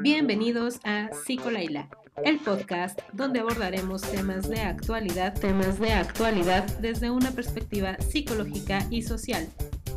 [0.00, 1.88] Bienvenidos a Psicolaila,
[2.24, 9.02] el podcast donde abordaremos temas de actualidad, temas de actualidad desde una perspectiva psicológica y
[9.02, 9.48] social,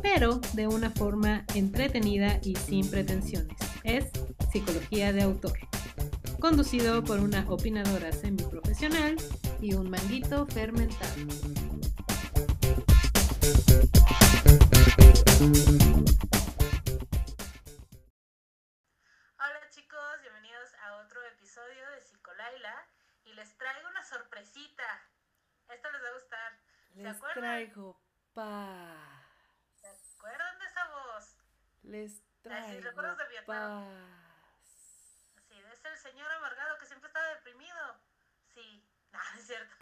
[0.02, 3.56] pero de una forma entretenida y sin pretensiones.
[3.84, 4.06] Es
[4.50, 5.56] psicología de autor.
[6.40, 9.16] Conducido por una opinadora semiprofesional
[9.60, 11.14] y un manguito fermentado.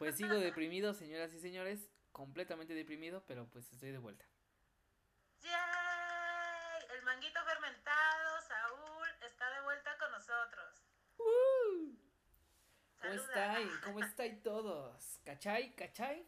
[0.02, 4.25] Pues sigo deprimido, señoras y señores, completamente deprimido, pero pues estoy de vuelta.
[5.42, 6.87] ¡Yay!
[6.97, 10.83] El manguito fermentado, Saúl, está de vuelta con nosotros.
[11.17, 11.95] ¿Cómo
[12.98, 13.14] Saluda.
[13.14, 13.78] estáis?
[13.84, 15.20] ¿Cómo estáis todos?
[15.25, 15.73] ¿Cachai?
[15.77, 16.27] ¿Cachai?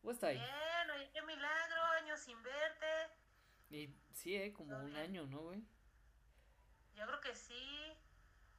[0.00, 0.38] ¿Cómo estáis?
[0.38, 2.86] Bien, oye, qué milagro, años sin verte.
[3.70, 4.98] Y sí, eh, como un bien.
[4.98, 5.64] año, ¿no, güey?
[6.94, 7.92] Yo creo que sí.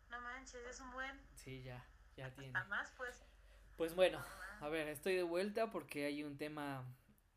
[0.09, 1.25] No manches, es un buen.
[1.35, 2.47] Sí, ya, ya tiene.
[2.49, 3.25] Hasta más, pues.
[3.77, 4.23] Pues bueno,
[4.61, 6.85] a ver, estoy de vuelta porque hay un tema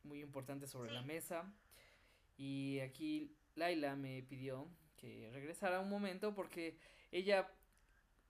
[0.05, 1.53] muy importante sobre la mesa.
[2.37, 6.79] Y aquí Laila me pidió que regresara un momento porque
[7.11, 7.51] ella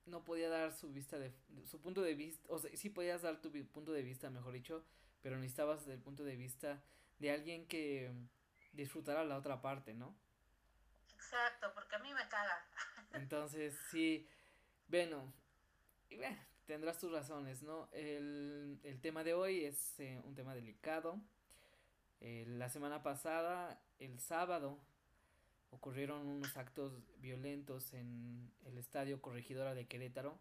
[0.07, 1.35] no podía dar su vista de
[1.67, 4.83] su punto de vista, o sea, sí podías dar tu punto de vista, mejor dicho,
[5.21, 6.83] pero necesitabas el punto de vista
[7.19, 8.11] de alguien que
[8.73, 10.17] disfrutara la otra parte, ¿no?
[11.15, 12.65] Exacto, porque a mí me caga.
[13.13, 14.27] Entonces, sí,
[14.87, 15.31] bueno,
[16.09, 17.89] y bueno, tendrás tus razones, ¿no?
[17.93, 21.19] El, el tema de hoy es eh, un tema delicado.
[22.21, 24.79] Eh, la semana pasada, el sábado,
[25.71, 30.39] ocurrieron unos actos violentos en el Estadio Corregidora de Querétaro.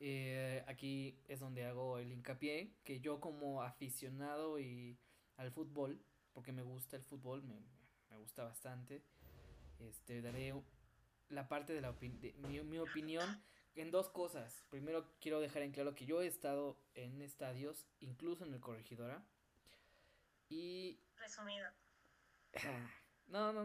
[0.00, 4.96] Eh, aquí es donde hago el hincapié, que yo como aficionado y
[5.36, 6.02] al fútbol,
[6.32, 7.60] porque me gusta el fútbol, me,
[8.08, 9.02] me gusta bastante,
[9.80, 10.54] este, daré
[11.28, 11.92] la parte de, la
[12.38, 13.42] mi, mi opinión
[13.80, 14.64] en dos cosas.
[14.70, 19.24] Primero quiero dejar en claro que yo he estado en estadios, incluso en el Corregidora,
[20.48, 21.68] y Resumido.
[23.28, 23.64] no, no,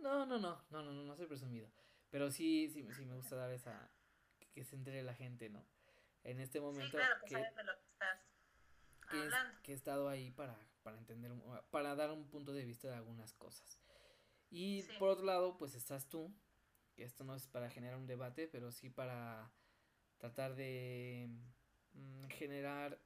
[0.00, 1.68] no, no, no, no, no, no, no soy presumido.
[2.10, 3.90] Pero sí, sí, sí me gusta dar esa,
[4.54, 5.64] que se entere la gente, ¿no?
[6.24, 8.20] En este Sí, momento claro, que que, sabes de lo que estás
[9.10, 11.32] que, es- que he estado ahí para, para entender,
[11.70, 13.78] para dar un punto de vista de algunas cosas.
[14.50, 14.92] Y Sí.
[14.98, 16.32] por otro lado, pues estás tú,
[17.02, 19.50] esto no es para generar un debate, pero sí para
[20.18, 21.28] tratar de
[21.92, 22.98] mm, generar,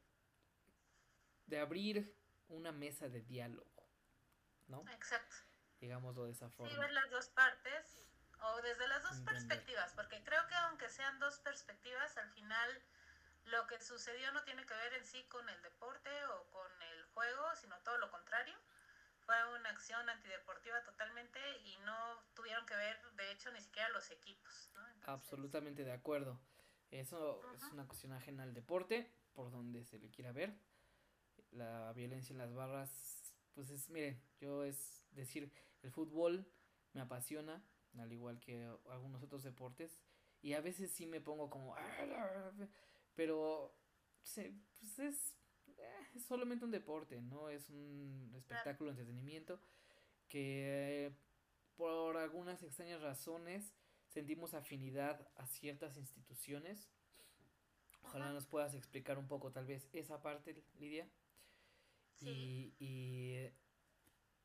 [1.47, 2.17] de abrir
[2.49, 3.87] una mesa de diálogo,
[4.69, 4.83] ¿no?
[4.93, 5.37] Exacto.
[5.81, 6.79] Digámoslo de esa Sí, forma.
[6.79, 8.07] ver las dos partes
[8.41, 9.35] o desde las dos Entender.
[9.35, 12.83] perspectivas, porque creo que aunque sean dos perspectivas, al final
[13.45, 17.05] lo que sucedió no tiene que ver en sí con el deporte o con el
[17.07, 18.57] juego, sino todo lo contrario.
[19.25, 21.95] Fue una acción antideportiva totalmente y no
[22.35, 24.71] tuvieron que ver, de hecho, ni siquiera los equipos.
[24.75, 24.81] ¿no?
[24.89, 26.41] Entonces, Absolutamente de acuerdo.
[26.91, 30.55] Eso es una cuestión ajena al deporte, por donde se le quiera ver.
[31.53, 35.51] La violencia en las barras, pues es, miren, yo es decir,
[35.83, 36.47] el fútbol
[36.93, 37.63] me apasiona,
[37.99, 40.03] al igual que algunos otros deportes,
[40.43, 41.75] y a veces sí me pongo como,
[43.15, 43.75] pero
[44.23, 45.37] se- pues es,
[46.15, 47.49] es solamente un deporte, ¿no?
[47.49, 49.61] Es un espectáculo, entretenimiento,
[50.29, 51.13] que eh,
[51.77, 53.75] por algunas extrañas razones
[54.09, 56.89] sentimos afinidad a ciertas instituciones.
[58.03, 58.35] Ojalá Ajá.
[58.35, 61.09] nos puedas explicar un poco tal vez esa parte, Lidia.
[62.19, 62.75] Sí.
[62.79, 63.51] Y, y,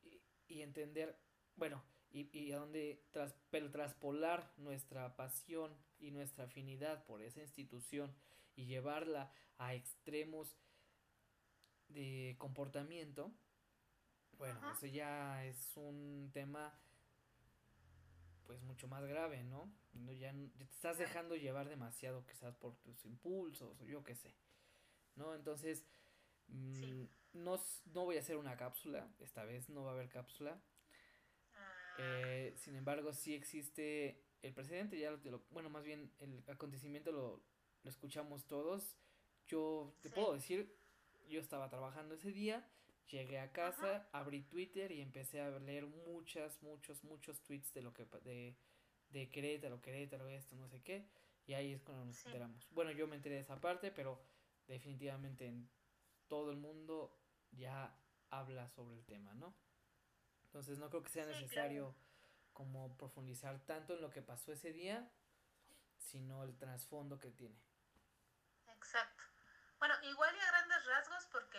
[0.02, 1.18] y- y entender,
[1.56, 7.40] bueno, y, y a dónde tras, pero traspolar nuestra pasión y nuestra afinidad por esa
[7.42, 8.14] institución
[8.56, 10.56] y llevarla a extremos
[11.88, 13.32] de comportamiento,
[14.38, 14.72] bueno, Ajá.
[14.72, 16.78] eso ya es un tema
[18.44, 19.70] pues mucho más grave, ¿no?
[19.92, 24.34] No, ya, te estás dejando llevar demasiado quizás por tus impulsos o yo qué sé,
[25.16, 25.34] ¿no?
[25.34, 25.84] Entonces,
[26.48, 27.08] mm, Sí.
[27.34, 27.60] no,
[27.92, 30.62] no voy a hacer una cápsula, esta vez no va a haber cápsula,
[31.54, 37.12] Ah, eh, sin embargo sí existe el precedente, ya lo, bueno, más bien el acontecimiento
[37.12, 37.42] lo,
[37.82, 38.96] lo escuchamos todos,
[39.46, 40.14] yo te Sí.
[40.14, 40.77] puedo decir,
[41.28, 42.66] yo estaba trabajando ese día,
[43.10, 47.92] llegué a casa, abrí Twitter y empecé a leer muchas, muchos, muchos tweets de lo
[47.94, 48.56] que de,
[49.10, 51.08] de Querétaro, Querétaro, esto, no sé qué,
[51.46, 52.26] y ahí es cuando nos Sí.
[52.26, 52.66] enteramos.
[52.70, 54.20] Bueno, yo me enteré de esa parte, pero
[54.66, 55.68] definitivamente en
[56.28, 57.18] todo el mundo
[57.52, 57.94] ya
[58.30, 59.54] habla sobre el tema, ¿no?
[60.46, 61.94] Entonces no creo que sea Sí, necesario
[62.52, 65.10] como profundizar tanto en lo que pasó ese día,
[65.98, 67.56] sino el trasfondo que tiene.
[68.66, 69.24] Exacto.
[69.78, 70.34] Bueno, igual
[70.88, 71.58] rasgos porque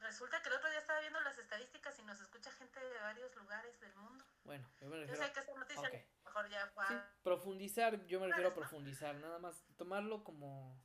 [0.00, 3.34] resulta que el otro día estaba viendo las estadísticas y nos escucha gente de varios
[3.36, 4.24] lugares del mundo.
[4.44, 6.86] Bueno, yo me Yo refiero sé que esta noticia mejor ya fue.
[6.86, 10.80] Sí, profundizar, yo me refiero a profundizar, nada más tomarlo como,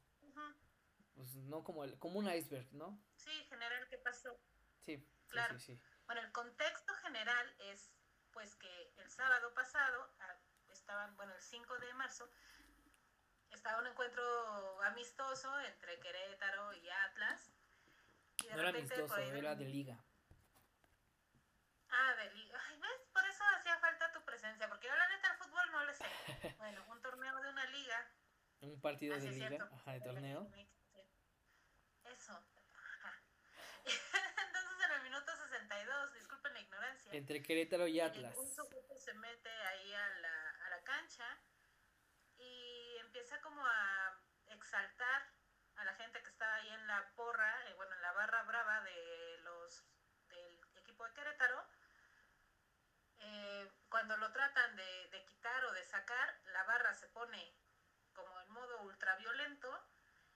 [1.15, 2.99] pues no como el, como un iceberg, ¿no?
[3.15, 4.39] Sí, general, ¿qué pasó?
[4.81, 5.57] Sí, Claro.
[5.59, 5.81] sí, sí.
[6.05, 7.91] Bueno, el contexto general es
[8.31, 10.35] pues que el sábado pasado ah,
[10.69, 12.29] estaban, bueno, el 5 de marzo,
[13.53, 17.51] estaba un encuentro amistoso entre Querétaro y Atlas.
[18.43, 19.97] Y de No era amistoso, ahí era de liga.
[21.89, 22.59] Ah, de liga.
[22.67, 23.07] Ay, ¿ves?
[23.13, 26.05] Por eso hacía falta tu presencia, porque yo la neta el fútbol no le sé.
[26.57, 28.11] Bueno, un torneo de una liga.
[28.61, 29.75] Un partido Así de liga, cierto.
[29.75, 30.51] ajá, de torneo.
[32.05, 32.33] Eso.
[32.73, 33.21] Ajá.
[33.85, 37.11] Entonces en el minuto 62, disculpen la ignorancia.
[37.13, 38.35] Entre Querétaro y Atlas.
[38.37, 41.25] Un sujeto se mete ahí a la, a la cancha
[43.33, 45.31] y empieza como a exaltar
[45.77, 48.81] a la gente que estaba ahí en la porra, eh, bueno, en la barra brava
[48.81, 49.83] de los
[50.27, 51.67] del equipo de Querétaro.
[53.17, 57.55] Eh, cuando lo tratan de, de quitar o de sacar, la barra se pone
[58.13, 59.87] como en modo ultraviolento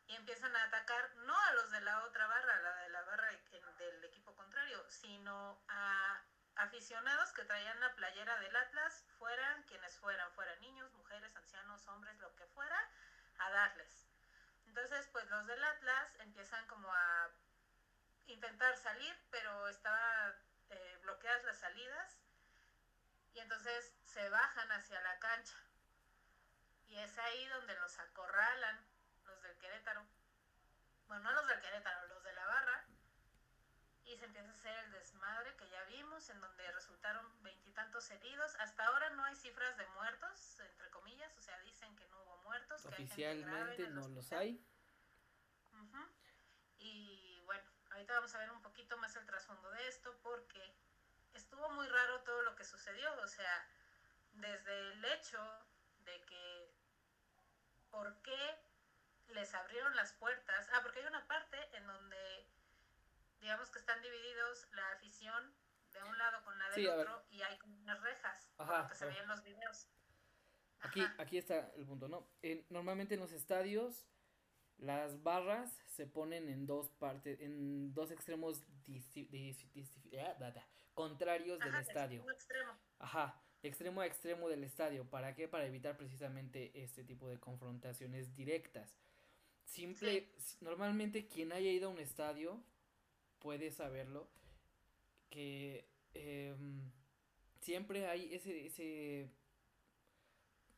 [0.07, 3.29] y empiezan a atacar no a los de la otra barra, la de la barra
[3.77, 6.23] del equipo contrario, sino a
[6.57, 12.18] aficionados que traían la playera del Atlas, fueran quienes fueran, fueran niños, mujeres, ancianos, hombres,
[12.19, 12.77] lo que fuera,
[13.39, 14.07] a darles.
[14.65, 17.30] Entonces, pues los del Atlas empiezan como a
[18.27, 20.36] intentar salir, pero estaban
[20.69, 22.19] eh, bloqueadas las salidas
[23.33, 25.56] y entonces se bajan hacia la cancha.
[26.88, 28.86] Y es ahí donde los acorralan
[29.25, 30.06] los del Querétaro.
[31.07, 32.87] Bueno, no los del Querétaro, los de la barra.
[34.07, 38.56] Y se empieza a hacer el desmadre que ya vimos, en donde resultaron veintitantos heridos.
[38.56, 42.38] Hasta ahora no hay cifras de muertos, entre comillas, o sea, dicen que no hubo
[42.44, 42.81] muertos.
[42.83, 44.63] Que hay gente grave Oficialmente no los hay.
[46.80, 50.74] Y bueno, ahorita vamos a ver un poquito más el trasfondo de esto porque
[51.33, 53.13] estuvo muy raro todo lo que sucedió.
[53.21, 53.68] O sea,
[54.33, 55.39] desde el hecho
[56.06, 56.71] de que
[57.92, 58.60] por qué
[59.30, 60.69] les abrieron las puertas.
[60.74, 62.48] Ah, porque hay una parte en donde
[63.39, 65.54] digamos que están divididos la afición
[65.94, 69.04] de un lado con la del Sí, otro y hay unas rejas Ajá, que se
[69.06, 69.24] a ve ver.
[69.24, 69.88] en los videos.
[70.81, 71.16] Aquí, Ajá.
[71.22, 72.30] aquí está el punto, ¿no?
[72.42, 74.07] En- normalmente en los estadios
[74.78, 78.63] las barras se ponen en dos partes, en dos extremos
[80.19, 82.24] ah, contrarios del estadio.
[83.00, 85.10] Ajá, extremo a extremo del estadio.
[85.10, 85.48] ¿Para qué?
[85.48, 88.95] Para evitar precisamente este tipo de confrontaciones directas.
[89.63, 90.31] Simple,
[90.62, 92.63] normalmente quien haya ido a un estadio
[93.39, 94.28] puede saberlo
[95.30, 96.92] que em,
[97.62, 99.30] siempre hay ese ese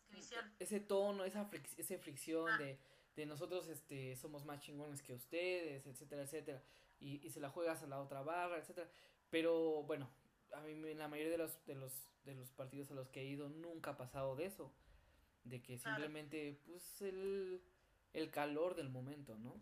[0.10, 0.54] División.
[0.60, 2.58] ese tono, esa fric- ese fricción Ah.
[2.58, 2.80] de,
[3.16, 6.64] de nosotros este somos más chingones que ustedes, etcétera, etcétera,
[7.00, 8.90] y, y se la juegas a la otra barra, etcétera.
[9.30, 10.10] Pero bueno,
[10.54, 11.94] a mí en la mayoría de los de los
[12.26, 14.74] de los partidos a los que he ido nunca ha pasado de eso,
[15.44, 15.98] de que Claro.
[15.98, 17.62] simplemente pues el
[18.14, 19.62] el calor del momento, ¿no?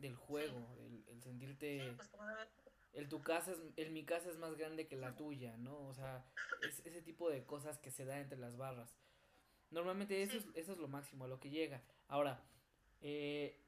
[0.00, 2.24] Del juego, el, el sentirte Sí, pues como
[2.92, 5.88] el tu casa es, el mi casa es más grande que la tuya, ¿no?
[5.88, 6.24] O sea,
[6.62, 8.96] es ese tipo de cosas que se da entre las barras.
[9.70, 10.38] Normalmente eso, Sí.
[10.54, 11.82] es, eso es lo máximo, a lo que llega.
[12.08, 12.42] Ahora,
[13.02, 13.60] eh,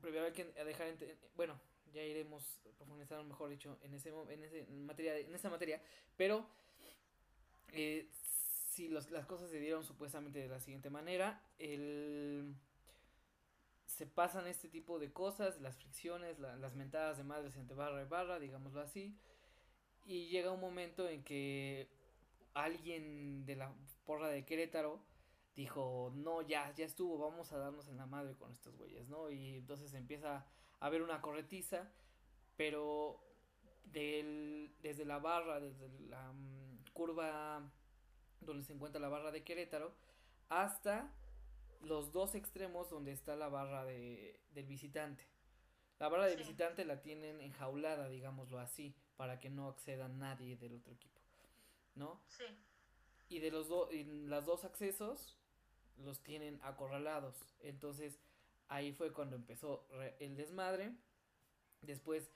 [0.00, 1.60] primero hay que dejar, ente- bueno,
[1.92, 5.80] ya iremos profundizando, mejor dicho, en ese, en ese en materia, en esa materia,
[6.16, 6.46] pero
[7.72, 8.08] eh,
[8.70, 12.54] si los, las cosas se dieron supuestamente de la siguiente manera, el
[14.02, 18.02] se pasan este tipo de cosas, las fricciones, la- las mentadas de madres entre barra
[18.02, 19.16] y barra, digámoslo así,
[20.06, 21.86] y llega un momento en que
[22.52, 23.72] alguien de la
[24.04, 24.98] porra de Querétaro
[25.54, 29.30] dijo, no, ya, ya estuvo, vamos a darnos en la madre con estos güeyes, ¿no?
[29.30, 30.38] Y entonces empieza
[30.80, 31.88] a haber una corretiza,
[32.56, 33.22] pero
[33.84, 37.70] del, desde la barra, desde la mm, curva
[38.40, 39.92] donde se encuentra la barra de Querétaro,
[40.48, 41.08] hasta
[41.82, 45.26] los dos extremos donde está la barra de, del visitante.
[45.98, 46.38] La barra de Sí.
[46.38, 51.20] visitante la tienen enjaulada, digámoslo así, para que no acceda nadie del otro equipo,
[51.94, 52.20] ¿no?
[52.26, 52.44] Sí,
[53.28, 53.88] Y de los dos,
[54.44, 55.38] dos accesos
[55.96, 57.36] los tienen acorralados.
[57.60, 58.18] Entonces,
[58.68, 59.86] ahí fue cuando empezó
[60.18, 60.92] el desmadre.
[61.82, 62.30] Después,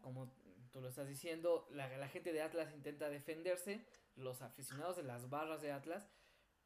[0.00, 0.30] como
[0.72, 3.86] tú lo estás diciendo, la, la gente de Atlas intenta defenderse,
[4.16, 6.08] los aficionados de las barras de Atlas,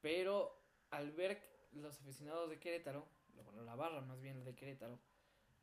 [0.01, 3.07] pero al ver los aficionados de Querétaro,
[3.45, 4.99] bueno, la barra más bien de Querétaro,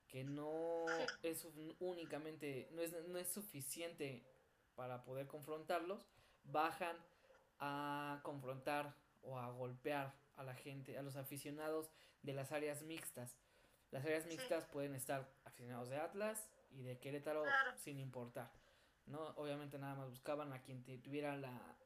[0.08, 0.86] que no
[1.24, 1.48] es
[1.80, 4.24] únicamente, no es, no es suficiente
[4.76, 6.06] para poder confrontarlos,
[6.44, 6.96] bajan
[7.60, 11.90] a confrontar o a golpear a la gente, a los aficionados
[12.22, 13.38] de las áreas mixtas.
[13.92, 17.44] Las áreas mixtas pueden estar aficionados de Atlas y de Querétaro
[17.78, 18.52] sin importar.
[19.06, 19.20] ¿no?
[19.38, 21.78] Obviamente nada más buscaban a quien tuviera la,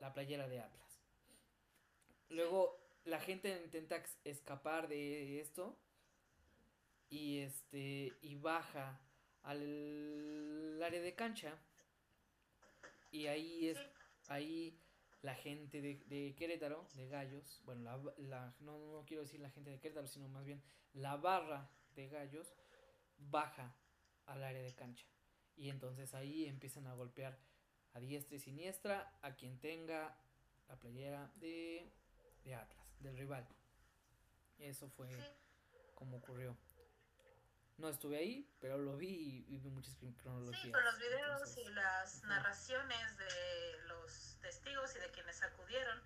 [0.00, 1.00] la playera de Atlas.
[2.28, 5.78] Luego la gente intenta escapar de esto
[7.10, 9.00] y este y baja
[9.42, 11.58] al área de cancha
[13.10, 13.78] y ahí es
[14.28, 14.80] ahí
[15.22, 19.80] la gente de, Querétaro, de Gallos, bueno, la, no, no quiero decir la gente de
[19.80, 22.54] Querétaro, sino más bien la barra de Gallos
[23.16, 23.74] baja
[24.26, 25.06] al área de cancha.
[25.56, 27.38] Y entonces ahí empiezan a golpear
[27.94, 30.14] a diestra y siniestra a quien tenga
[30.68, 31.90] la playera de,
[32.44, 33.46] de Atlas, del rival.
[34.58, 35.08] Eso fue
[35.94, 36.56] como ocurrió.
[37.76, 40.62] No estuve ahí, pero lo vi y, vi muchas cronologías.
[40.62, 46.00] Sí, con los videos y las narraciones de los testigos y de quienes acudieron.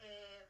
[0.00, 0.48] Eh,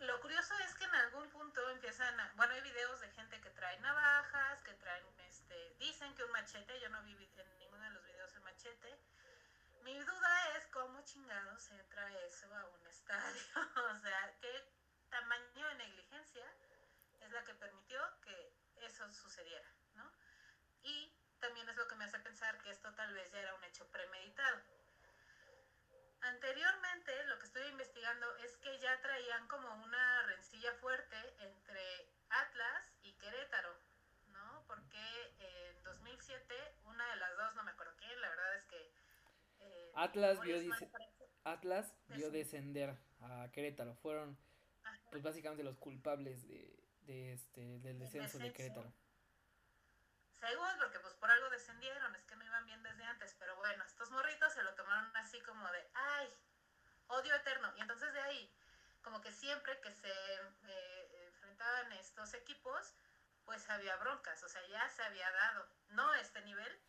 [0.00, 3.50] lo curioso es que en algún punto empiezan a, bueno, hay videos de gente que
[3.50, 7.90] trae navajas, que traen, este, dicen que un machete, yo no vi en ninguno de
[7.90, 8.98] los videos el machete.
[9.84, 13.42] Mi duda es cómo chingados entra eso a un estadio,
[13.94, 14.52] o sea, qué
[15.08, 16.44] tamaño de negligencia
[17.20, 18.52] es la que permitió que
[18.86, 20.10] eso sucediera, ¿no?
[20.82, 23.64] Y también es lo que me hace pensar que esto tal vez ya era un
[23.64, 24.58] hecho premeditado.
[26.20, 31.82] Anteriormente, lo que estoy investigando es que ya traían como una rencilla fuerte entre
[32.30, 33.76] Atlas y Querétaro,
[34.30, 34.64] ¿no?
[34.68, 38.92] Porque en 2007, una de las dos, no me acuerdo quién, la verdad es que...
[39.58, 40.56] Eh, Atlas, vio,
[41.44, 43.96] Atlas vio descender a Querétaro.
[43.96, 44.38] Fueron,
[45.10, 48.92] pues básicamente los culpables de, de este, del descenso, de Querétaro.
[50.32, 53.84] Según, porque pues por algo descendieron, es que no iban bien desde antes, pero bueno,
[53.84, 56.34] estos morritos se lo tomaron así como de, ay,
[57.06, 57.72] odio eterno.
[57.76, 58.54] Y entonces de ahí,
[59.02, 62.94] como que siempre que se eh, enfrentaban estos equipos,
[63.44, 66.82] pues había broncas, o sea, ya se había dado, no a este nivel,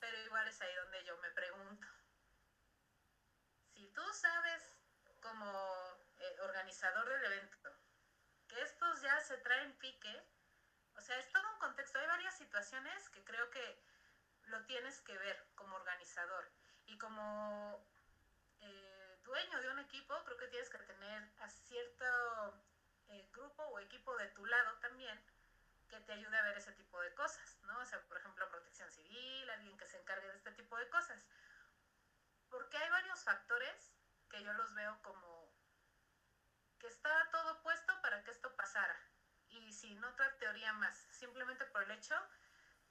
[0.00, 1.86] pero igual es ahí donde yo me pregunto.
[3.74, 4.62] Si tú sabes
[5.20, 5.46] como
[6.18, 7.71] eh, organizador del evento,
[8.60, 10.22] estos ya se traen pique,
[10.96, 11.98] o sea, es todo un contexto.
[11.98, 13.82] Hay varias situaciones que creo que
[14.44, 16.50] lo tienes que ver como organizador.
[16.86, 17.84] Y como
[18.60, 22.04] eh, dueño de un equipo, creo que tienes que tener a cierto
[23.08, 25.18] eh, grupo o equipo de tu lado también
[25.88, 27.78] que te ayude a ver ese tipo de cosas, ¿no?
[27.78, 31.26] O sea, por ejemplo, protección civil, alguien que se encargue de este tipo de cosas.
[32.48, 33.92] Porque hay varios factores
[34.30, 35.41] que yo los veo como
[36.82, 38.98] que estaba todo puesto para que esto pasara.
[39.48, 42.16] Y sin otra teoría más, simplemente por el hecho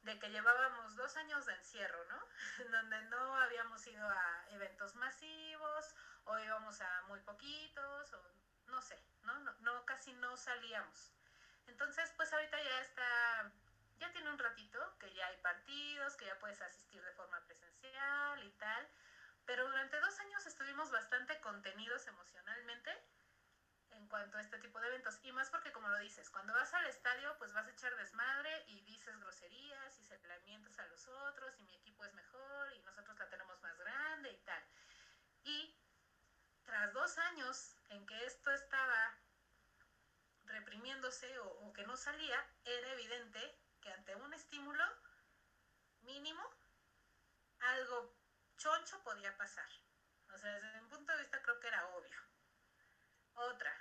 [0.03, 2.19] de que llevábamos dos años de encierro, ¿no?
[2.71, 8.33] Donde no habíamos ido a eventos masivos o íbamos a muy poquitos o
[8.67, 9.37] no sé, ¿no?
[9.39, 11.11] No, no casi no salíamos.
[11.67, 13.51] Entonces, pues ahorita ya está,
[13.99, 18.41] ya tiene un ratito que ya hay partidos, que ya puedes asistir de forma presencial
[18.41, 18.89] y tal,
[19.45, 23.20] pero durante dos años estuvimos bastante contenidos emocionalmente en
[24.11, 25.19] cuanto a este tipo de eventos.
[25.23, 28.63] Y más porque, como lo dices, cuando vas al estadio, pues vas a echar desmadre
[28.67, 33.17] y dices groserías y señalamientos a los otros y mi equipo es mejor y nosotros
[33.17, 34.63] la tenemos más grande y tal.
[35.45, 35.75] Y
[36.63, 39.17] tras dos años en que esto estaba
[40.45, 44.83] reprimiéndose o, o que no salía, era evidente que ante un estímulo
[46.01, 46.43] mínimo,
[47.59, 48.13] algo
[48.57, 49.69] choncho podía pasar.
[50.33, 52.19] O sea, desde mi punto de vista creo que era obvio.
[53.33, 53.73] Otra,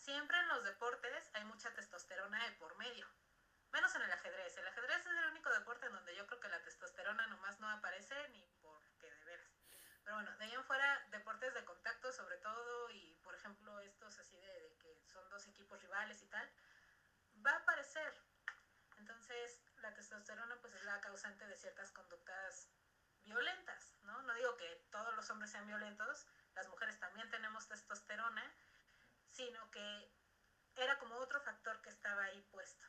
[0.00, 3.06] siempre en los deportes hay mucha testosterona de por medio.
[3.72, 4.56] Menos en el ajedrez.
[4.56, 7.68] El ajedrez es el único deporte en donde yo creo que la testosterona nomás no
[7.68, 9.52] aparece ni porque de veras.
[10.02, 14.18] Pero bueno, de ahí en fuera, deportes de contacto sobre todo y por ejemplo estos
[14.18, 16.50] así de, que son dos equipos rivales y tal,
[17.46, 18.12] va a aparecer.
[18.96, 22.70] Entonces la testosterona pues es la causante de ciertas conductas
[23.22, 24.22] violentas, ¿no?
[24.22, 28.42] No digo que todos los hombres sean violentos, las mujeres también tenemos testosterona,
[29.30, 30.12] sino que
[30.76, 32.86] era como otro factor que estaba ahí puesto.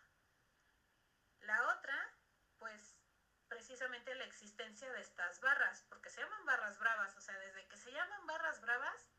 [1.40, 2.16] La otra,
[2.58, 2.96] pues
[3.48, 7.78] precisamente la existencia de estas barras, porque se llaman barras bravas, o sea, desde que
[7.78, 9.12] se llaman barras bravas,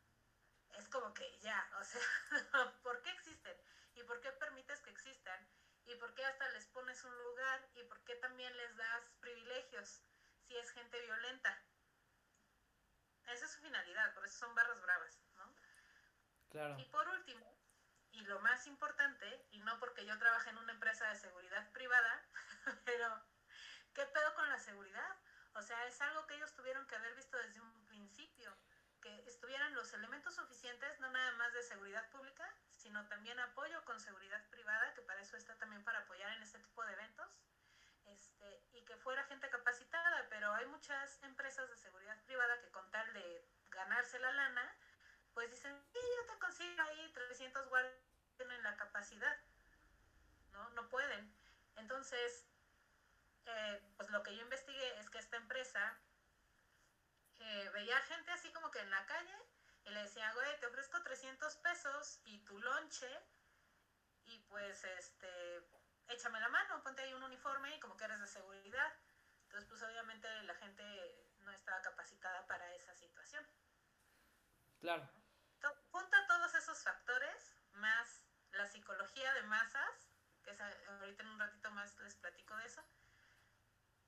[0.70, 2.00] es como que ya, o sea,
[2.82, 3.56] ¿por qué existen?
[3.94, 5.48] ¿Y por qué permites que existan?
[5.84, 7.68] ¿Y por qué hasta les pones un lugar?
[7.74, 10.02] ¿Y por qué también les das privilegios
[10.46, 11.62] si es gente violenta?
[13.26, 15.21] Esa es su finalidad, por eso son barras bravas.
[16.78, 17.56] Y por último,
[18.12, 22.22] y lo más importante, y no porque yo trabaje en una empresa de seguridad privada,
[22.84, 23.24] pero
[23.94, 25.16] ¿qué pedo con la seguridad?
[25.54, 28.56] O sea, es algo que ellos tuvieron que haber visto desde un principio.
[29.00, 33.98] que estuvieran los elementos suficientes, no nada más de seguridad pública, sino también apoyo con
[33.98, 37.42] seguridad privada, que para eso está también para apoyar en este tipo de eventos,
[38.04, 42.88] este, y que fuera gente capacitada, pero hay muchas empresas de seguridad privada que con
[42.92, 44.76] tal de ganarse la lana,
[45.34, 47.94] pues dicen, sí, yo te consigo ahí 300 guardias,
[48.36, 49.36] tienen la capacidad,
[50.52, 50.70] ¿no?
[50.70, 51.34] No pueden.
[51.76, 52.44] Entonces,
[53.46, 55.98] eh, pues lo que yo investigué es que esta empresa
[57.40, 59.36] eh, veía gente así como que en la calle
[59.84, 63.08] y le decía, güey, te ofrezco 300 pesos y tu lonche
[64.24, 65.68] y pues este,
[66.08, 68.92] échame la mano, ponte ahí un uniforme y como que eres de seguridad.
[69.44, 70.84] Entonces, pues obviamente la gente
[71.40, 73.44] no estaba capacitada para esa situación.
[74.80, 75.08] Claro.
[75.92, 80.08] Junta todos esos factores, más la psicología de masas,
[80.42, 82.82] que es, ahorita en un ratito más les platico de eso,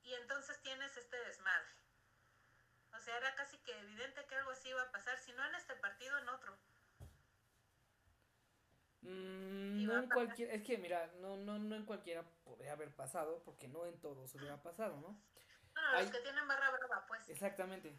[0.02, 1.68] y entonces tienes este desmadre.
[2.96, 5.54] O sea, era casi que evidente que algo así iba a pasar, si no en
[5.54, 6.56] este partido, en otro.
[9.02, 13.42] Mm, no en cualquier, es que mira, no, no, no en cualquiera podría haber pasado,
[13.44, 15.20] porque no en todos hubiera pasado, ¿no?
[15.74, 17.28] No, los que tienen barra brava, pues.
[17.28, 17.98] Exactamente,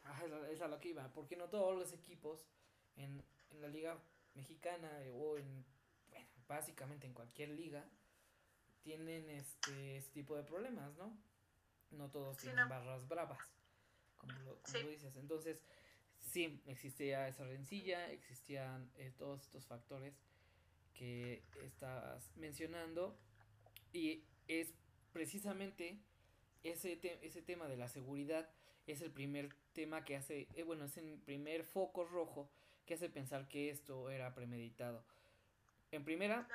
[0.49, 2.47] es a lo que iba, porque no todos los equipos
[2.95, 3.23] en,
[3.55, 3.97] en la liga
[4.33, 5.65] mexicana o en,
[6.09, 7.85] bueno, básicamente en cualquier liga,
[8.81, 11.17] tienen este, este tipo de problemas, ¿no?
[11.91, 13.39] No todos tienen barras bravas
[14.17, 15.15] como lo, dices.
[15.17, 15.63] Entonces,
[16.19, 20.13] sí, existía esa rencilla, existían eh, todos estos factores
[20.93, 23.17] que estás mencionando
[23.91, 24.73] y es
[25.11, 25.99] precisamente
[26.63, 28.49] ese, ese tema de la seguridad
[28.87, 32.49] es el primer tema que hace, eh, bueno, es el primer foco rojo
[32.85, 35.03] que hace pensar que esto era premeditado.
[35.91, 36.47] En primera,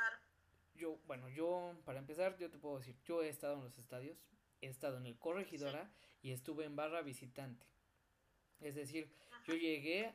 [0.75, 4.17] yo, bueno, yo, para empezar, yo te puedo decir, yo he estado en los estadios,
[4.61, 5.91] he estado en el Corregidora
[6.23, 7.67] y estuve en barra visitante.
[8.61, 9.11] Es decir,
[9.47, 10.15] yo llegué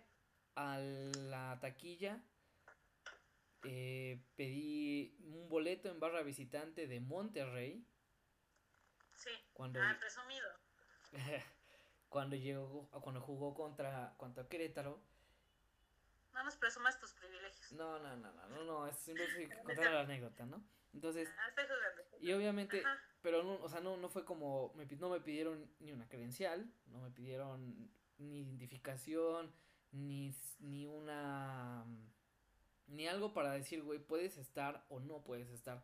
[0.55, 2.21] a la taquilla,
[3.63, 7.83] eh, pedí un boleto en barra visitante de Monterrey.
[9.15, 10.47] Sí, cuando, ah, presumido.
[12.09, 15.01] cuando llegó, cuando jugó contra, contra Querétaro.
[16.35, 17.71] No nos presumas tus privilegios.
[17.71, 20.61] No, no, no, no, no, no es simplemente contar la anécdota, ¿no?
[20.93, 21.61] Entonces, ah,
[22.21, 22.83] y obviamente,
[23.21, 26.69] pero no, o sea, no, no fue como, me, no me pidieron ni una credencial,
[26.87, 29.51] no me pidieron ni identificación,
[29.91, 31.85] ni, ni una,
[32.87, 35.83] ni algo para decir, güey, puedes estar o no puedes estar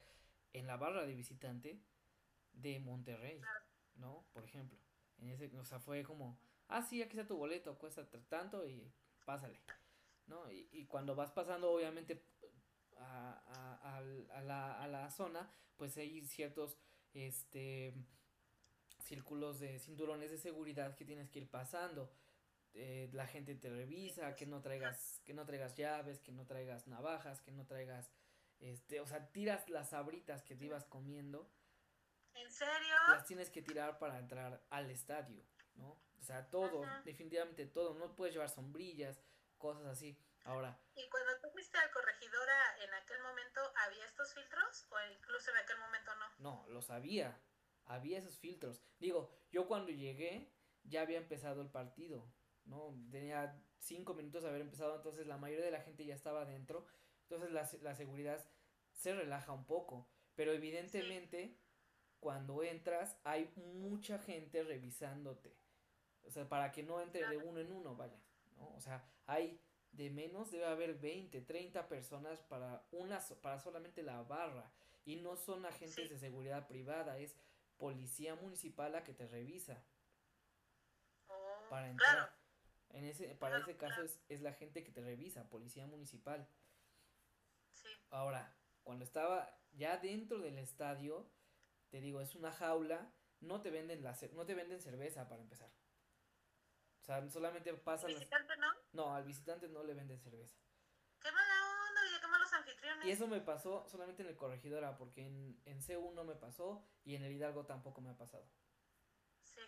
[0.54, 1.82] en la barra de visitante
[2.54, 3.42] de Monterrey,
[3.96, 4.26] ¿no?
[4.34, 4.78] Por ejemplo,
[5.18, 8.92] en ese, o sea, fue como, ah, sí, aquí está tu boleto, cuesta tanto y
[9.26, 9.62] pásale,
[10.32, 10.50] ¿no?
[10.50, 12.24] Y, y cuando vas pasando, obviamente,
[12.98, 16.78] a, a, a, la, a la zona, pues hay ciertos
[17.14, 17.94] este
[19.00, 22.10] círculos de cinturones de seguridad que tienes que ir pasando.
[22.74, 26.88] Eh, la gente te revisa, que no traigas, que no traigas llaves, que no traigas
[26.88, 28.10] navajas, que no traigas,
[28.60, 31.52] este, o sea, tiras las sabritas que te ibas comiendo.
[32.34, 32.96] ¿En serio?
[33.10, 35.44] Las tienes que tirar para entrar al estadio,
[35.76, 35.98] ¿no?
[36.22, 37.96] O sea, todo, definitivamente todo.
[37.96, 39.20] No puedes llevar sombrillas,
[39.62, 40.18] cosas así.
[40.44, 40.78] Ahora.
[40.96, 45.58] ¿Y cuando tú fuiste al corregidora en aquel momento había estos filtros o incluso en
[45.58, 46.26] aquel momento no?
[46.40, 47.40] No, los había.
[47.86, 48.82] Había esos filtros.
[49.00, 50.52] Digo, yo cuando llegué
[50.84, 52.34] ya había empezado el partido,
[52.66, 52.96] ¿no?
[53.12, 56.88] Tenía cinco minutos de haber empezado, entonces la mayoría de la gente ya estaba adentro.
[57.24, 58.44] Entonces la, la seguridad
[58.94, 60.10] se relaja un poco.
[60.36, 61.60] Pero evidentemente,
[62.20, 65.56] cuando entras, hay mucha gente revisándote.
[66.24, 68.20] O sea, para que no entre de uno en uno, vaya,
[68.62, 68.74] ¿no?
[68.76, 69.60] O sea, hay
[69.92, 74.72] de menos debe haber 20, 30 personas para una para solamente la barra
[75.04, 77.36] y no son agentes de seguridad privada, es
[77.78, 79.84] policía municipal la que te revisa.
[81.28, 82.34] Oh, para entrar.
[82.90, 86.48] En ese para ese caso es, es la gente que te revisa, policía municipal.
[87.72, 87.90] Sí.
[88.12, 91.30] Ahora, cuando estaba ya dentro del estadio,
[91.90, 95.72] te digo, es una jaula, no te venden la no te venden cerveza para empezar.
[97.02, 98.06] O sea, solamente pasa.
[98.08, 98.68] ¿Al visitante no?
[98.94, 100.56] No, al visitante no le venden cerveza.
[101.20, 101.54] ¡Qué mala
[101.90, 102.02] onda!
[102.16, 103.06] Y qué malos anfitriones.
[103.08, 106.88] Y eso me pasó solamente en el Corregidora, porque en, en C1 no me pasó
[107.04, 108.48] y en el Hidalgo tampoco me ha pasado.
[109.44, 109.62] Sí.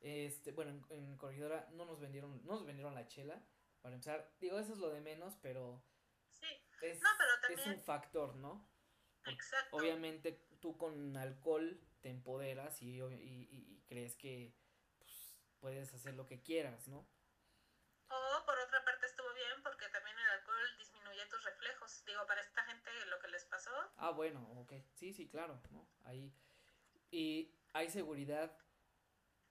[0.00, 3.40] Este, bueno, en, en Corregidora no nos vendieron, no nos vendieron la chela,
[3.80, 4.34] para empezar.
[4.40, 5.84] Digo, eso es lo de menos, pero.
[6.30, 6.46] Sí.
[6.82, 7.60] Es, no, pero también...
[7.60, 8.68] es un factor, ¿no?
[9.24, 9.76] Exacto.
[9.76, 14.54] Obviamente tú con alcohol te empoderas y, y, y crees que
[15.60, 17.06] puedes hacer lo que quieras, ¿no?
[18.08, 22.04] O por otra parte estuvo bien porque también el alcohol disminuye tus reflejos.
[22.04, 23.70] Digo, para esta gente lo que les pasó.
[23.96, 24.74] Ah, bueno, ok.
[24.94, 25.88] Sí, sí, claro, ¿no?
[26.04, 26.32] Ahí.
[27.10, 28.56] Y hay seguridad.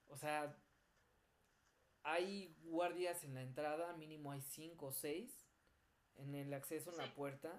[0.08, 0.56] O sea,
[2.04, 5.46] hay guardias en la entrada, mínimo hay cinco o seis.
[6.16, 7.52] En el acceso en la puerta.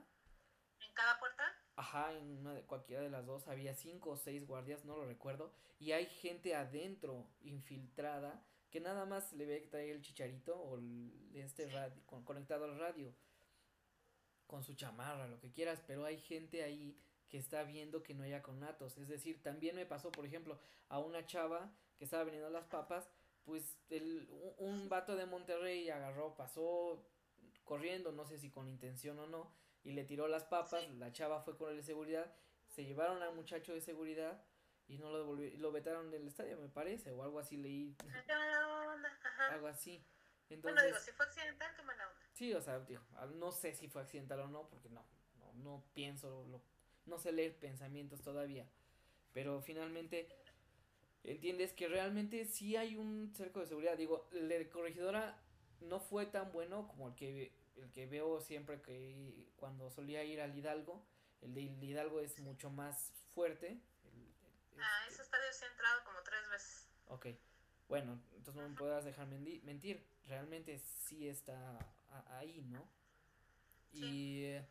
[0.81, 1.56] ¿En cada puerta?
[1.77, 5.05] Ajá, en una de, cualquiera de las dos había cinco o seis guardias, no lo
[5.05, 5.53] recuerdo.
[5.79, 10.81] Y hay gente adentro, infiltrada, que nada más le ve que trae el chicharito o
[11.35, 13.15] este radio, conectado al radio.
[14.47, 18.23] Con su chamarra, lo que quieras, pero hay gente ahí que está viendo que no
[18.23, 18.97] haya conatos.
[18.97, 20.59] Es decir, también me pasó, por ejemplo,
[20.89, 23.11] a una chava que estaba vendiendo las papas,
[23.45, 27.07] pues el, un, vato de Monterrey agarró, pasó
[27.65, 29.53] corriendo, no sé si con intención o no,
[29.87, 32.35] y le tiró las papas, la chava fue con el de seguridad,
[32.67, 34.43] se llevaron al muchacho de seguridad
[34.89, 37.97] y no lo devolvieron, lo vetaron del estadio, me parece, o algo así leí.
[39.51, 40.05] algo así.
[40.51, 42.21] Entonces, bueno, digo, si fue accidental, qué mala onda.
[42.33, 42.85] Sí, o sea,
[43.37, 45.07] no sé si fue accidental o no, porque no,
[45.39, 46.61] no, no pienso, lo,
[47.05, 48.69] no sé leer pensamientos todavía.
[49.33, 50.29] Pero finalmente
[51.23, 53.97] entiendes que realmente sí hay un cerco de seguridad.
[53.97, 55.41] Digo, el de corregidora
[55.81, 60.41] no fue tan bueno como el que, el que veo siempre que cuando solía ir
[60.41, 61.05] al Hidalgo.
[61.43, 63.81] El de Hidalgo es mucho más fuerte.
[64.79, 66.89] ah, ese estadio se ha entrado como tres veces.
[67.09, 67.27] Ok,
[67.89, 70.05] bueno, entonces no me podrás dejar mentir.
[70.27, 71.79] Realmente sí está
[72.31, 72.89] ahí, ¿no?
[73.93, 74.67] Y eh,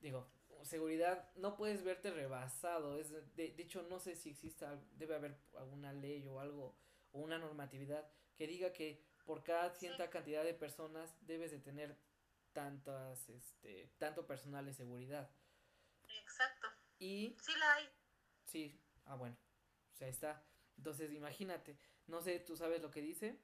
[0.00, 0.26] digo,
[0.62, 2.98] seguridad no puedes verte rebasado.
[2.98, 6.74] Es de, de hecho, no sé si exista, debe haber alguna ley o algo,
[7.12, 11.94] o una normatividad que diga que por cada cierta cantidad de personas debes de tener
[12.58, 15.30] tantas, este, tanto personal de seguridad.
[16.08, 16.66] Exacto.
[16.98, 17.36] Y...
[17.40, 17.88] Sí la hay.
[18.46, 19.38] Sí, ah bueno,
[19.92, 20.44] o sea, está.
[20.76, 23.40] Entonces, imagínate, no sé, ¿tú sabes lo que dice?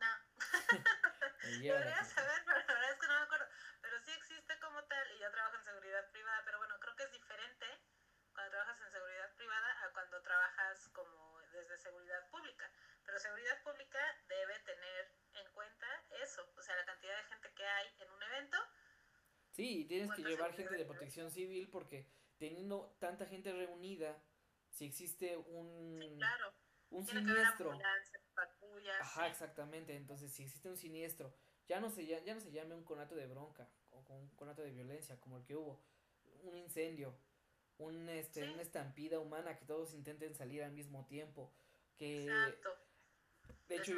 [0.00, 0.12] No.
[1.62, 3.46] Debería saber, pero la verdad es que no me acuerdo.
[3.80, 7.04] Pero sí existe como tal, y yo trabajo en seguridad privada, pero bueno, creo que
[7.04, 7.66] es diferente
[8.32, 12.72] cuando trabajas en seguridad privada a cuando trabajas como desde seguridad pública.
[13.04, 15.15] Pero seguridad pública debe tener
[16.26, 18.56] eso, o sea, la cantidad de gente que hay en un evento.
[19.52, 24.22] Sí, y tienes que llevar gente de protección civil porque teniendo tanta gente reunida,
[24.68, 26.52] si existe un, sí, claro.
[26.90, 27.78] un siniestro.
[29.00, 29.96] Ajá, exactamente.
[29.96, 31.34] Entonces, si existe un siniestro,
[31.66, 34.72] ya no se ya, no se llame un conato de bronca o un conato de
[34.72, 35.82] violencia como el que hubo,
[36.42, 37.18] un incendio,
[37.78, 41.52] un este, una estampida humana que todos intenten salir al mismo tiempo,
[41.96, 42.85] que Exacto.
[43.68, 43.94] De hecho,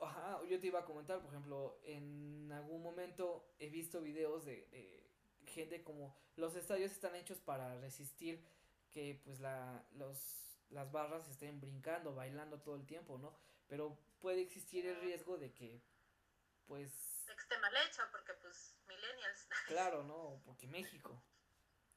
[0.00, 4.66] ajá, yo te iba a comentar, por ejemplo, en algún momento he visto videos de,
[4.72, 5.06] de
[5.46, 8.44] gente como los estadios están hechos para resistir
[8.90, 13.36] que pues la los las barras estén brincando, bailando todo el tiempo, ¿no?
[13.68, 15.82] Pero puede existir el riesgo de que
[16.66, 16.92] pues
[17.50, 19.48] esté mal hecho porque pues millennials.
[19.66, 21.22] Claro, no, porque México.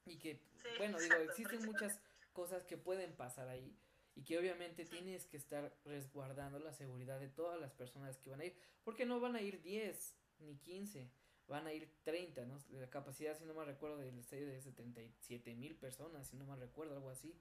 [0.06, 0.40] Y que
[0.78, 2.00] bueno, digo, existen muchas
[2.32, 3.76] cosas que pueden pasar ahí
[4.16, 8.40] y que obviamente tienes que estar resguardando la seguridad de todas las personas que van
[8.40, 11.10] a ir, porque no van a ir 10 ni 15,
[11.48, 12.58] van a ir 30, ¿no?
[12.70, 16.46] La capacidad, si no me recuerdo, del estadio es de 37 mil personas, si no
[16.46, 17.38] me recuerdo, algo así.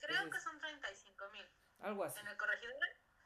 [0.00, 1.46] Creo que son 35 mil.
[1.80, 2.20] Algo así.
[2.20, 2.74] En el corregidor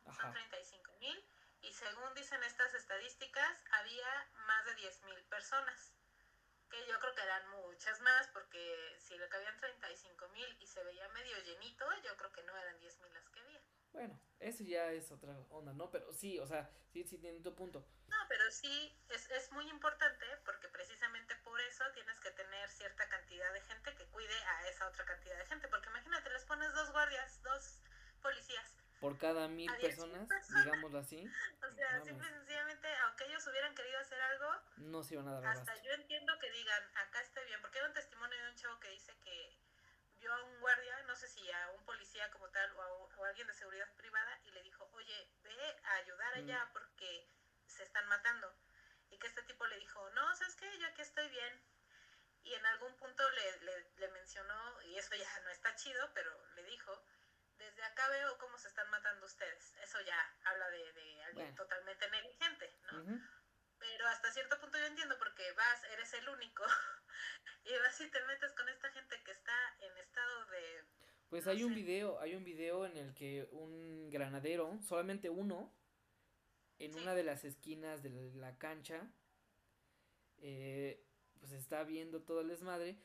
[0.04, 1.24] son 35 mil
[1.62, 5.97] y según dicen estas estadísticas, había más de 10 mil personas
[6.68, 10.82] que yo creo que eran muchas más, porque si le cabían 35 mil y se
[10.84, 13.60] veía medio llenito, yo creo que no eran 10 mil las que había.
[13.92, 15.90] Bueno, eso ya es otra onda, ¿no?
[15.90, 17.86] Pero sí, o sea, sí, sí tiene tu punto.
[18.06, 23.08] No, pero sí, es, es muy importante porque precisamente por eso tienes que tener cierta
[23.08, 26.72] cantidad de gente que cuide a esa otra cantidad de gente, porque imagínate, les pones
[26.74, 27.80] dos guardias, dos
[28.20, 31.24] policías por cada mil personas, digámoslo así.
[31.68, 35.40] O sea, simple y sencillamente, aunque ellos hubieran querido hacer algo, no se iban a
[35.40, 38.56] dar Hasta yo entiendo que digan, acá estoy bien, porque hay un testimonio de un
[38.56, 39.56] chavo que dice que
[40.18, 43.46] vio a un guardia, no sé si a un policía como tal o a, alguien
[43.46, 46.38] de seguridad privada, y le dijo, oye, ve a ayudar mm.
[46.38, 47.28] allá porque
[47.66, 48.52] se están matando.
[49.10, 50.78] Y que este tipo le dijo, no, ¿sabes qué?
[50.78, 51.62] Yo aquí estoy bien.
[52.42, 56.30] Y en algún punto le, le, le mencionó, y eso ya no está chido, pero
[56.54, 57.04] le dijo,
[57.58, 59.74] desde acá veo cómo se están matando ustedes.
[59.82, 63.20] Eso ya habla de, de alguien totalmente negligente, ¿no?
[63.78, 66.64] Pero hasta cierto punto yo entiendo porque vas, eres el único
[67.64, 70.84] y vas y te metes con esta gente que está en estado de...
[71.28, 75.72] Pues hay un video, hay un video en el que un granadero, solamente uno,
[76.78, 79.06] en una de las esquinas de la cancha,
[80.38, 81.04] eh,
[81.38, 82.98] pues está viendo todo el desmadre,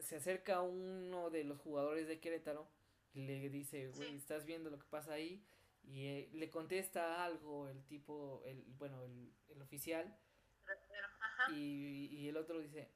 [0.00, 2.70] se acerca uno de los jugadores de Querétaro
[3.14, 5.44] le dice, güey, ¿estás viendo lo que pasa ahí?
[5.84, 10.16] Y eh, le contesta algo el tipo, el, bueno, el, el oficial.
[11.50, 12.88] Y, y, el otro dice,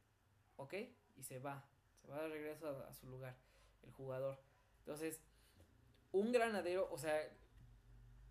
[0.57, 0.75] ok,
[1.17, 1.69] y se va,
[2.01, 3.37] se va de regreso a, su lugar,
[3.83, 4.41] el jugador.
[4.79, 5.21] Entonces,
[6.13, 7.21] un granadero, o sea,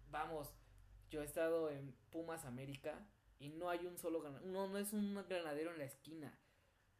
[0.10, 0.54] vamos,
[1.10, 3.06] Yo he estado en Pumas América
[3.40, 6.40] y no hay un solo ganadero, no, no es un granadero en la esquina.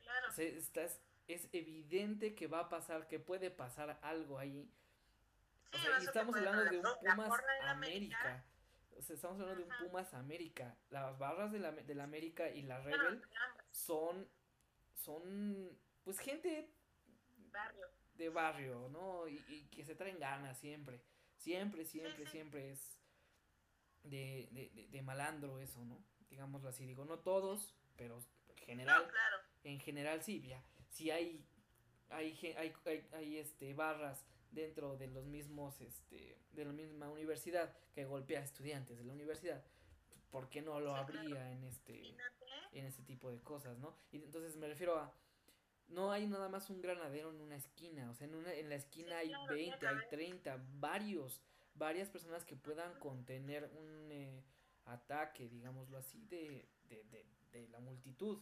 [0.02, 0.28] Claro.
[0.30, 4.70] O sea, estás, es evidente que va a pasar, que puede pasar algo ahí.
[5.72, 8.46] Sí, O sea, y estamos hablando la de un Pumas América.
[8.98, 9.78] O sea, estamos hablando de un.
[9.78, 10.78] Pumas América.
[10.90, 13.22] Las barras de la, de la América y la Rebel
[13.72, 14.28] son,
[14.94, 16.72] son, pues gente
[17.52, 17.88] barrio.
[18.14, 19.28] de barrio, ¿no?
[19.28, 21.02] Y, y que se traen ganas siempre.
[21.38, 22.32] Siempre, siempre, sí.
[22.32, 22.98] siempre es
[24.04, 26.04] de, de, de, de malandro eso, ¿no?
[26.30, 26.86] Digámoslo así.
[26.86, 29.38] Digo, no todos, pero en general, No, claro.
[29.64, 30.64] en general sí, ya.
[30.96, 31.46] Si hay,
[32.10, 37.76] hay, hay, hay, hay, este, barras dentro de los mismos, este, de la misma universidad
[37.94, 39.62] que golpea a estudiantes de la universidad,
[40.32, 41.52] ¿por qué no lo habría claro.
[41.52, 42.16] en este,
[42.72, 43.94] en ese tipo de cosas, ¿no?
[44.14, 45.14] Y entonces me refiero a
[45.90, 48.76] no hay nada más un granadero en una esquina, o sea, en una en la
[48.76, 50.10] esquina Sí, hay claro, 20, tiene hay que haber.
[50.10, 51.42] 30, varios,
[51.74, 54.42] varias personas que puedan contener un eh,
[54.86, 58.40] ataque, digámoslo así, de, de, de, de la multitud,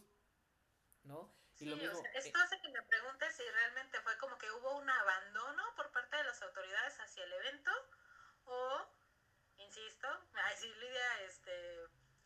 [1.02, 1.32] ¿no?
[1.54, 4.50] Sí, y lo o sea, esto hace que me preguntes si realmente fue como que
[4.50, 7.70] hubo un abandono por parte de las autoridades hacia el evento
[8.46, 8.86] o,
[9.58, 11.52] insisto, ay, sí, Lidia, este,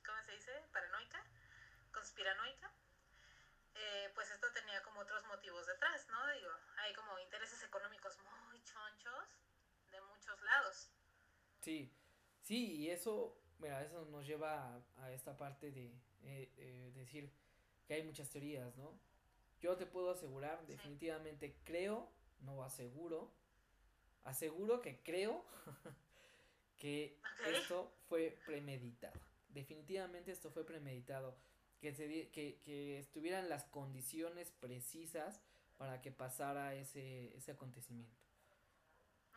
[0.05, 0.53] ¿cómo se dice?
[0.73, 1.23] Paranoica,
[1.93, 2.73] conspiranoica.
[3.75, 6.27] Eh, pues esto tenía como otros motivos detrás, ¿no?
[6.33, 9.37] Digo, hay como intereses económicos muy chonchos
[9.93, 10.91] de muchos lados.
[11.61, 11.95] Sí,
[12.43, 17.33] sí, y eso, mira, eso nos lleva a, a esta parte de eh, eh, decir
[17.87, 18.99] que hay muchas teorías, ¿no?
[19.61, 23.33] Yo te puedo asegurar, definitivamente creo, no aseguro,
[24.25, 25.45] aseguro que creo
[26.79, 29.19] que esto fue premeditado.
[29.49, 31.37] Definitivamente esto fue premeditado.
[31.81, 35.41] Que, se que, que estuvieran las condiciones precisas
[35.77, 38.17] para que pasara ese, ese acontecimiento.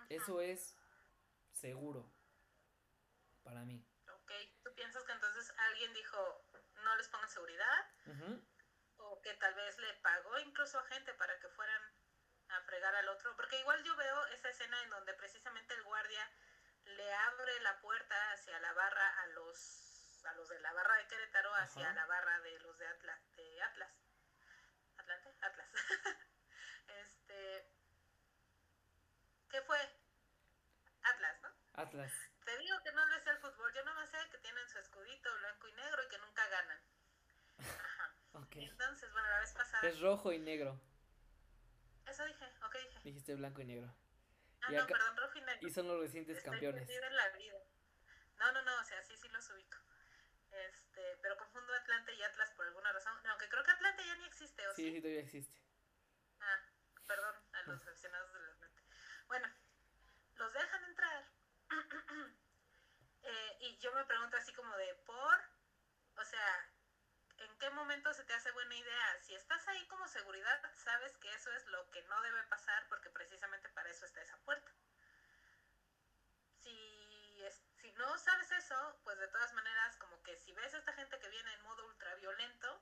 [0.10, 0.76] Eso es
[1.52, 2.12] seguro
[3.44, 3.86] para mí.
[4.08, 4.32] Ok,
[4.64, 6.18] ¿tú piensas que entonces alguien dijo
[6.84, 7.86] no les pongan seguridad?
[8.08, 8.51] O
[9.22, 11.82] que tal vez le pagó incluso a gente para que fueran
[12.50, 16.30] a fregar al otro, porque igual yo veo esa escena en donde precisamente el guardia
[16.84, 21.08] le abre la puerta hacia la barra a los a los de la barra de
[21.08, 21.94] Querétaro hacia Ajá.
[21.94, 23.92] la barra de los de Atlas, de Atlas.
[24.98, 25.68] Atlante, Atlas.
[26.88, 27.72] este
[29.50, 29.80] ¿Qué fue?
[31.04, 31.50] Atlas, ¿no?
[31.74, 32.12] Atlas.
[32.46, 35.68] Te digo que no sé el fútbol, yo no sé que tienen su escudito blanco
[35.68, 36.82] y negro y que nunca ganan.
[38.60, 39.88] Entonces, bueno, la vez pasada.
[39.88, 40.80] Es rojo y negro.
[42.08, 43.00] Eso dije, ok dije.
[43.04, 43.96] Dijiste blanco y negro.
[44.62, 45.68] Ah, y no, perdón, rojo y negro.
[45.68, 46.86] Y son los recientes Estoy campeones.
[46.86, 47.58] perdida en la vida.
[48.38, 49.78] No, no, no, o sea, sí, sí los ubico.
[50.52, 53.14] Este, pero confundo Atlante y Atlas por alguna razón.
[53.24, 54.84] No, aunque creo que Atlante ya ni existe, ¿o sí?
[54.84, 55.62] Sí, sí, todavía existe.
[56.40, 56.60] Ah,
[57.08, 58.84] perdón a los aficionados del Atlante.
[59.28, 59.48] Bueno,
[60.36, 61.30] los dejan entrar.
[63.24, 65.40] Eh, y yo me pregunto así como de, ¿por?
[66.18, 66.81] O sea, ¿en
[67.62, 69.22] qué momento se te hace buena idea?
[69.22, 73.12] Si estás ahí como seguridad, sabes que eso es lo que no debe pasar porque
[73.12, 74.72] precisamente para eso está esa puerta.
[76.64, 77.44] Si,
[77.80, 81.20] si no sabes eso, pues de todas maneras, como que si ves a esta gente
[81.20, 82.82] que viene en modo ultraviolento,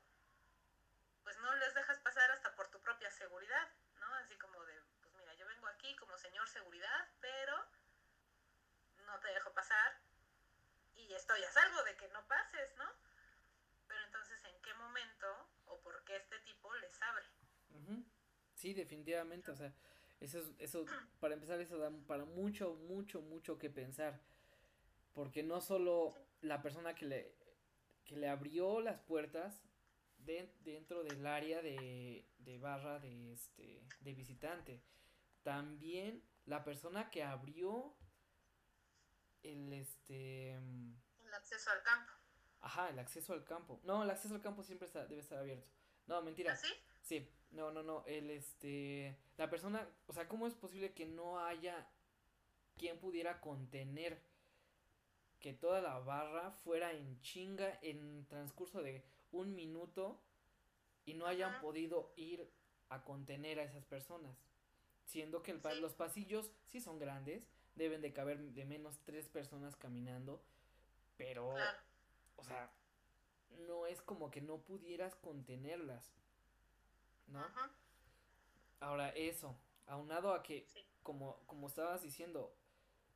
[1.23, 4.13] pues no les dejas pasar hasta por tu propia seguridad, ¿no?
[4.15, 7.67] Así como de, pues mira, yo vengo aquí como señor seguridad, pero
[9.05, 9.99] no te dejo pasar
[10.95, 12.89] y estoy a salvo de que no pases, ¿no?
[13.89, 17.25] Pero entonces, ¿en qué momento o por qué este tipo les abre?
[17.71, 18.05] Ujú.
[18.59, 19.73] Sí, definitivamente, o sea,
[20.19, 20.85] eso, es- eso,
[21.21, 24.19] para empezar, eso da para mucho, mucho, mucho que pensar,
[25.13, 27.35] porque no solo la persona que le,
[28.03, 29.61] que le abrió las puertas
[30.17, 34.83] de- dentro del área de, de barra de, este, de visitante,
[35.43, 37.95] también la persona que abrió
[39.43, 40.93] el, este, mm,
[41.27, 42.11] El acceso al campo.
[42.59, 45.69] ajá, el acceso al campo, no, el acceso al campo siempre está, debe estar abierto,
[46.07, 46.67] no, mentira, ¿Así?
[47.01, 51.39] Sí, no, no, no, el este, la persona, o sea, ¿cómo es posible que no
[51.39, 51.87] haya
[52.77, 54.21] quien pudiera contener
[55.39, 60.19] que toda la barra fuera en chinga en transcurso de un minuto
[61.05, 61.61] y no hayan Ajá.
[61.61, 62.49] podido ir
[62.89, 64.37] a contener a esas personas?
[65.05, 65.79] Siendo que el Sí.
[65.81, 70.43] los pasillos sí son grandes, deben de caber de menos tres personas caminando,
[71.17, 71.77] pero, Claro.
[72.35, 72.71] o sea,
[73.67, 76.13] no es como que no pudieras contenerlas.
[77.29, 77.39] ¿No?
[77.39, 77.71] Ajá.
[78.79, 80.79] Ahora eso, aunado a que, Sí.
[81.03, 82.55] como, como estabas diciendo,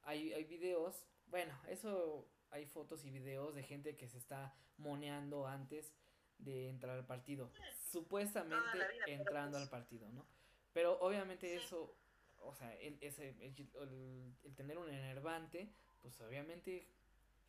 [0.04, 5.48] hay, hay videos, bueno, eso, hay fotos y videos de gente que se está moneando
[5.48, 5.94] antes
[6.40, 7.52] de entrar al partido,
[7.92, 10.26] supuestamente vida, entrando pues- al partido, ¿no?
[10.74, 11.64] Pero obviamente Sí.
[11.66, 11.96] eso,
[12.42, 15.72] o sea, el, ese, el, el- el tener un enervante,
[16.02, 16.88] pues obviamente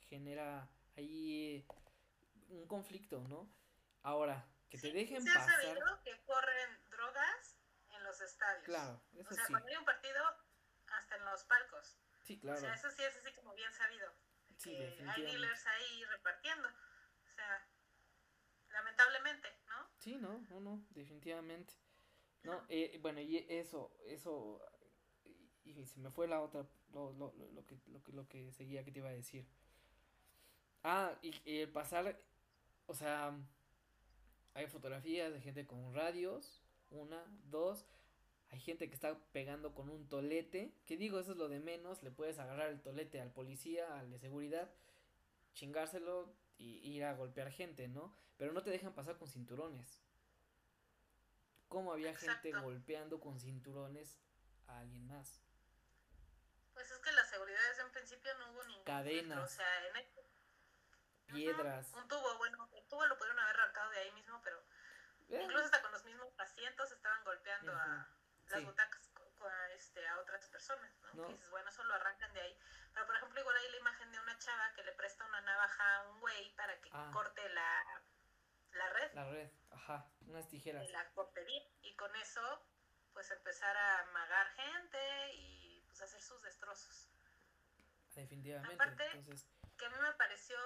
[0.09, 1.67] genera ahí
[2.51, 3.49] un conflicto, ¿no?
[4.03, 5.63] Ahora, que te dejen se ha pasar.
[5.63, 7.57] sabido que corren drogas
[7.91, 8.65] en los estadios.
[8.65, 9.53] Claro, eso o sea, sí.
[9.53, 10.23] cuando hay un partido,
[10.89, 11.97] hasta en los palcos.
[12.23, 12.61] Sí, O claro.
[12.61, 14.13] sea, eso sí es así como bien sabido.
[14.57, 16.69] Sí, que hay dealers ahí repartiendo.
[16.69, 17.69] O sea,
[18.71, 19.91] lamentablemente, ¿no?
[19.99, 21.75] Sí, no, no, no, definitivamente.
[22.43, 24.61] No, eh, bueno, y eso, eso,
[25.25, 28.29] y, y se me fue la otra, lo, lo, lo, lo que, lo que, lo
[28.29, 29.47] que seguía que te iba a decir.
[30.83, 32.21] Ah, y, y el pasar,
[32.87, 33.33] o sea,
[34.55, 37.87] hay fotografías de gente con radios, una, dos,
[38.51, 42.03] hay gente que está pegando con un tolete, que digo, eso es lo de menos,
[42.03, 44.71] le puedes agarrar el tolete al policía, al de seguridad,
[45.55, 48.17] chingárselo y ir a golpear gente, ¿no?
[48.37, 50.01] Pero no te dejan pasar con cinturones.
[51.69, 54.21] ¿Cómo había gente golpeando con cinturones
[54.69, 55.41] a alguien más?
[56.73, 58.85] Pues es que la seguridad desde un principio no hubo ningún
[59.23, 60.07] filtro, O sea, en el-
[61.35, 61.93] Piedras.
[61.95, 64.59] Un tubo, bueno, el tubo lo pudieron haber arrancado de ahí mismo, pero
[65.31, 68.09] Eh, incluso hasta con los mismos asientos estaban golpeando a
[68.49, 68.65] las sí.
[68.65, 69.11] butacas
[69.45, 71.13] a, este, a otras personas, ¿no?
[71.15, 71.27] No.
[71.27, 72.59] Que dices, bueno, eso lo arrancan de ahí.
[72.95, 75.97] Pero por ejemplo, igual hay la imagen de una chava que le presta una navaja
[75.97, 77.11] a un güey para que Ah.
[77.13, 78.03] corte la,
[78.73, 80.89] la red La red, ajá, unas tijeras.
[80.91, 81.63] la portería.
[81.83, 82.67] Y con eso,
[83.13, 87.11] pues empezar a amagar gente y pues hacer sus destrozos.
[88.15, 88.75] Definitivamente.
[88.75, 90.57] Aparte- Entonces, que a mí me pareció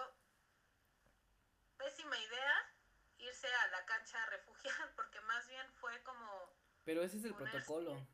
[1.78, 2.74] pésima idea
[3.18, 6.52] irse a la cancha a refugiar, porque más bien fue como...
[6.84, 8.06] pero ese es el ponerse- protocolo.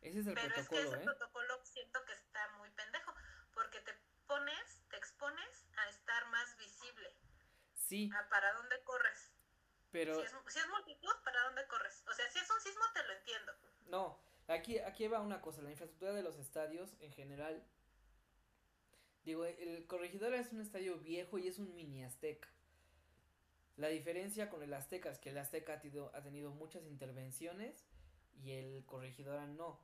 [0.00, 1.04] Ese es el Pero es que protocolo, ese ¿eh?
[1.04, 3.14] protocolo siento que está muy pendejo,
[3.54, 3.94] porque te
[4.26, 7.16] pones, te expones a estar más visible,
[7.74, 9.30] Sí, a para dónde corres.
[9.90, 12.02] pero Si, es, si es multitud, ¿para dónde corres?
[12.06, 13.52] O sea, si es un sismo, te lo entiendo.
[13.86, 14.20] no.
[14.46, 17.66] Aquí, aquí va una cosa, la infraestructura de los estadios en general.
[19.24, 22.48] Digo, el Corregidora es un estadio viejo y es un mini Azteca.
[23.76, 27.86] La diferencia con el Azteca es que el Azteca ha tenido, ha tenido muchas intervenciones
[28.42, 29.80] y el Corregidora no.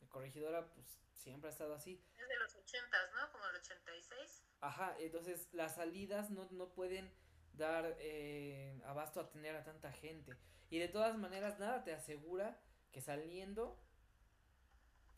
[0.00, 2.04] El Corregidora pues siempre ha estado así.
[2.18, 3.32] Es de los ochentas, ¿no?
[3.32, 4.42] Como el 86.
[4.60, 7.10] Ajá, entonces las salidas no, no pueden
[7.54, 10.36] dar eh, abasto a tener a tanta gente.
[10.70, 13.78] Y de todas maneras, nada te asegura que saliendo,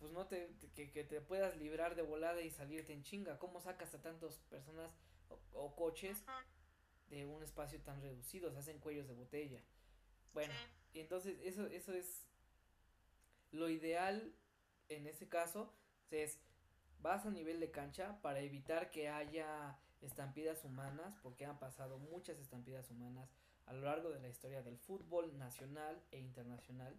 [0.04, 3.38] pues no te, te- que, que te puedas librar de volada y salirte en chinga.
[3.38, 4.90] ¿Cómo sacas a tantas personas
[5.30, 6.22] o, o coches
[7.08, 8.52] de un espacio tan reducido?
[8.52, 9.62] Se hacen cuellos de botella.
[10.34, 10.98] Bueno, sí.
[10.98, 12.26] y entonces eso, eso es
[13.50, 14.34] lo ideal
[14.90, 15.72] en ese caso
[16.10, 16.38] es
[17.00, 22.38] vas a nivel de cancha para evitar que haya estampidas humanas porque han pasado muchas
[22.38, 23.30] estampidas humanas
[23.64, 26.94] a lo largo de la historia del fútbol nacional e internacional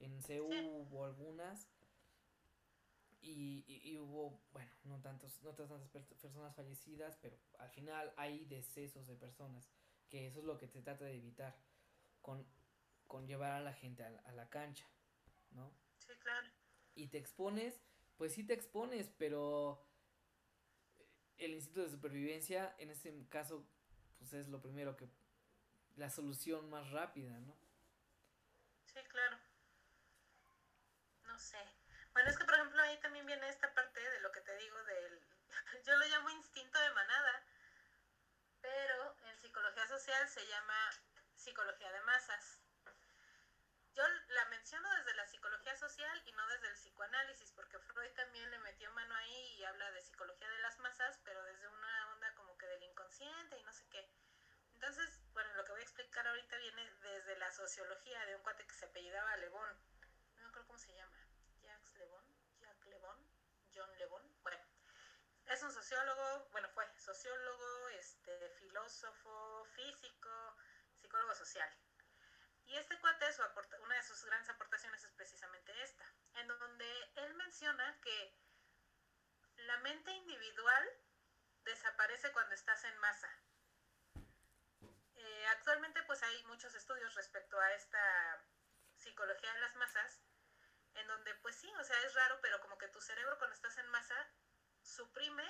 [0.00, 0.70] en CU Sí.
[0.72, 1.68] hubo algunas
[3.20, 8.12] y, y- y hubo bueno no tantos no tantas per- personas fallecidas pero al final
[8.16, 9.68] hay decesos de personas
[10.08, 11.56] que eso es lo que se trata de evitar
[12.22, 12.46] con,
[13.06, 14.86] con llevar a la gente a, a la cancha,
[15.52, 15.70] ¿no?
[15.98, 16.48] Sí, claro.
[16.94, 17.80] Y te expones,
[18.16, 19.80] pues sí te expones, pero
[21.38, 23.64] el instinto de supervivencia en este caso,
[24.18, 25.08] pues es lo primero que,
[25.96, 27.56] la solución más rápida, ¿no?
[28.86, 29.38] Sí, claro.
[31.28, 31.58] No sé.
[32.18, 34.82] Bueno, es que por ejemplo ahí también viene esta parte de lo que te digo
[34.82, 35.22] del...
[35.86, 37.44] Yo lo llamo instinto de manada,
[38.60, 40.90] pero en psicología social se llama
[41.36, 42.58] psicología de masas.
[43.94, 48.50] Yo la menciono desde la psicología social y no desde el psicoanálisis, porque Freud también
[48.50, 52.34] le metió mano ahí y habla de psicología de las masas, pero desde una onda
[52.34, 54.10] como que del inconsciente y no sé qué.
[54.74, 58.66] Entonces, bueno, lo que voy a explicar ahorita viene desde la sociología de un cuate
[58.66, 59.70] que se apellidaba Lebón.
[60.34, 61.28] No me acuerdo cómo se llama.
[61.68, 62.24] Jacques Lebón,
[62.60, 63.18] Jack Lebón,
[63.78, 64.22] John Lebón.
[64.42, 64.58] Bueno,
[65.46, 70.56] es un sociólogo, bueno, fue sociólogo, este, filósofo, físico,
[70.94, 71.70] psicólogo social.
[72.64, 73.26] Y este cuate,
[73.80, 78.36] una de sus grandes aportaciones es precisamente esta, en donde él menciona que
[79.56, 80.84] la mente individual
[81.64, 83.30] desaparece cuando estás en masa.
[85.14, 88.44] Eh, actualmente pues hay muchos estudios respecto a esta
[88.96, 90.20] psicología de las masas,
[91.00, 93.76] en donde pues sí, o sea, es raro, pero como que tu cerebro cuando estás
[93.78, 94.16] en masa
[94.82, 95.44] suprime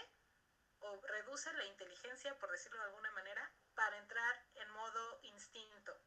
[0.80, 6.00] o reduce la inteligencia, por decirlo de alguna manera, para entrar en modo instinto.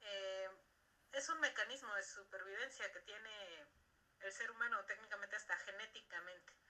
[0.00, 0.50] Eh,
[1.12, 3.66] es un mecanismo de supervivencia que tiene
[4.20, 6.61] el ser humano técnicamente hasta genéticamente.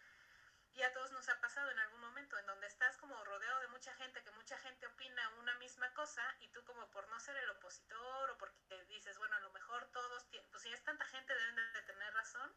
[0.74, 3.68] Y a todos nos ha pasado en algún momento en donde estás como rodeado de
[3.68, 7.36] mucha gente, que mucha gente opina una misma cosa y tú como por no ser
[7.36, 11.34] el opositor o porque dices, bueno, a lo mejor todos, pues si es tanta gente
[11.34, 12.54] deben de tener razón,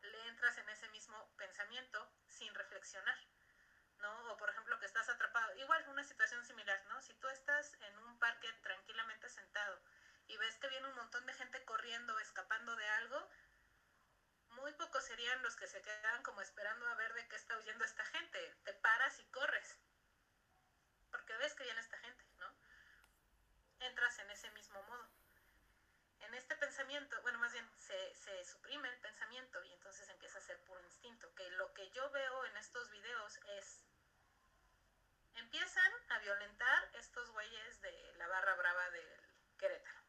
[0.00, 3.18] le entras en ese mismo pensamiento sin reflexionar.
[3.98, 4.32] ¿no?
[4.32, 7.00] O por ejemplo que estás atrapado, igual una situación similar, ¿no?
[7.02, 9.80] Si tú estás en un parque tranquilamente sentado
[10.26, 13.28] y ves que viene un montón de gente corriendo, escapando de algo,
[14.56, 17.84] muy pocos serían los que se quedan como esperando a ver de qué está huyendo
[17.84, 18.54] esta gente.
[18.64, 19.78] Te paras y corres,
[21.10, 22.52] porque ves que viene esta gente, ¿no?
[23.80, 25.08] Entras en ese mismo modo.
[26.20, 30.58] En este pensamiento, bueno, más bien se, suprime el pensamiento y entonces empieza a ser
[30.64, 33.82] puro instinto, que lo que yo veo en estos videos es
[35.34, 39.20] empiezan a violentar estos güeyes de la barra brava del
[39.58, 40.00] Querétaro.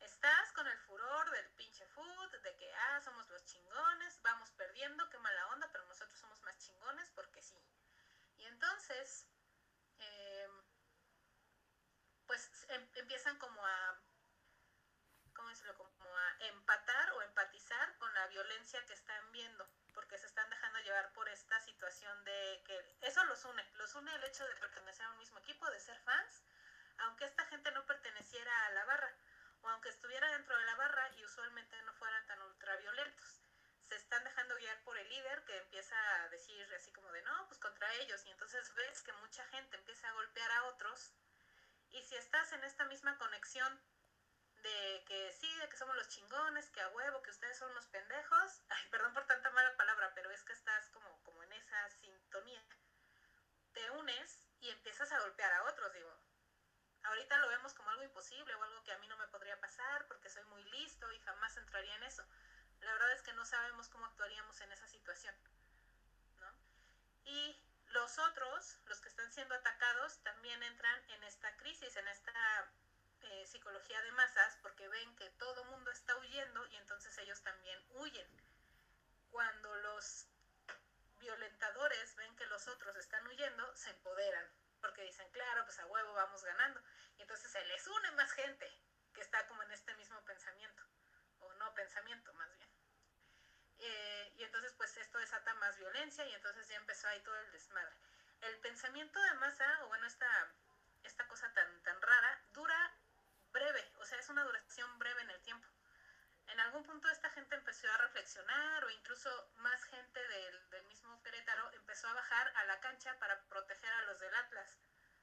[0.00, 5.08] Estás con el furor del pinche food, de que, ah, somos los chingones, vamos perdiendo,
[5.10, 7.58] qué mala onda, pero nosotros somos más chingones porque sí.
[8.36, 9.26] Y entonces,
[9.98, 10.48] eh,
[12.26, 14.00] pues em, empiezan como a,
[15.34, 15.76] ¿cómo decirlo?
[15.76, 20.78] Como a empatar o empatizar con la violencia que están viendo porque se están dejando
[20.80, 25.06] llevar por esta situación de que eso los une, los une el hecho de pertenecer
[25.06, 26.42] a un mismo equipo, de ser fans,
[26.98, 29.14] aunque esta gente no perteneciera a la barra,
[29.62, 33.40] o aunque estuviera dentro de la barra y usualmente no fueran tan ultraviolentos.
[33.88, 37.46] Se están dejando guiar por el líder que empieza a decir así como de no,
[37.48, 41.12] pues contra ellos, y entonces ves que mucha gente empieza a golpear a otros,
[41.90, 43.80] y si estás en esta misma conexión
[44.62, 47.86] de que sí, de que somos los chingones, que a huevo, que ustedes son los
[47.88, 48.62] pendejos.
[48.90, 52.64] Perdón por tanta mala palabra, pero es que estás como, como en esa sintonía.
[53.72, 56.31] Te unes y empiezas a golpear a otros, digo.
[57.04, 60.06] Ahorita lo vemos como algo imposible o algo que a mí no me podría pasar
[60.06, 62.24] porque soy muy listo y jamás entraría en eso.
[62.80, 65.34] La verdad es que no sabemos cómo actuaríamos en esa situación.
[67.24, 72.32] Y los otros, los que están siendo atacados, también entran en esta crisis, en esta
[73.22, 77.78] eh, psicología de masas porque ven que todo mundo está huyendo y entonces ellos también
[77.90, 78.26] huyen.
[79.30, 80.26] Cuando los
[81.20, 86.12] violentadores ven que los otros están huyendo, se empoderan porque dicen, claro, pues a huevo
[86.12, 86.82] vamos ganando.
[87.16, 88.68] Y entonces se les une más gente
[89.14, 90.82] que está como en este mismo pensamiento,
[91.38, 92.68] o no pensamiento más bien.
[93.78, 97.52] Eh, y entonces pues esto desata más violencia y entonces ya empezó ahí todo el
[97.52, 97.96] desmadre.
[98.42, 100.52] El pensamiento de masa, o bueno, esta,
[101.04, 102.98] esta cosa tan, tan rara, dura
[103.52, 105.68] breve, o sea, es una duración breve en el tiempo.
[106.62, 111.72] Algún punto esta gente empezó a reflexionar o incluso más gente del, del mismo Querétaro
[111.72, 114.78] empezó a bajar a la cancha para proteger a los del Atlas.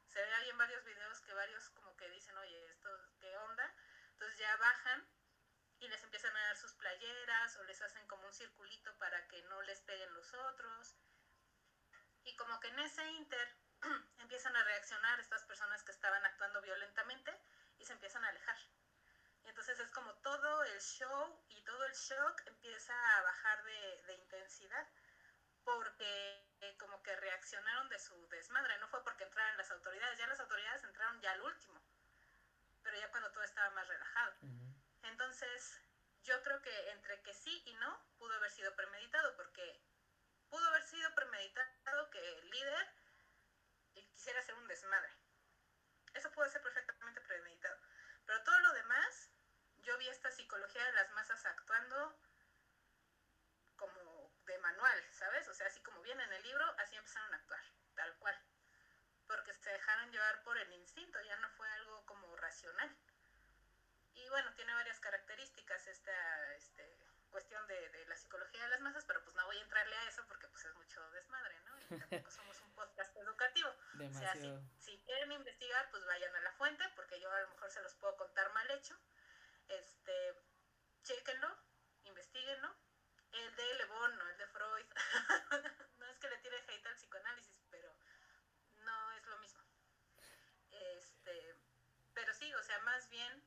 [0.06, 2.90] Se ve ahí en varios videos que varios como que dicen, oye, esto,
[3.22, 3.74] ¿qué onda?
[4.12, 5.08] Entonces ya bajan
[5.80, 9.42] y les empiezan a dar sus playeras o les hacen como un circulito para que
[9.44, 10.98] no les peguen los otros.
[12.26, 13.56] Y como que en ese inter
[14.18, 17.32] empiezan a reaccionar estas personas que estaban actuando violentamente
[17.78, 18.58] y se empiezan a alejar.
[19.50, 24.14] Entonces es como todo el show y todo el shock empieza a bajar de, de
[24.14, 24.88] intensidad
[25.64, 30.28] porque eh, como que reaccionaron de su desmadre, no fue porque entraran las autoridades, ya
[30.28, 31.82] las autoridades entraron ya al último,
[32.82, 34.36] pero ya cuando todo estaba más relajado.
[35.04, 35.80] Entonces,
[36.24, 39.82] yo creo que entre que sí y no, pudo haber sido premeditado, porque
[40.50, 42.88] pudo haber sido premeditado que el líder
[43.94, 45.14] quisiera hacer un desmadre.
[46.14, 47.80] Eso puede ser perfectamente premeditado.
[48.26, 49.29] Pero todo lo demás,
[49.90, 52.16] yo vi esta psicología de las masas actuando
[53.76, 55.48] como de manual, ¿sabes?
[55.48, 57.64] O sea, así como viene en el libro, así empezaron a actuar,
[57.96, 58.40] tal cual.
[59.26, 62.96] Porque se dejaron llevar por el instinto, ya no fue algo como racional.
[64.14, 66.84] Y bueno, tiene varias características esta este,
[67.32, 70.10] cuestión de, de, la psicología de las masas, pero pues no voy a entrarle a
[70.10, 71.80] eso porque pues es mucho desmadre, ¿no?
[71.80, 73.74] Y tampoco somos un podcast educativo.
[73.94, 74.38] Demasiado.
[74.38, 77.50] O sea, si, si, quieren investigar, pues vayan a la fuente, porque yo a lo
[77.50, 78.96] mejor se los puedo contar mal hecho.
[79.70, 80.36] Este,
[81.04, 81.48] chequenlo,
[82.04, 82.76] investiguenlo.
[83.32, 84.86] El de Le Bon, no el de Freud.
[86.00, 87.96] no es que le tire hate al psicoanálisis, pero
[88.78, 89.64] no es lo mismo.
[90.72, 91.56] Este,
[92.14, 93.44] pero sí, o sea, más bien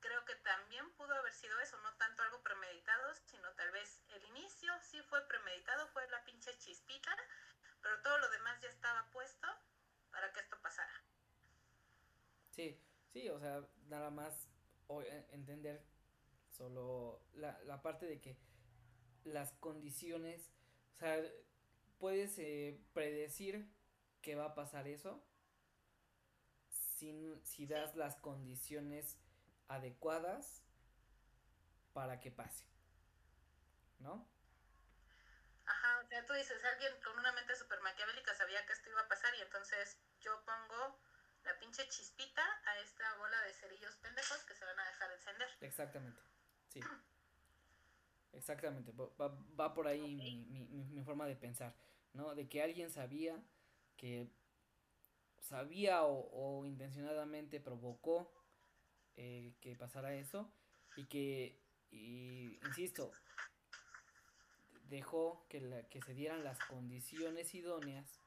[0.00, 4.24] creo que también pudo haber sido eso, no tanto algo premeditado, sino tal vez el
[4.24, 7.16] inicio sí fue premeditado, fue la pinche chispita,
[7.80, 9.46] pero todo lo demás ya estaba puesto
[10.10, 11.04] para que esto pasara.
[12.50, 14.49] Sí, sí, o sea, nada más
[14.90, 15.82] o, entender
[16.48, 18.36] solo la, la parte de que
[19.24, 20.52] las condiciones,
[20.96, 21.22] o sea,
[21.98, 23.70] puedes eh, predecir
[24.20, 25.24] que va a pasar eso
[26.68, 27.14] si,
[27.44, 29.18] si das las condiciones
[29.68, 30.62] adecuadas
[31.92, 32.66] para que pase.
[33.98, 34.28] ¿No?
[35.66, 39.02] Ajá, o sea, tú dices, alguien con una mente super maquiavélica sabía que esto iba
[39.02, 40.98] a pasar y entonces yo pongo
[41.44, 45.48] la pinche chispita a esta bola de cerillos pendejos que se van a dejar encender.
[45.60, 46.20] Exactamente,
[46.68, 46.80] sí.
[48.32, 49.28] Exactamente, va,
[49.58, 51.74] va por ahí mi, mi, mi, forma de pensar,
[52.12, 52.34] ¿no?
[52.34, 53.42] De que alguien sabía
[53.96, 54.30] que
[55.40, 58.32] sabía o, intencionadamente provocó
[59.16, 60.50] eh, que pasara eso
[60.96, 61.60] y que,
[61.90, 63.10] y, insisto,
[64.88, 68.19] dejó que, la, que se dieran las condiciones idóneas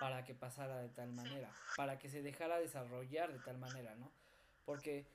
[0.00, 4.12] para que pasara de tal manera, para que se dejara desarrollar de tal manera, ¿no?
[4.64, 5.06] Porque...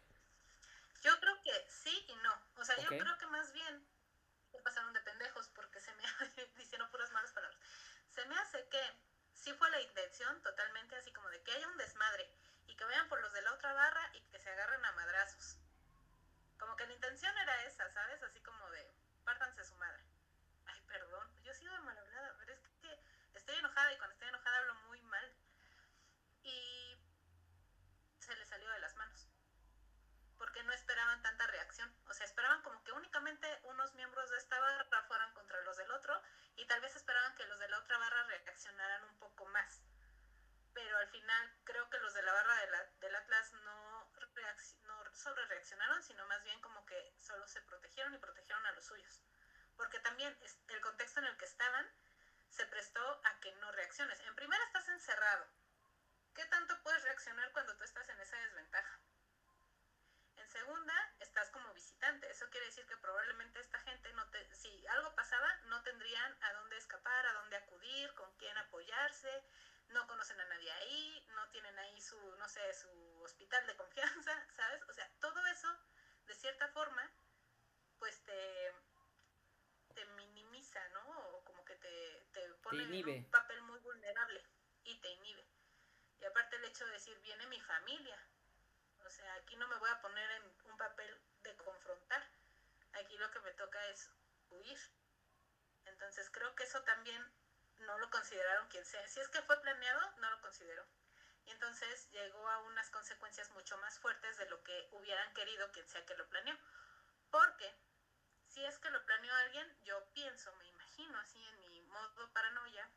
[1.02, 2.34] Yo creo que sí y no.
[2.58, 3.88] O sea, yo creo que más bien
[4.52, 6.04] se pasaron de pendejos porque se me
[6.58, 7.60] diciendo puras malas palabras.
[8.10, 8.82] Se me hace que
[9.34, 12.30] sí fue la intención totalmente así como de que haya un desmadre
[12.68, 15.58] y que vayan por los de la otra barra y que se agarren a madrazos.
[16.58, 18.22] Como que la intención era esa, ¿sabes?
[18.24, 20.04] Así como de pártanse su madre.
[20.66, 23.04] Ay, perdón, yo sigo de mal hablada, pero es que
[23.34, 25.34] estoy enojada y cuando estoy enojada hablo muy mal.
[26.44, 26.98] Y
[28.20, 29.28] se le salió de las manos.
[30.38, 31.94] Porque no esperaban tanta reacción.
[32.08, 32.62] O sea, esperaban
[33.20, 36.22] únicamente unos miembros de esta barra fueran contra los del otro
[36.56, 39.82] y tal vez esperaban que los de la otra barra reaccionaran un poco más.
[40.74, 44.10] Pero al final creo que los de la barra de la, del Atlas no,
[44.84, 48.86] no sobre reaccionaron, sino más bien como que solo se protegieron y protegieron a los
[48.86, 49.22] suyos.
[49.76, 50.38] Porque también
[50.70, 51.86] el contexto en el que estaban
[52.48, 54.18] se prestó a que no reacciones.
[54.22, 55.46] En primera estás encerrado.
[56.34, 59.00] ¿Qué tanto puedes reaccionar cuando tú estás en esa desventaja?
[60.38, 62.30] En segunda, estás como visitante.
[62.32, 66.54] Eso quiere decir que probablemente esta gente, no te, si algo pasaba, no tendrían a
[66.54, 69.44] dónde escapar, a dónde acudir, con quién apoyarse,
[69.90, 74.48] no conocen a nadie ahí, no tienen ahí su, no sé, su hospital de confianza,
[74.56, 74.82] ¿sabes?
[74.90, 75.70] O sea, todo eso,
[76.26, 77.10] de cierta forma,
[78.00, 78.74] pues te,
[79.94, 81.10] te minimiza, ¿no?
[81.30, 84.44] O como que te, te pone en un papel muy vulnerable
[84.84, 85.48] y te inhibe.
[86.22, 88.20] Y aparte el hecho de decir, viene mi familia,
[89.10, 92.30] o sea, aquí no me voy a poner en un papel de confrontar.
[92.94, 94.08] Aquí lo que me toca es
[94.52, 94.80] huir.
[95.86, 97.20] Entonces creo que eso también
[97.80, 99.08] no lo consideraron quien sea.
[99.08, 100.86] Si es que fue planeado, no lo consideró.
[101.46, 105.88] Y entonces llegó a unas consecuencias mucho más fuertes de lo que hubieran querido quien
[105.88, 106.56] sea que lo planeó.
[107.32, 107.76] Porque
[108.46, 112.88] si es que lo planeó alguien, yo pienso, me imagino así en mi modo paranoia,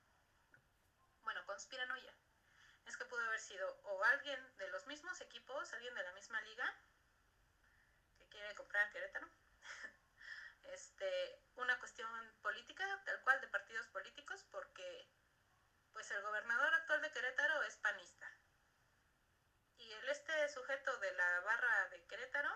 [1.22, 2.14] bueno, conspiranoia,
[2.86, 6.40] es que pudo haber sido o alguien de los mismos equipos, alguien de la misma
[6.42, 6.74] liga,
[8.18, 9.28] que quiere comprar Querétaro,
[10.74, 12.10] este, una cuestión
[12.42, 15.08] política, tal cual de partidos políticos, porque
[15.92, 18.30] pues el gobernador actual de Querétaro es panista.
[19.76, 22.50] Y el este sujeto de la barra de Querétaro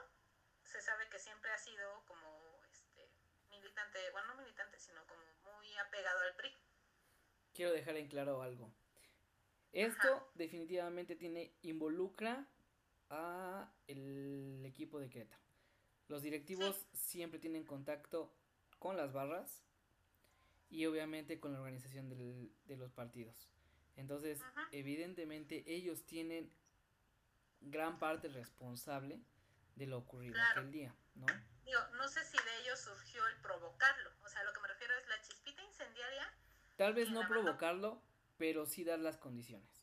[0.62, 3.10] se sabe que siempre ha sido como este
[3.50, 6.56] militante, bueno, no militante, sino como muy apegado al PRI.
[7.54, 8.72] Quiero dejar en claro algo.
[9.72, 12.48] Esto definitivamente tiene involucra
[13.10, 15.42] a el equipo de Querétaro.
[16.08, 18.32] Los directivos siempre tienen contacto
[18.78, 19.62] con las barras
[20.68, 23.48] y obviamente con la organización de los partidos.
[23.96, 24.40] Entonces,
[24.72, 26.52] evidentemente ellos tienen
[27.60, 29.20] gran parte responsable
[29.74, 31.26] de lo ocurrido aquel día, ¿no?
[31.64, 34.10] Digo, no sé si de ellos surgió el provocarlo.
[34.24, 36.32] O sea, lo que me refiero es la chispita incendiaria.
[36.76, 38.02] Tal vez no provocarlo,
[38.38, 39.82] pero sí dar las condiciones.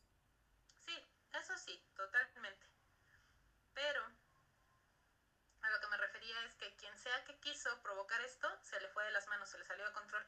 [0.86, 0.95] Sí,
[1.34, 2.68] eso sí, totalmente.
[3.74, 4.04] Pero
[5.62, 8.89] a lo que me refería es que quien sea que quiso provocar esto, se le
[8.89, 10.26] fue de las manos, se le salió de control.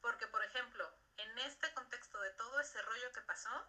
[0.00, 3.66] Porque, por ejemplo, en este contexto de todo ese rollo que pasó,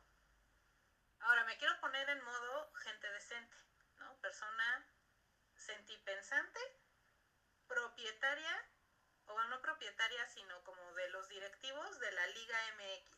[1.22, 3.58] ahora me quiero poner en modo gente decente,
[3.98, 4.16] ¿no?
[4.22, 4.86] Persona
[5.56, 6.60] sentipensante,
[7.68, 8.66] propietaria,
[9.26, 13.17] o no propietaria, sino como de los directivos de la Liga MX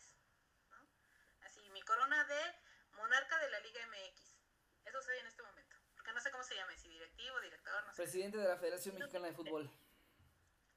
[1.89, 2.55] corona de
[2.93, 4.37] monarca de la Liga MX.
[4.85, 5.75] Eso soy en este momento.
[5.95, 8.03] Porque no sé cómo se llama, si directivo, director, no sé.
[8.03, 9.69] Presidente de la Federación Mexicana de Fútbol.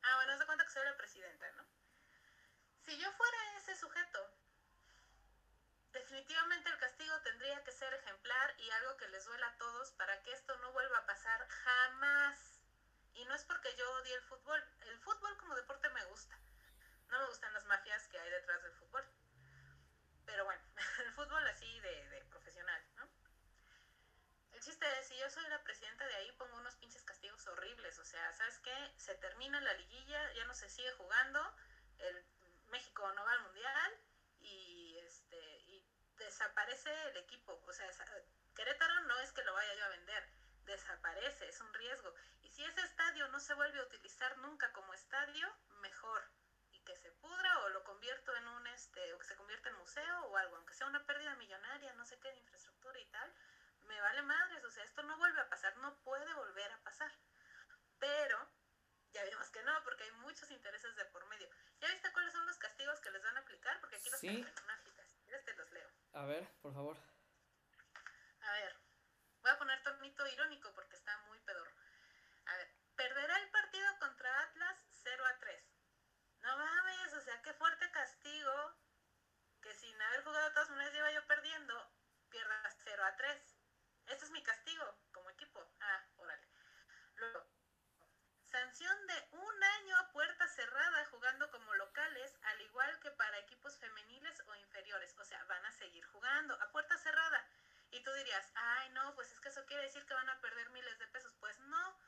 [0.04, 1.64] Ah, bueno, se cuenta que soy la presidenta, ¿no?
[2.84, 4.18] Si yo fuera ese sujeto,
[5.92, 10.20] definitivamente el castigo tendría que ser ejemplar y algo que les duela a todos para
[10.24, 12.58] que esto no vuelva a pasar jamás.
[13.14, 14.60] Y no es porque yo odie el fútbol.
[14.80, 16.36] El fútbol como deporte me gusta.
[17.08, 19.04] No me gustan las mafias que hay detrás del fútbol.
[20.32, 20.62] Pero bueno,
[21.04, 23.06] el fútbol así de, profesional, ¿no?
[24.52, 27.98] El chiste es, si yo soy la presidenta de ahí, pongo unos pinches castigos horribles.
[27.98, 28.94] O sea, ¿sabes qué?
[28.96, 31.54] Se termina la liguilla, ya no se sigue jugando,
[31.98, 32.24] el
[32.68, 34.00] México no va al mundial
[34.40, 37.62] y este y desaparece el equipo.
[37.66, 37.86] O sea,
[38.54, 40.30] Querétaro no es que lo vaya yo a vender,
[40.64, 42.14] desaparece, es un riesgo.
[42.40, 45.46] Y si ese estadio no se vuelve a utilizar nunca como estadio,
[45.82, 46.26] mejor
[46.84, 50.20] que se pudra o lo convierto en un, este, o que se convierta en museo
[50.26, 53.34] o algo, aunque sea una pérdida millonaria, no sé qué, de infraestructura y tal,
[53.80, 57.12] me vale madres, o sea, esto no vuelve a pasar, no puede volver a pasar.
[57.98, 58.50] Pero
[59.12, 60.02] ya vimos que no, porque
[60.52, 61.48] intereses de por medio.
[61.80, 63.80] ¿Ya viste cuáles son los castigos que les van a aplicar?
[63.80, 64.28] Porque aquí los Sí.
[64.28, 64.82] tengo en una.
[65.06, 65.90] Si quieres te los leo.
[66.12, 66.96] A ver, por favor.
[68.40, 68.76] A ver,
[69.40, 71.72] voy a poner tonito irónico porque está muy pedorro.
[72.46, 75.71] A ver, perderá el partido contra Atlas 0 a 3.
[76.42, 78.74] No mames, o sea, qué fuerte castigo
[79.60, 81.92] que sin haber jugado de todas maneras lleva yo perdiendo,
[82.30, 83.56] pierdas 0 a 3.
[84.06, 85.64] Este es mi castigo como equipo.
[85.80, 86.48] Ah, órale.
[87.14, 87.46] Luego,
[88.44, 93.78] sanción de un año a puerta cerrada jugando como locales, al igual que para equipos
[93.78, 95.14] femeniles o inferiores.
[95.18, 97.46] O sea, van a seguir jugando a puerta cerrada.
[97.92, 100.70] Y tú dirías, ay, no, pues es que eso quiere decir que van a perder
[100.70, 101.34] miles de pesos.
[101.38, 101.98] Pues no,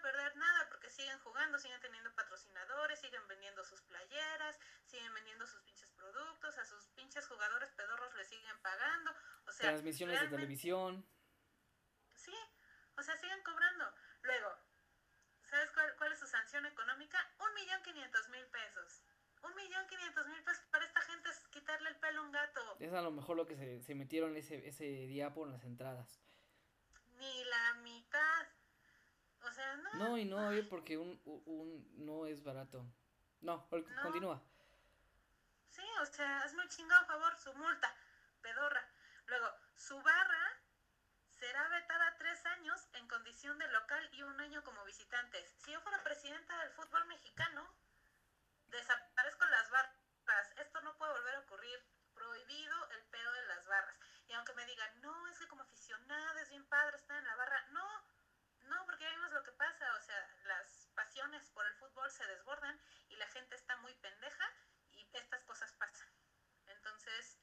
[0.00, 5.46] a perder nada porque siguen jugando, siguen teniendo patrocinadores, siguen vendiendo sus playeras, siguen vendiendo
[5.46, 9.14] sus pinches productos, a sus pinches jugadores pedorros les siguen pagando.
[9.46, 11.06] O sea, Transmisiones de televisión.
[12.14, 12.34] Sí,
[12.96, 13.94] o sea, siguen cobrando.
[14.22, 14.56] Luego,
[15.42, 17.18] ¿sabes cuál, cuál es su sanción económica?
[17.38, 19.02] Un millón quinientos mil pesos.
[19.42, 22.76] Un millón quinientos mil pesos para esta gente es quitarle el pelo a un gato.
[22.80, 26.22] Es a lo mejor lo que se, se metieron ese, ese día por las entradas.
[27.18, 28.46] Ni la mitad.
[29.42, 29.94] O sea, no.
[29.94, 32.86] No, y no, oye, porque un, un no es barato.
[33.40, 33.68] No.
[34.02, 34.42] continúa.
[35.70, 37.94] Sí, o sea, hazme un chingado favor, su multa,
[38.42, 38.86] pedorra.
[39.26, 40.60] Luego, su barra
[41.38, 45.54] será vetada tres años en condición de local y un año como visitantes.
[45.58, 47.66] Si yo fuera presidenta del fútbol mexicano,
[48.66, 50.52] desaparezco las barras.
[50.58, 51.78] Esto no puede volver a ocurrir.
[52.14, 53.96] Prohibido el pedo de las barras.
[54.28, 57.36] Y aunque me digan, no, es que como aficionado es bien padre estar en la
[57.36, 57.64] barra.
[57.70, 57.86] No,
[58.68, 59.94] no, porque ya vimos lo que pasa.
[59.94, 60.90] O sea, las
[61.30, 64.44] pasiones por el fútbol se desbordan y la gente está muy pendeja
[64.92, 66.08] y estas cosas pasan.
[66.66, 67.38] Entonces,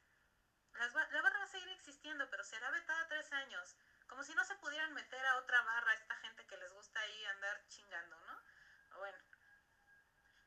[0.74, 3.76] las la barra va a seguir existiendo, pero será vetada tres años.
[4.06, 7.24] Como si no se pudieran meter a otra barra esta gente que les gusta ahí
[7.26, 8.98] andar chingando, ¿no?
[8.98, 9.18] Bueno.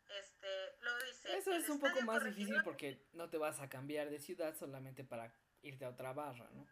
[0.08, 1.38] Este, luego dice...
[1.38, 4.20] Eso "El es un poco más difícil corregidor-" porque no te vas a cambiar de
[4.20, 6.68] ciudad solamente para irte a otra barra, ¿no?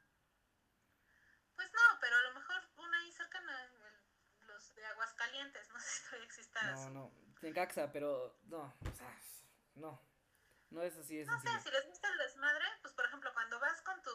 [1.55, 4.85] Pues no, pero a lo mejor una ahí cercana, el- los de
[5.39, 6.89] Aguascalientes, no sé si todavía exista No, eso.
[6.89, 7.11] no,
[7.41, 9.19] Necaxa, pero no, o sea,
[9.75, 10.01] no,
[10.69, 13.59] no es así de No sé, si les gusta el desmadre, pues por ejemplo, cuando
[13.59, 14.11] vas con tu,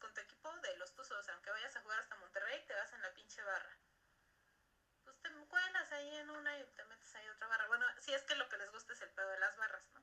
[0.00, 3.02] con tu equipo de los Tuzos, aunque vayas a jugar hasta Monterrey, te vas en
[3.02, 3.78] la pinche barra.
[5.04, 7.66] Pues te cuelas ahí en una y te metes ahí otra barra.
[7.68, 10.02] Bueno, si es que lo que les gusta es el pedo de las barras, ¿no?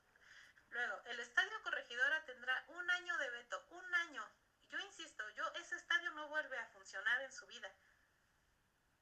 [0.70, 4.28] Luego, el Estadio Corregidora tendrá un año de veto, un año.
[4.70, 7.72] Yo insisto, yo ese estadio no vuelve a funcionar en su vida.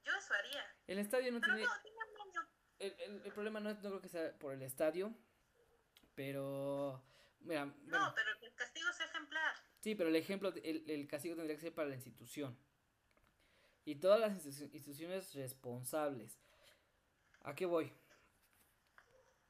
[0.04, 0.64] Yo eso haría.
[0.88, 2.42] El estadio no Pero tiene, no,
[2.80, 5.14] el, el, el problema no, es- no creo que sea por el estadio,
[6.16, 7.02] pero,
[7.42, 9.54] mira, No, bueno, pero el castigo es ejemplar.
[9.80, 12.58] sí, pero el ejemplo, el, el castigo tendría que ser para la institución.
[13.86, 16.40] Y todas las institu- instituciones responsables.
[17.44, 17.92] ¿A qué voy?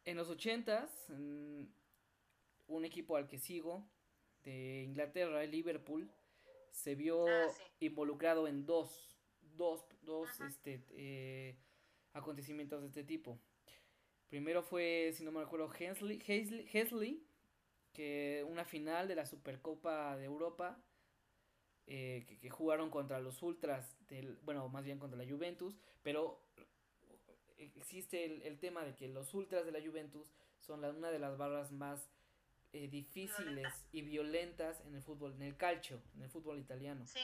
[0.05, 1.63] En los ochentas, mm,
[2.67, 3.89] un equipo al que sigo
[4.43, 6.09] de Inglaterra, el Liverpool,
[6.71, 7.63] se vio Ah, sí.
[7.85, 10.47] involucrado en dos, dos, dos Ajá.
[10.47, 11.57] este, eh,
[12.13, 13.39] acontecimientos de este tipo.
[14.29, 17.23] Primero fue, si no me recuerdo, Hensley, Hesley, Hesley,
[17.93, 20.81] que una final de la Supercopa de Europa,
[21.87, 26.41] eh, que, que jugaron contra los Ultras, del, bueno, más bien contra la Juventus, pero
[27.57, 31.19] existe el, el tema de que los Ultras de la Juventus son la, una de
[31.19, 32.09] las barras más
[32.73, 37.05] eh, difíciles y violentas en el fútbol, en el calcio, en el fútbol italiano.
[37.05, 37.19] Sí.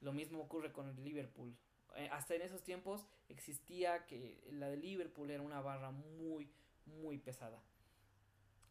[0.00, 1.54] Lo mismo ocurre con el Liverpool.
[1.96, 6.50] Eh, hasta en esos tiempos existía que la de Liverpool era una barra muy,
[6.86, 7.62] muy pesada.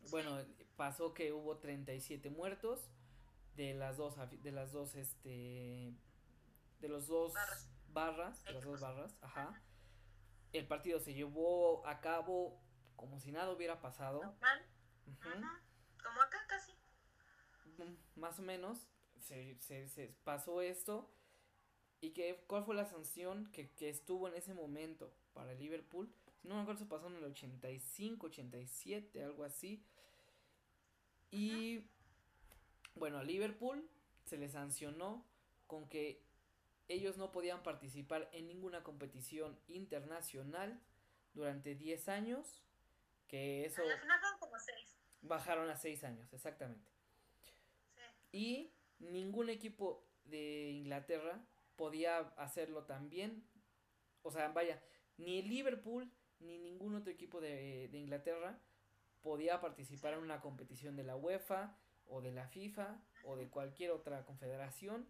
[0.10, 0.38] Bueno,
[0.76, 2.90] pasó que hubo 37 muertos
[3.56, 5.94] de las dos de las dos este
[6.80, 7.68] de los dos Barras.
[7.92, 9.62] barras, de las dos barras, ajá.
[10.54, 12.58] El partido se llevó a cabo
[12.96, 14.22] como si nada hubiera pasado.
[16.04, 16.72] Como acá casi.
[17.78, 18.88] mm, Más o menos
[19.20, 21.10] se, se, se pasó esto
[22.02, 26.12] y que cuál fue la sanción que, que estuvo en ese momento para el Liverpool.
[26.42, 29.84] Si no me acuerdo, se pasó en el 85, 87, algo así.
[31.32, 31.84] Y
[32.96, 33.90] bueno, a Liverpool
[34.26, 35.26] se le sancionó
[35.66, 36.22] con que
[36.88, 40.80] ellos no podían participar en ninguna competición internacional
[41.34, 42.64] durante 10 años,
[43.28, 44.96] que eso final fueron como seis.
[45.22, 46.90] bajaron a 6 años, exactamente.
[47.42, 48.02] Sí.
[48.32, 51.44] Y ningún equipo de Inglaterra
[51.78, 53.48] podía hacerlo también.
[54.24, 54.82] O sea, vaya,
[55.18, 58.60] ni el Liverpool ni ningún otro equipo de, de Inglaterra
[59.22, 63.92] podía participar en una competición de la UEFA o de la FIFA o de cualquier
[63.92, 65.08] otra confederación,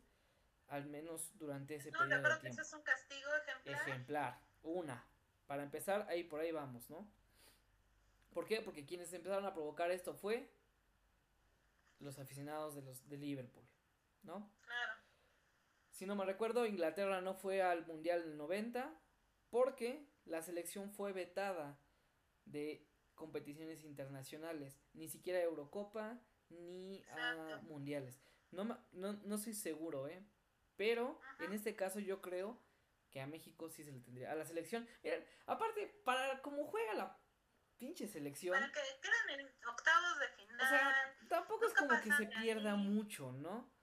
[0.68, 3.82] al menos durante ese No, de periodo de acuerdo que eso es un castigo ejemplar.
[3.82, 5.06] Ejemplar, una.
[5.46, 7.10] Para empezar, ahí por ahí vamos, ¿no?
[8.34, 8.62] ¿Por qué?
[8.62, 10.52] Porque quienes empezaron a provocar esto fue
[12.00, 13.66] los aficionados de los de Liverpool,
[14.24, 14.52] ¿no?
[14.62, 14.94] Claro.
[15.98, 18.94] Si no me recuerdo, Inglaterra no fue al Mundial del 90
[19.50, 21.82] porque la selección fue vetada
[22.46, 28.22] de competiciones internacionales, ni siquiera Eurocopa ni a mundiales.
[28.52, 30.24] No, no, no soy seguro, ¿eh?
[30.76, 32.62] Pero en este caso yo creo
[33.10, 34.32] que a México sí se le tendría.
[34.32, 34.88] A la selección.
[35.02, 37.20] Miren, aparte, para cómo juega la
[37.80, 38.54] pinche selección.
[38.54, 40.62] Para que quedan en octavos de final.
[40.62, 40.94] O sea,
[41.28, 43.76] tampoco es como que se pierda mucho, ¿no?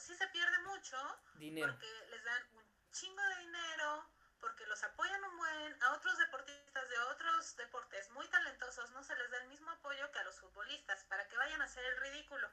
[0.00, 0.96] Sí se pierde mucho.
[1.38, 1.72] Dinero.
[1.72, 5.82] Porque les dan un chingo de dinero, porque los apoyan un buen.
[5.82, 10.10] A otros deportistas de otros deportes muy talentosos no se les da el mismo apoyo
[10.10, 12.48] que a los futbolistas, para que vayan a hacer el ridículo.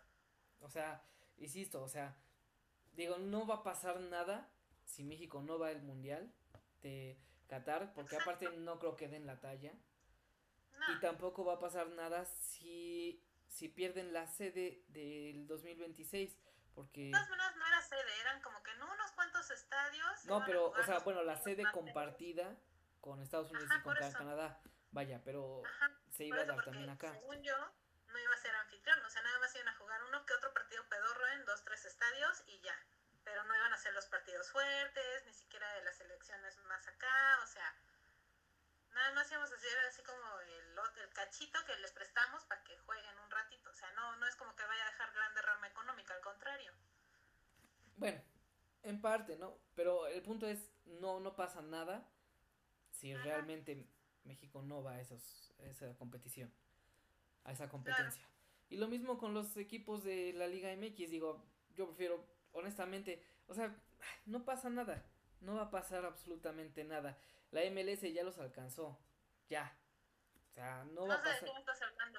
[0.59, 1.03] O sea,
[1.37, 2.17] insisto, o sea,
[2.93, 4.49] digo, no va a pasar nada
[4.83, 6.33] si México no va al mundial
[6.81, 9.73] de Qatar, porque aparte no creo que den la talla.
[10.89, 16.37] Y tampoco va a pasar nada si, si pierden la sede del 2026,
[16.77, 17.09] porque...
[17.09, 20.25] Más o menos no era sede, eran como que en unos cuantos estadios.
[20.25, 22.55] No, pero, o sea, bueno, la sede compartida
[23.01, 24.61] con Estados Unidos y con Canadá,
[24.91, 25.63] vaya, pero
[26.11, 27.13] se iba a dar también acá.
[27.13, 27.57] Según yo,
[28.05, 30.53] no iba a ser anfitrión, o sea, nada más iban a jugar uno que otro
[30.53, 32.77] partido pedorro en dos, tres estadios y ya.
[33.23, 37.39] Pero no iban a ser los partidos fuertes, ni siquiera de las elecciones más acá,
[37.41, 37.75] o sea,
[38.97, 42.77] nada más íbamos a hacer así como el, el cachito que les prestamos para que
[42.79, 45.67] jueguen un ratito, o sea, no, no es como que vaya a dejar gran derrama
[45.67, 46.71] económica, al contrario.
[47.95, 48.21] Bueno,
[48.83, 49.57] en parte, ¿no?
[49.75, 52.07] Pero el punto es, no, no pasa nada
[52.91, 53.87] si realmente
[54.23, 56.51] México no va a, esos, a esa competición
[57.47, 58.27] a esa competencia.
[58.69, 61.43] Y lo mismo con los equipos de la Liga MX, digo,
[61.75, 63.73] yo prefiero, honestamente, o sea,
[64.25, 65.03] no pasa nada,
[65.39, 67.17] no va a pasar absolutamente nada.
[67.51, 68.99] La MLS ya los alcanzó,
[69.49, 69.77] ya.
[70.47, 71.43] O sea, no, va a pasar.
[71.43, 71.51] De,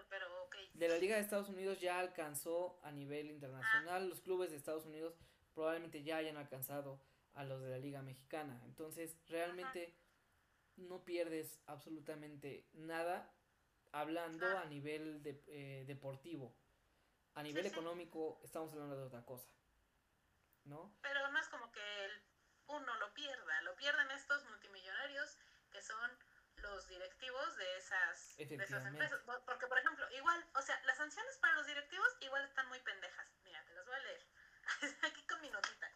[0.09, 0.71] pero okay.
[0.75, 4.07] de la Liga de Estados Unidos ya alcanzó a nivel internacional, ah.
[4.07, 5.19] los clubes de Estados Unidos
[5.55, 7.01] probablemente ya hayan alcanzado
[7.35, 8.61] a los de la Liga Mexicana.
[8.65, 9.97] Entonces, realmente
[10.77, 13.33] no pierdes absolutamente nada
[13.93, 16.55] hablando a nivel de, eh, deportivo.
[17.35, 19.49] A nivel económico estamos hablando de otra cosa.
[20.65, 20.93] ¿No?
[21.01, 21.81] Pero no es como que
[22.69, 25.37] uno lo pierda, lo pierden estos multimillonarios
[25.71, 26.19] que son
[26.57, 29.21] los directivos de esas, de esas empresas.
[29.47, 33.29] Porque, por ejemplo, igual, o sea, las sanciones para los directivos igual están muy pendejas.
[33.45, 34.27] Mira, te las voy a leer.
[35.03, 35.91] Aquí con mi notita.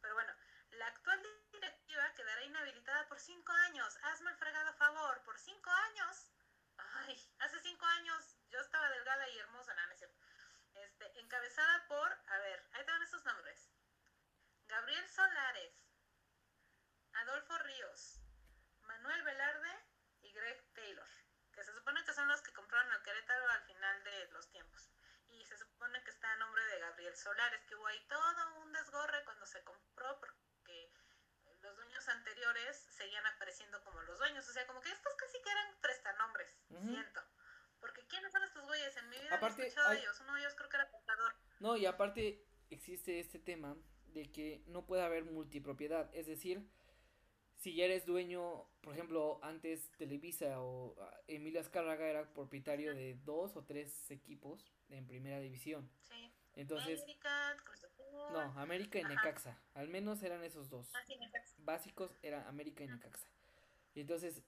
[0.00, 0.32] Pero bueno,
[0.70, 3.96] la actual directiva quedará inhabilitada por cinco años.
[4.02, 6.30] Hazme el fregado favor, por cinco años
[6.78, 10.16] ay, hace cinco años yo estaba delgada y hermosa, no, no es cierto.
[10.74, 13.70] Este, encabezada por, a ver, ahí te van estos nombres.
[14.68, 15.85] Gabriel Solares,
[17.22, 18.20] Adolfo Ríos,
[18.82, 19.70] Manuel Velarde
[20.22, 21.08] y Greg Taylor,
[21.52, 24.90] que se supone que son los que compraron el Querétaro al final de los tiempos.
[25.28, 28.72] Y se supone que está a nombre de Gabriel Solares, que hubo ahí todo un
[28.72, 30.92] desgorre cuando se compró porque
[31.62, 34.48] los dueños anteriores seguían apareciendo como los dueños.
[34.48, 37.20] O sea, como que estos casi que eran prestanombres, siento.
[37.80, 38.96] Porque ¿quiénes son estos güeyes?
[38.96, 40.20] En mi vida aparte, he escuchado de ellos.
[40.20, 41.34] Uno de ellos creo que era contador.
[41.60, 46.08] No, y aparte existe este tema de que no puede haber multipropiedad.
[46.14, 46.66] Es decir,
[47.66, 53.16] si ya eres dueño, por ejemplo, antes Televisa o ah, Emilio Azcárraga era propietario de
[53.24, 55.90] dos o tres equipos en primera división.
[56.02, 56.30] Sí.
[56.54, 57.56] Entonces, América,
[58.30, 59.60] no, América y Necaxa.
[59.74, 60.94] Al menos eran esos dos.
[60.94, 61.00] Ah,
[61.58, 63.26] Básicos eran América y Necaxa.
[63.96, 64.44] Y entonces,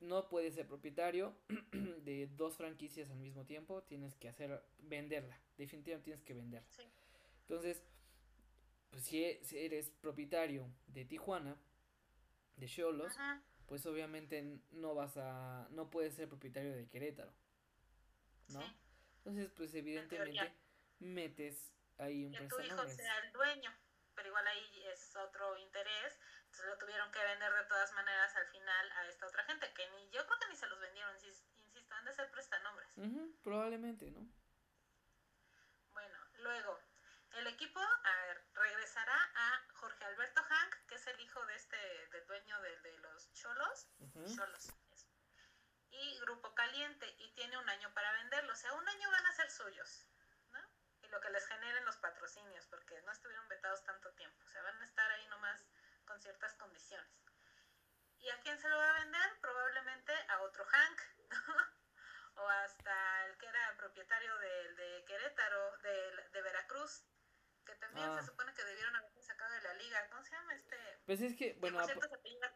[0.00, 1.34] no puedes ser propietario
[2.04, 3.82] de dos franquicias al mismo tiempo.
[3.84, 5.40] Tienes que hacer, venderla.
[5.56, 6.68] Definitivamente tienes que venderla.
[7.48, 7.82] Entonces,
[8.90, 9.24] pues si,
[9.56, 11.56] eres propietario de Tijuana,
[12.56, 13.12] de Cholos,
[13.66, 17.32] pues obviamente no vas a, no puedes ser propietario de Querétaro.
[18.48, 18.60] ¿No?
[19.18, 20.54] Entonces, pues evidentemente
[20.98, 23.72] metes ahí un que tu hijo sea el dueño,
[24.14, 28.46] pero igual ahí es otro interés, entonces lo tuvieron que vender de todas maneras al
[28.48, 31.94] final a esta otra gente, que ni yo creo que ni se los vendieron, insisto,
[31.94, 32.94] han de ser prestanombres.
[33.42, 34.26] probablemente, ¿no?
[35.92, 36.78] Bueno, luego,
[37.38, 40.42] el equipo a ver, regresará a Jorge Alberto
[41.02, 41.76] es el hijo de este,
[42.12, 43.88] del dueño de, de los Cholos,
[44.36, 44.72] Cholos,
[45.90, 49.32] y Grupo Caliente, y tiene un año para venderlo, o sea, un año van a
[49.32, 50.06] ser suyos
[51.12, 54.80] lo que les generen los patrocinios, porque no estuvieron vetados tanto tiempo, o sea, van
[54.80, 55.62] a estar ahí nomás
[56.06, 57.12] con ciertas condiciones.
[58.18, 59.38] ¿Y a quién se lo va a vender?
[59.40, 61.00] Probablemente a otro Hank,
[62.36, 67.04] o hasta el que era propietario de, de Querétaro, de, de, Veracruz,
[67.66, 68.22] que también se ah.
[68.22, 69.11] supone que debieron sacado
[69.52, 70.08] de la liga.
[70.10, 70.76] ¿Cómo se llama este?
[71.06, 72.54] Pues es que, bueno, por cierto se apellida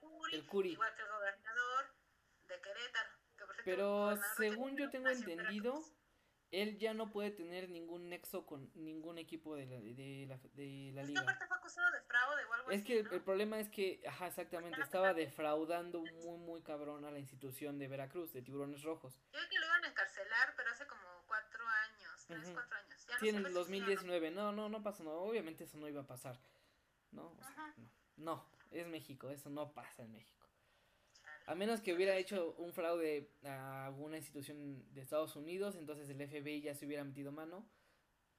[0.49, 1.95] Curi, igual que el gobernador
[2.49, 5.83] de Querétaro, que por cierto Pero según yo tengo entendido,
[6.53, 10.93] él ya no puede tener ningún nexo con ningún equipo de la, de la, de
[10.95, 11.21] la que liga.
[11.23, 13.13] aparte fue acusado de fraude o algo Es así, que el, ¿no?
[13.13, 17.89] el problema es que, ajá, exactamente, estaba defraudando muy, muy cabrón a la institución de
[17.89, 19.21] Veracruz, de Tiburones Rojos.
[19.33, 22.55] Yo vi que lo iban a encarcelar, pero hace como cuatro años, tres, Ujú.
[22.55, 23.07] cuatro años.
[23.07, 23.59] Ya no Sí, en el si sí o no.
[23.61, 26.39] 2019, no, no, no pasó, no, obviamente eso no iba a pasar,
[27.13, 27.33] ¿no?
[27.39, 30.47] O sea, no, no, es México, eso no pasa en México.
[31.47, 36.29] A menos que hubiera hecho un fraude a alguna institución de Estados Unidos, entonces el
[36.29, 37.65] FBI ya se hubiera metido mano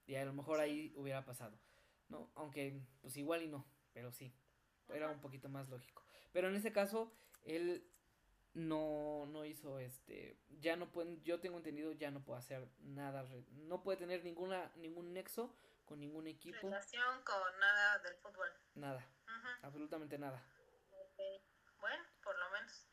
[0.05, 1.57] y a lo mejor ahí hubiera pasado,
[2.09, 2.29] ¿no?
[2.35, 4.33] Aunque, pues igual y no, pero sí,
[4.89, 6.03] era un poquito más lógico.
[6.33, 7.13] Pero en este caso,
[7.45, 7.87] él
[8.53, 13.25] no, no hizo este, ya no pueden, yo tengo entendido, ya no puede hacer nada,
[13.67, 15.53] no puede tener ninguna, ningún nexo
[15.87, 18.51] con ningún equipo, Relación con nada del fútbol.
[18.75, 19.03] nada,
[19.63, 20.43] absolutamente nada.
[20.91, 21.19] Ok.
[21.79, 22.85] Bueno, por lo menos.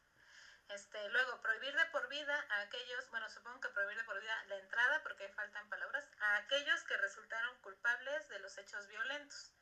[0.68, 4.44] Este, luego, prohibir de por vida a aquellos, bueno, supongo que prohibir de por vida
[4.44, 9.52] la entrada, porque faltan palabras, a aquellos que resultaron culpables de los hechos violentos.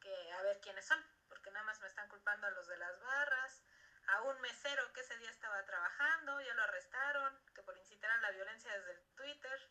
[0.00, 2.98] Que a ver quiénes son, porque nada más me están culpando a los de las
[3.00, 3.62] barras,
[4.06, 8.20] a un mesero que ese día estaba trabajando, ya lo arrestaron, que por incitar a
[8.22, 9.70] la violencia desde el Twitter.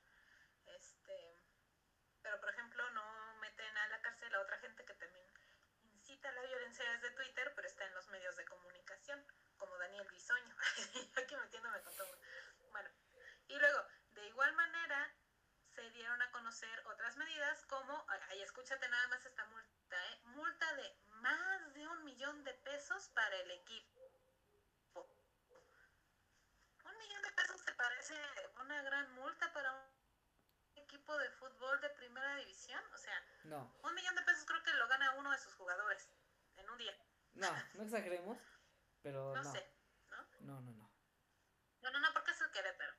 [2.28, 5.26] Pero por ejemplo, no meten a la cárcel a otra gente que también
[5.94, 9.26] incita a la violencia desde Twitter, pero está en los medios de comunicación,
[9.58, 10.58] como Daniel Bisoño.
[11.16, 12.20] Aquí metiéndome con todo.
[12.70, 12.90] Bueno,
[13.48, 15.16] y luego, de igual manera,
[15.74, 20.20] se dieron a conocer otras medidas como, ahí escúchate nada más esta multa, ¿eh?
[20.26, 24.12] multa de más de un millón de pesos para el equipo.
[26.84, 28.16] Un millón de pesos te parece
[28.60, 29.98] una gran multa para un
[31.18, 33.14] equipo de fútbol de primera división, o sea,
[33.46, 36.10] No, un millón de pesos creo que lo gana uno de sus jugadores
[36.56, 36.94] en un día.
[37.34, 38.38] no, no exageremos,
[39.02, 39.66] pero No, no, sé,
[40.10, 40.18] ¿no?
[40.42, 40.92] no, no, no.
[41.82, 42.94] No, no, no, porque es el Querétaro.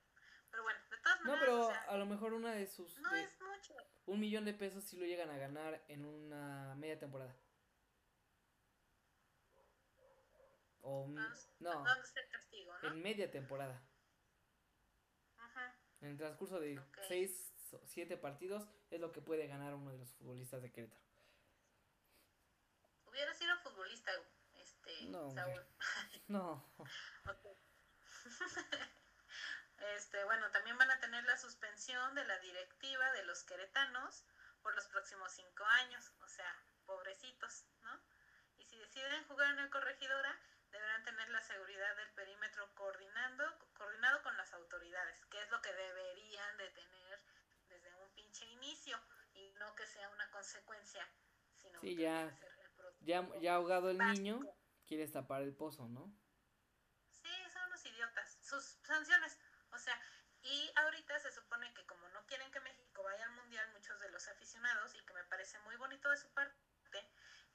[0.51, 2.99] Pero bueno, de todas No, maneras, pero o sea, a lo mejor una de sus.
[3.01, 3.75] no de- es mucho.
[4.07, 7.37] un millón de pesos si lo llegan a ganar en una media temporada.
[10.81, 11.03] O.
[11.03, 12.89] un- ¿Dónde, No, ¿Dónde está el castigo, no?
[12.89, 13.83] en media temporada.
[15.37, 15.77] Ajá.
[16.01, 17.53] En el transcurso de seis
[17.85, 21.03] siete partidos es lo que puede ganar uno de los futbolistas de Querétaro.
[23.07, 24.11] Hubiera sido futbolista,
[24.55, 25.67] este, No, Saúl.
[26.29, 26.65] No.
[29.95, 34.25] Este, bueno, también van a tener la suspensión de la directiva de los queretanos
[34.61, 36.53] por los próximos cinco años, o sea,
[36.85, 38.01] pobrecitos, ¿no?
[38.57, 40.37] Y si deciden jugar en el corregidora,
[40.73, 43.45] deberán tener la seguridad del perímetro coordinando,
[43.75, 47.08] coordinado con las autoridades, que es lo que deberían de tener
[48.59, 48.99] inicio,
[49.35, 51.07] y no que sea una consecuencia,
[51.57, 52.69] sino Sí, que ya- ser el
[53.01, 54.41] Ya, ya ahogado el niño,
[54.87, 56.13] quieres tapar el pozo, ¿no?
[57.11, 58.39] Sí, son unos idiotas.
[58.43, 59.39] Sus sanciones.
[59.71, 60.01] O sea,
[60.43, 64.11] y ahorita se supone que como no quieren que México vaya al mundial, muchos de
[64.11, 66.57] los aficionados, y que me parece muy bonito de su parte,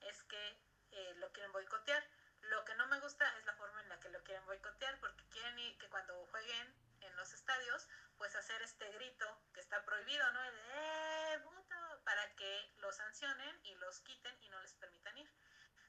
[0.02, 0.60] es que
[0.92, 2.04] eh, lo quieren boicotear.
[2.42, 5.26] Lo que no me gusta es la forma en la que lo quieren boicotear, porque
[5.30, 6.76] quieren ir, que cuando jueguen
[7.14, 7.88] en los estadios,
[8.18, 10.44] pues hacer este grito que está prohibido, ¿no?
[10.44, 11.44] El de, ¡eh!
[12.04, 15.30] Para que los sancionen y los quiten y no les permitan ir.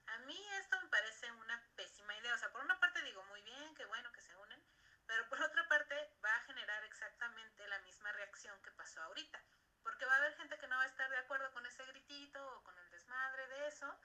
[0.07, 2.35] A mí esto me parece una pésima idea.
[2.35, 4.63] O sea, por una parte digo, muy bien, qué bueno que se unen,
[5.07, 9.43] pero por otra parte va a generar exactamente la misma reacción que pasó ahorita.
[9.83, 12.47] Porque va a haber gente que no va a estar de acuerdo con ese gritito
[12.57, 13.99] o con el desmadre de eso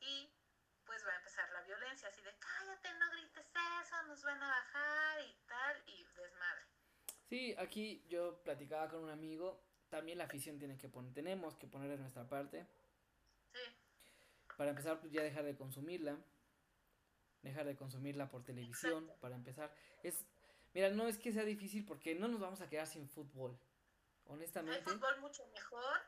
[0.00, 0.30] y
[0.86, 3.46] pues va a empezar la violencia, así de cállate, no grites
[3.82, 6.62] eso, nos van a bajar y tal, y desmadre.
[7.28, 11.66] Sí, aquí yo platicaba con un amigo, también la afición tiene que poner, tenemos que
[11.66, 12.66] poner de nuestra parte.
[13.52, 13.60] Sí,
[14.56, 16.16] Para empezar, pues ya dejar de consumirla.
[17.42, 19.20] Dejar de consumirla por televisión, Exacto.
[19.20, 19.74] para empezar.
[20.02, 20.24] Es,
[20.72, 23.52] mira, no es que sea difícil porque no nos vamos a quedar sin fútbol.
[23.52, 26.00] hay Honestamente, fútbol mucho mejor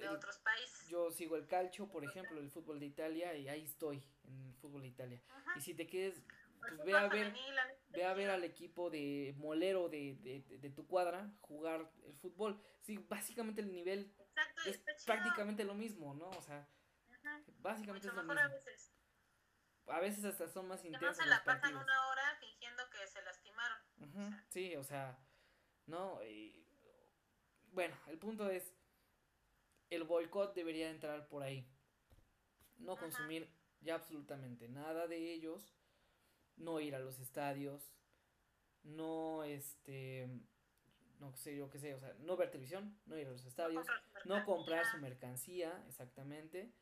[0.00, 0.88] de otros países.
[0.88, 4.54] yo sigo el calcio, por ejemplo, el fútbol de Italia, y ahí estoy, en el
[4.56, 5.22] fútbol de Italia.
[5.28, 5.52] Ajá.
[5.56, 7.34] Y si te quedes, El pues ve a ver,
[7.90, 12.14] ve a ver al equipo de molero de, de, de- de tu cuadra jugar el
[12.16, 12.62] fútbol.
[12.80, 16.28] Sí, básicamente el nivel Exacto, es prácticamente lo mismo, ¿no?
[16.30, 16.68] O sea,
[17.10, 17.42] Ajá.
[17.58, 18.64] básicamente Mucho es lo mejor a mismo.
[18.64, 18.92] veces.
[19.88, 21.82] A veces hasta son más Que no intensos se los la pasan partidos.
[21.82, 23.78] una hora fingiendo que se lastimaron.
[23.98, 25.18] Ujú, Sí, o sea,
[25.86, 26.22] no.
[26.24, 26.64] y-
[27.72, 28.72] bueno, el punto es,
[29.94, 31.66] el boicot debería entrar por ahí.
[32.78, 33.02] No Ajá.
[33.02, 33.48] consumir
[33.80, 35.74] ya absolutamente nada de ellos,
[36.56, 37.92] no ir a los estadios,
[38.82, 40.28] no, este,
[41.18, 43.86] no sé, yo qué sé, o sea, no ver televisión, no ir a los estadios,
[44.24, 45.68] no comprar su mercancía.
[45.68, 46.72] mercancía, exactamente.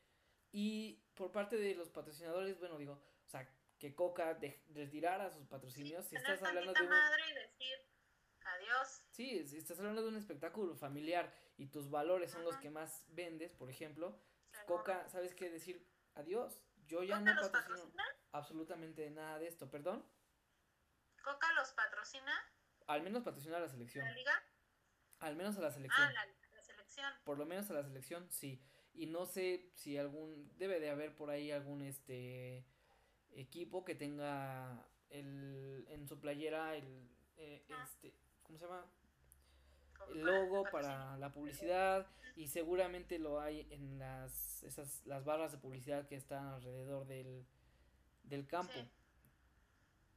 [0.53, 3.49] Y por parte de los patrocinadores, bueno, digo, o sea,
[3.79, 6.05] que Coca de, retirara sus patrocinios.
[6.05, 7.90] Sí, si estás hablando de un, madre y decir
[8.45, 9.03] adiós.
[9.11, 13.05] Sí, si estás hablando de un espectáculo familiar y tus valores son los que más
[13.09, 14.19] vendes, por ejemplo,
[14.53, 14.79] Seguro.
[14.79, 15.87] Coca, ¿sabes qué decir?
[16.15, 16.63] Adiós.
[16.87, 18.05] Yo ya ¿Coca no los patrocino patrocina?
[18.33, 20.05] absolutamente nada de esto, perdón.
[21.23, 22.33] ¿Coca los patrocina?
[22.87, 24.05] Al menos patrocinar a la selección.
[24.05, 24.33] ¿La liga?
[25.21, 26.03] Al menos a la selección.
[26.09, 26.27] Ah, la,
[26.57, 27.13] la selección.
[27.25, 28.61] Por lo menos a la selección, sí.
[28.95, 30.51] Y no sé si algún.
[30.59, 32.67] Debe de haber por ahí algún este
[33.33, 37.85] equipo que tenga el en su playera el eh, Ah.
[37.85, 38.13] este
[38.51, 38.85] ¿cómo se llama?
[40.13, 45.59] El logo para la publicidad y seguramente lo hay en las esas las barras de
[45.59, 47.47] publicidad que están alrededor del
[48.25, 48.73] del campo.
[48.73, 48.89] Sí.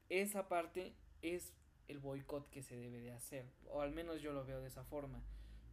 [0.10, 1.54] Esa parte es
[1.88, 4.84] el boicot que se debe de hacer, o al menos yo lo veo de esa
[4.84, 5.22] forma.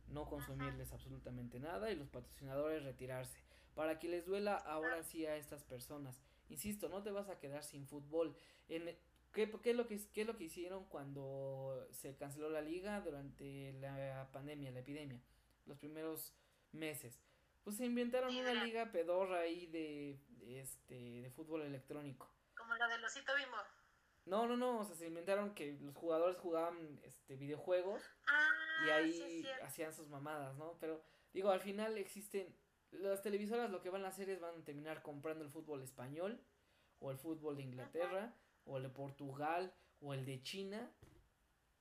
[0.08, 3.38] No consumirles absolutamente nada y los patrocinadores retirarse.
[3.74, 6.20] Para que les duela ahora sí a estas personas.
[6.48, 8.34] Insisto, no te vas a quedar sin fútbol.
[8.68, 8.96] En,
[9.32, 13.00] ¿qué, qué es lo que, ¿Qué es lo que hicieron cuando se canceló la liga
[13.00, 15.20] durante la pandemia, la epidemia?
[15.66, 16.34] Los primeros
[16.72, 17.20] meses.
[17.64, 18.64] Pues se inventaron una Liga.
[18.64, 20.18] liga pedorra ahí de,
[20.60, 22.30] este, de fútbol electrónico.
[22.56, 23.56] Como la del osito bimbo.
[24.26, 28.48] No, no, no, o sea, se inventaron que los jugadores jugaban este videojuegos Ah,
[28.82, 29.64] y sí, ahí cierto.
[29.64, 30.76] hacían sus mamadas, ¿no?
[30.78, 31.02] Pero
[31.32, 32.54] digo, al final existen
[32.92, 36.40] las televisoras lo que van a hacer es van a terminar comprando el fútbol español
[36.98, 38.34] o el fútbol de Inglaterra
[38.70, 40.90] o el de Portugal o el de China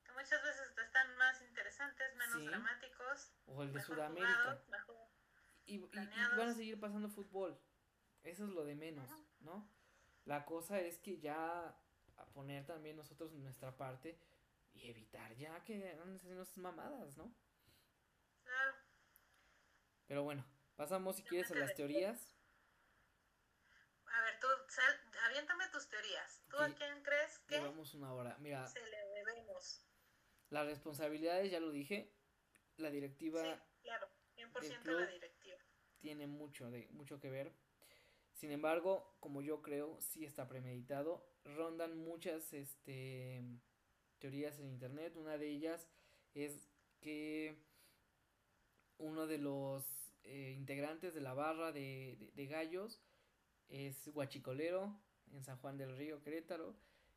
[0.04, 2.48] Que muchas veces están más interesantes, menos Sí.
[2.48, 3.32] dramáticos.
[3.46, 4.96] o el de Sudamérica jugados, mejor-
[5.66, 6.38] y, y- y planeados.
[6.38, 7.60] van a seguir pasando fútbol.
[8.24, 9.10] Eso es lo de menos.
[9.42, 9.70] ¿no?
[10.26, 11.76] La cosa es que ya
[12.18, 14.20] a poner también nosotros nuestra parte
[14.74, 17.34] y evitar ya que anden haciendo esas mamadas, ¿no?
[18.44, 18.76] Claro.
[20.08, 20.44] Pero bueno,
[20.76, 22.36] pasamos si quieres a las teorías.
[24.20, 26.44] A ver, tú, sal, aviéntame tus teorías.
[26.50, 28.36] ¿Tú a quién crees que Llevamos una hora.
[28.40, 29.86] Mira, se le debemos?
[30.50, 32.12] las responsabilidades, ya lo dije,
[32.78, 35.00] la directiva Sí, claro, 100% club.
[35.00, 35.58] la directiva.
[36.00, 37.54] tiene mucho, de, mucho que ver.
[38.34, 41.30] Sin embargo, como yo creo, sí está premeditado.
[41.46, 43.42] Rondan muchas este,
[44.18, 45.16] teorías en internet.
[45.16, 45.88] Una de ellas
[46.34, 47.56] es que
[48.98, 49.86] uno de los
[50.24, 53.02] eh, integrantes de la barra de, de- de gallos
[53.70, 55.00] es guachicolero
[55.32, 56.76] en San Juan del Río, Querétaro.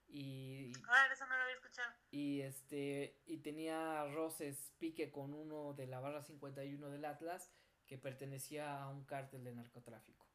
[0.08, 1.90] Y, Ah, eso no lo había escuchado.
[2.10, 7.50] y este y tenía roces pique con uno de la barra 51 del Atlas
[7.86, 10.26] que pertenecía a un cártel de narcotráfico.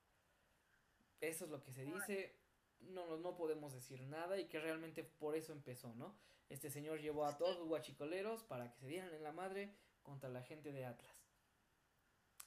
[1.22, 2.40] Eso es lo que se dice,
[2.80, 6.18] no no- podemos decir nada y que realmente por eso empezó, ¿no?
[6.50, 10.30] Este señor llevó a todos los guachicoleros para que se dieran en la madre contra
[10.30, 11.16] la gente de Atlas.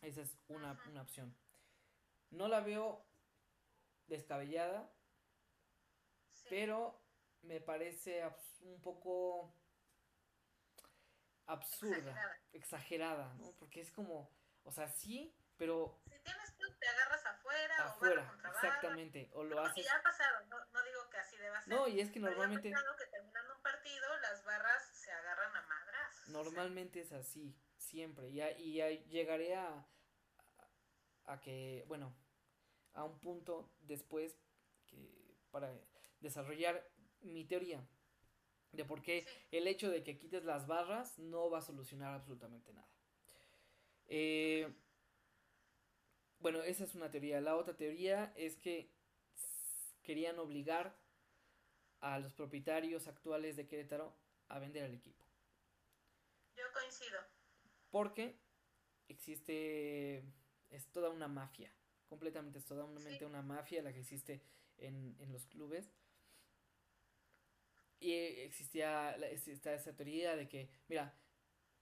[0.02, 1.36] Esa es una, una opción.
[2.30, 3.04] No la veo
[4.10, 4.92] descabellada,
[6.32, 6.46] Sí.
[6.50, 7.00] pero
[7.42, 8.22] me parece
[8.62, 9.54] un poco
[11.46, 12.38] absurda, Exagerada.
[12.52, 13.52] exagerada, ¿no?
[13.58, 14.30] Porque es como,
[14.64, 18.68] o sea, sí, pero Si tienes club, te agarras afuera, o barra afuera, contra barra.
[18.68, 19.84] exactamente, o lo haces...
[19.84, 21.74] ya ha pasado, no, no digo que así deba ser.
[21.74, 26.28] No, y es que normalmente, que terminando un partido, las barras se agarran a madras.
[26.28, 29.86] normalmente es así, siempre, y, a- y a- llegaré a,
[31.26, 32.14] a que, bueno,
[32.94, 34.38] a un punto después
[34.86, 35.72] que para
[36.20, 36.88] desarrollar
[37.20, 37.86] mi teoría
[38.72, 42.72] de por qué el hecho de que quites las barras no va a solucionar absolutamente
[42.72, 42.88] nada.
[44.06, 44.72] Eh,
[46.38, 47.40] bueno, esa es una teoría.
[47.40, 48.90] La otra teoría es que
[50.02, 50.98] querían obligar
[52.00, 54.16] a los propietarios actuales de Querétaro
[54.48, 55.24] a vender el equipo.
[56.56, 57.20] Yo coincido.
[57.90, 58.40] Porque
[59.08, 60.24] existe,
[60.70, 61.72] es toda una mafia,
[62.10, 63.24] completamente es toda una, Sí.
[63.24, 64.42] una mafia la que existe
[64.76, 65.90] en, en los clubes.
[68.00, 71.14] Y eh, existía la- es- está esa teoría de que, mira,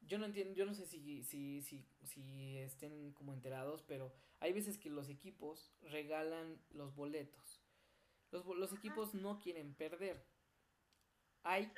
[0.02, 4.52] yo no entiendo, yo no sé si, si, si, si estén como enterados, pero hay
[4.52, 7.60] veces que los equipos regalan los boletos.
[8.30, 10.24] Los, los equipos no quieren perder.
[11.42, 11.72] Hay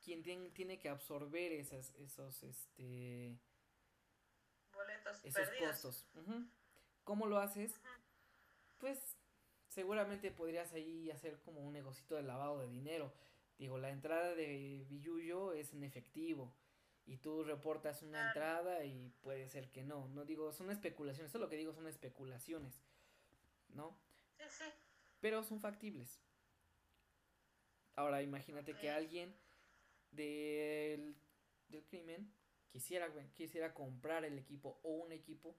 [0.00, 3.38] quien tien- tiene que absorber esas, esos, este,
[4.72, 5.80] Boletos esos perdidos.
[5.82, 6.06] costos.
[7.04, 7.74] ¿Cómo lo haces?
[8.78, 9.16] Pues
[9.68, 13.12] seguramente podrías ahí hacer como un negocito de lavado de dinero.
[13.58, 16.52] Digo, la entrada de Billuyo es en efectivo
[17.06, 20.08] y tú reportas una entrada y puede ser que no.
[20.08, 22.80] No digo, son especulaciones, eso lo que digo son especulaciones,
[23.68, 23.96] ¿no?
[24.36, 24.64] Sí, sí.
[25.20, 26.20] Pero son factibles.
[27.94, 29.34] Ahora imagínate que alguien
[30.10, 31.14] del,
[31.68, 32.32] del crimen
[32.70, 35.56] quisiera, quisiera comprar el equipo o un equipo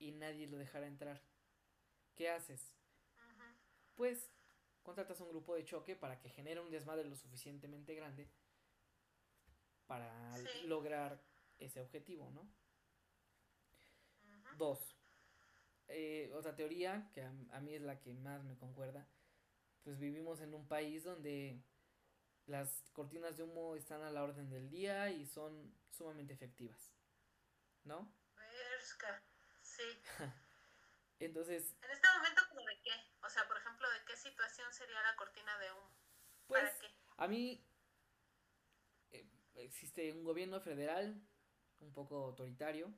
[0.00, 1.22] y nadie lo dejara entrar.
[2.16, 2.74] ¿Qué haces?
[3.94, 4.32] Pues
[4.82, 8.28] contratas un grupo de choque para que genere un desmadre lo suficientemente grande
[9.86, 10.12] para
[10.64, 11.22] lograr
[11.58, 12.48] ese objetivo, ¿no?
[14.56, 14.96] Dos,
[15.88, 19.08] eh, otra teoría que a, mí es la que más me concuerda,
[19.82, 21.62] pues vivimos en un país donde
[22.46, 26.92] las cortinas de humo están a la orden del día y son sumamente efectivas,
[27.84, 28.12] ¿no?
[29.80, 30.02] Sí.
[31.20, 31.74] Entonces...
[31.82, 32.90] En este momento, ¿como de qué?
[33.22, 35.90] O sea, por ejemplo, ¿de qué situación sería la cortina de humo?
[36.46, 36.86] Pues, ¿Para qué?
[37.18, 37.66] A mí
[39.10, 39.26] eh,
[39.56, 41.20] existe un gobierno federal
[41.80, 42.92] un poco autoritario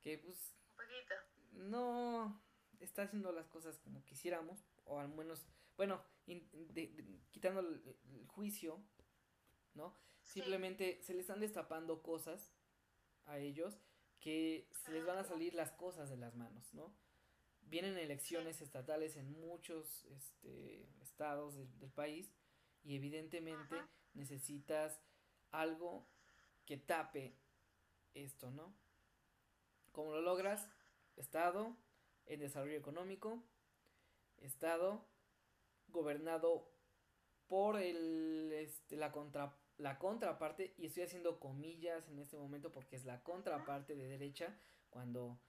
[0.00, 0.54] que pues...
[0.70, 1.14] Un poquito.
[1.52, 2.42] No
[2.80, 5.46] está haciendo las cosas como quisiéramos, o al menos,
[5.76, 6.04] bueno,
[7.30, 7.96] quitando el,
[8.28, 8.80] juicio,
[9.74, 9.96] ¿no?
[10.22, 12.52] Simplemente se les están destapando cosas
[13.26, 13.80] a ellos
[14.20, 16.92] que se les van a salir las cosas de las manos, ¿no?
[17.62, 22.32] Vienen elecciones estatales en muchos este, estados del país
[22.82, 23.76] y evidentemente
[24.14, 25.00] necesitas
[25.50, 26.06] algo
[26.64, 27.36] que tape
[28.14, 28.74] esto, ¿no?
[29.92, 30.68] ¿Cómo lo logras?
[31.16, 31.76] Estado
[32.26, 33.42] en desarrollo económico,
[34.38, 35.04] Estado
[35.88, 36.70] gobernado
[37.48, 42.96] por el, este, la contra la contraparte, y estoy haciendo comillas en este momento porque
[42.96, 44.58] es la contraparte de derecha,
[44.90, 45.40] cuando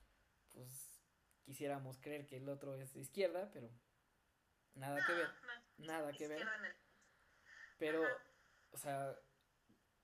[0.53, 1.01] pues
[1.43, 3.69] quisiéramos creer que el otro es de izquierda, pero
[4.75, 5.27] nada que ver,
[5.77, 6.47] nada que ver.
[7.79, 8.03] Pero,
[8.71, 9.17] o sea,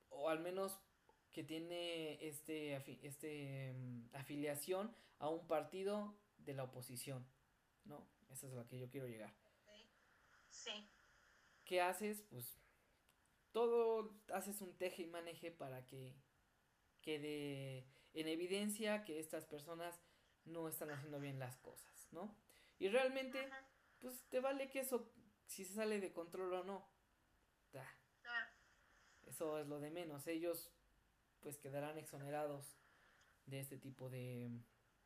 [0.10, 0.80] o al menos
[1.32, 7.28] que tiene este, este mm, afiliación a un partido de la oposición,
[7.84, 8.08] ¿no?
[8.30, 9.34] Esa es a la que yo quiero llegar.
[10.50, 10.90] Sí.
[11.66, 12.22] ¿Qué haces?
[12.30, 12.58] Pues
[13.56, 16.14] todo haces un teje y maneje para que
[17.02, 19.98] quede en evidencia que estas personas
[20.44, 22.36] no están haciendo bien las cosas, ¿no?
[22.80, 23.50] Y realmente,
[24.00, 25.10] pues te vale que eso,
[25.46, 26.86] si se sale de control o no.
[29.26, 30.28] Eso es lo de menos.
[30.28, 30.70] Ellos,
[31.40, 32.78] pues quedarán exonerados
[33.46, 34.52] de este tipo de,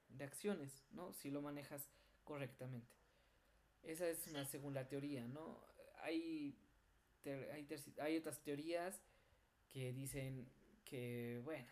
[0.07, 1.13] de acciones, ¿no?
[1.13, 1.87] Si lo manejas
[2.23, 2.95] correctamente.
[3.83, 5.63] Esa es una segunda teoría, ¿no?
[6.01, 6.57] Hay
[7.25, 7.67] hay,
[7.99, 9.01] hay otras teorías
[9.67, 10.51] que dicen
[10.85, 11.67] que, bueno,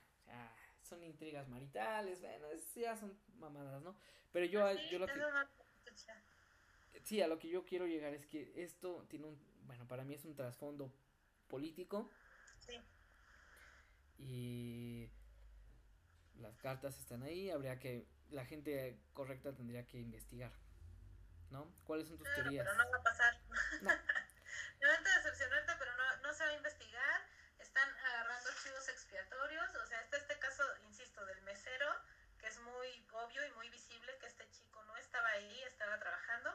[0.81, 3.95] son intrigas maritales, bueno, ya son mamadas, ¿no?
[4.31, 5.13] Pero yo, yo lo que...
[7.03, 10.13] Sí, a lo que yo quiero llegar es que esto tiene un, bueno, para mí
[10.13, 10.93] es un trasfondo
[11.47, 12.09] político.
[12.59, 12.81] Sí.
[14.17, 15.11] Y
[16.35, 20.51] las cartas están ahí, habría que, la gente correcta tendría que investigar,
[21.49, 21.73] ¿no?
[21.85, 22.65] ¿Cuáles son tus teorías?
[22.65, 23.41] Pero no va a pasar.
[23.81, 23.89] No.
[24.81, 27.21] Lamento decepcionarte, pero no, no se va a investigar.
[27.59, 29.75] Están agarrando archivos expiatorios.
[29.75, 31.87] O sea, este, este caso, insisto, del mesero,
[32.39, 36.51] que es muy obvio y muy visible que este chico no estaba ahí, estaba trabajando.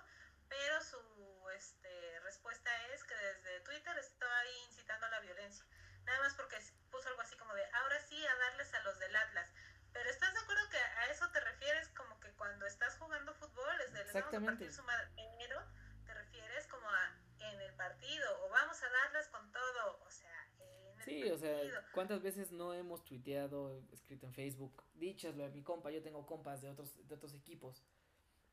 [0.49, 5.65] Pero su este, respuesta es que desde Twitter estaba ahí incitando a la violencia.
[6.05, 6.57] Nada más porque
[6.91, 9.51] puso algo así como de, ahora sí, a darles a los del Atlas.
[9.93, 13.81] Pero ¿estás de acuerdo que a eso te refieres como que cuando estás jugando fútbol,
[13.87, 14.83] es de, les vamos a partir su
[16.05, 20.49] te refieres como a en el partido o vamos a darles con todo, o sea,
[20.59, 21.59] en el Sí, o sea,
[21.93, 26.63] ¿cuántas veces no hemos tuiteado, escrito en Facebook, dichaslo a mi compa, yo tengo compas
[26.63, 27.85] de otros de otros equipos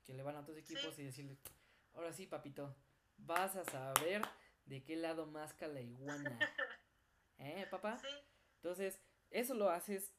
[0.09, 1.37] que le van a otros equipos y decirle,
[1.93, 2.75] "Ahora sí, papito,
[3.17, 4.23] vas a saber
[4.65, 6.39] de qué lado masca la iguana."
[7.37, 7.99] ¿Eh, papá?
[7.99, 8.07] Sí.
[8.55, 8.99] Entonces,
[9.29, 10.11] eso lo haces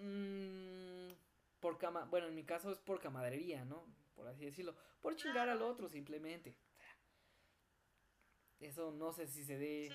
[0.00, 1.10] mmm,
[1.60, 3.84] por cama, bueno, en mi caso es por camaradería, ¿no?
[4.14, 6.56] Por así decirlo, por chingar al otro simplemente.
[8.58, 9.92] Eso no sé si se dé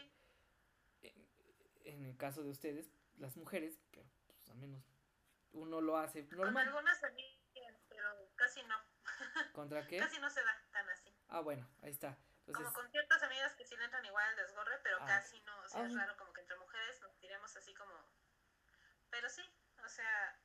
[1.83, 4.83] en, el caso de ustedes, las mujeres, pero pues al menos
[5.51, 6.53] uno lo hace normal.
[6.53, 7.32] Con algunas amigas,
[8.43, 8.77] casi no.
[9.53, 9.97] ¿Contra qué?
[9.99, 11.15] Casi no se da tan así.
[11.29, 12.17] Ah, bueno, ahí está.
[12.53, 15.05] Como con ciertas amigas que sí le entran igual al desgorre, pero ah.
[15.05, 15.57] casi no.
[15.61, 17.93] O sea, es raro como que entre mujeres nos tiremos así como...
[19.09, 19.43] Pero sí,
[19.85, 20.37] o sea,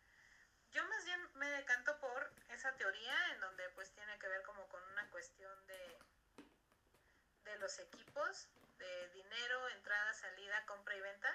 [0.71, 4.69] yo más bien me decanto por esa teoría en donde pues tiene que ver como
[4.69, 5.99] con una cuestión de
[7.49, 8.49] de los equipos,
[8.79, 11.29] de dinero, entrada, salida, compra y venta.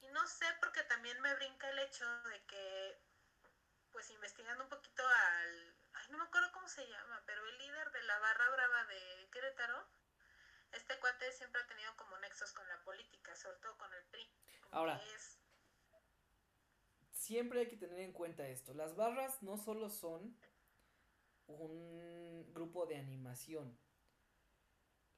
[0.00, 3.00] Y no sé porque también me brinca el hecho de que,
[3.92, 7.90] pues investigando un poquito al, ay, no me acuerdo cómo se llama, pero el líder
[7.92, 9.86] de la barra brava de Querétaro,
[10.72, 14.30] este cuate siempre ha tenido como nexos con la política, sobre todo con el PRI.
[14.70, 15.00] Ahora,
[17.12, 18.72] siempre hay que tener en cuenta esto.
[18.74, 20.36] Las barras no solo son
[21.46, 23.78] un grupo de animación,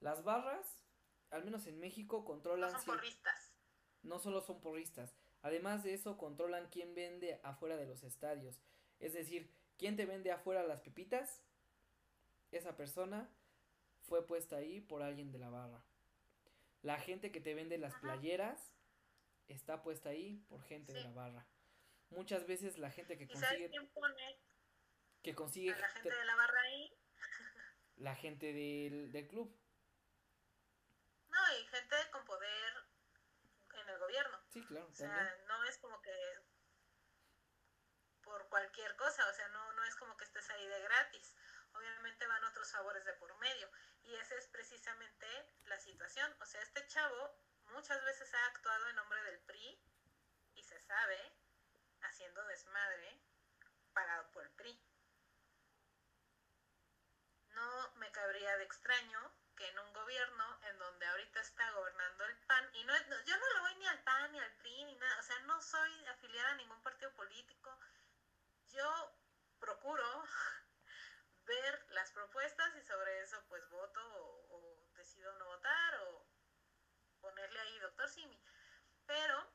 [0.05, 0.79] las barras,
[1.31, 2.71] al menos en México, controlan...
[2.71, 3.55] No son porristas.
[4.03, 5.17] No solo son porristas.
[5.45, 8.63] Además de eso, controlan quién vende afuera de los estadios.
[8.99, 11.45] Es decir, quién te vende afuera las pepitas,
[12.51, 13.31] esa persona
[14.09, 15.85] fue puesta ahí por alguien de la barra.
[16.81, 18.73] La gente que te vende las playeras
[19.47, 21.47] está puesta ahí por gente de la barra.
[22.09, 23.69] Muchas veces la gente que consigue...
[23.69, 24.39] quién pone
[25.23, 25.75] que consigue...
[25.75, 26.91] A la gente de la barra ahí.
[27.97, 29.55] La gente del, del club.
[31.29, 32.73] No, y gente con poder
[33.83, 34.44] en el gobierno.
[34.55, 34.87] Sí, claro.
[34.87, 36.15] O sea, no es como que
[38.23, 41.35] por cualquier cosa, o sea, no, no es como que estés ahí de gratis.
[41.73, 43.69] Obviamente van otros favores de por medio.
[44.05, 45.27] Y esa es precisamente
[45.65, 46.33] la situación.
[46.41, 47.37] O sea, este chavo
[47.73, 49.83] muchas veces ha actuado en nombre del PRI
[50.55, 51.37] y se sabe
[52.03, 53.21] haciendo desmadre
[53.93, 54.81] pagado por el PRI.
[57.49, 59.33] No me cabría de extraño
[59.69, 63.61] en un gobierno en donde ahorita está gobernando el PAN, y no, yo no lo
[63.61, 66.57] voy ni al PAN ni al PRI ni nada, o sea, no soy afiliada a
[66.57, 67.79] ningún partido político,
[68.73, 69.15] yo
[69.59, 70.05] procuro
[71.47, 74.01] ver las propuestas y sobre eso pues voto
[74.51, 76.27] o, decido no votar o
[77.21, 78.41] ponerle ahí doctor Simi.
[79.07, 79.53] Pero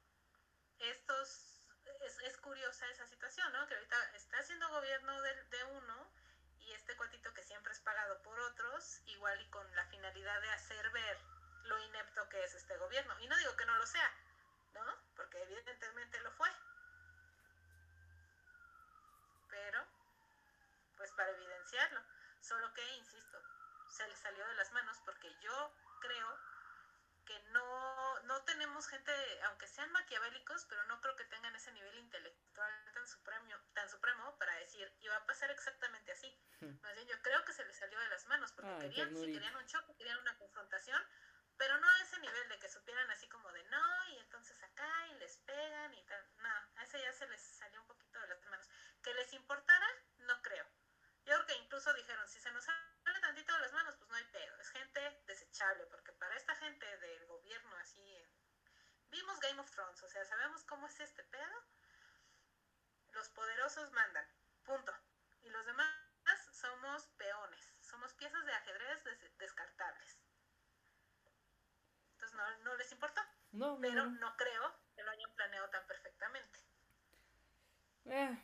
[0.79, 1.63] estos,
[2.23, 3.67] es, curiosa esa situación, ¿no?
[3.67, 6.13] Que ahorita está haciendo gobierno de, de uno
[6.59, 10.51] y este cuatito que siempre es pagado por otros, igual y con la finalidad de
[10.51, 11.17] hacer ver
[11.63, 13.19] lo inepto que es este gobierno.
[13.21, 14.13] Y no digo que no lo sea,
[14.73, 14.85] ¿no?
[15.15, 16.49] Porque evidentemente lo fue.
[19.49, 19.83] Pero,
[20.95, 22.01] pues para evidenciarlo.
[22.39, 23.41] Solo que, insisto,
[23.89, 26.37] se le salió de las manos porque yo creo
[27.29, 29.11] que no, no tenemos gente,
[29.43, 34.35] aunque sean maquiavélicos, pero no creo que tengan ese nivel intelectual tan supremo, tan supremo
[34.39, 36.35] para decir, iba a pasar exactamente así.
[36.59, 36.73] Hmm.
[36.81, 39.55] Más bien yo creo que se les salió de las manos, porque querían, sí, querían
[39.55, 40.99] un choque, querían una confrontación,
[41.55, 45.07] pero no a ese nivel de que supieran así como de no, y entonces acá,
[45.09, 46.25] y les pegan y tal.
[46.37, 48.67] No, a ese ya se les salió un poquito de las manos.
[49.03, 49.87] Que les importara,
[50.17, 50.65] no creo.
[51.25, 54.15] Yo creo que incluso dijeron, si se nos sale tantito de las manos, pues no
[54.15, 54.59] hay pedo.
[54.59, 58.17] Es gente desechable, porque para esta gente del gobierno así,
[59.11, 61.63] vimos Game of Thrones, o sea, sabemos cómo es este pedo.
[63.13, 64.25] Los poderosos mandan,
[64.63, 64.93] punto.
[65.41, 65.89] Y los demás
[66.51, 69.03] somos peones, somos piezas de ajedrez
[69.37, 70.19] descartables.
[72.13, 73.21] Entonces no, no les importó.
[73.51, 74.37] No, pero no.
[74.37, 76.59] creo que lo hayan planeado tan perfectamente.
[78.05, 78.37] Eh,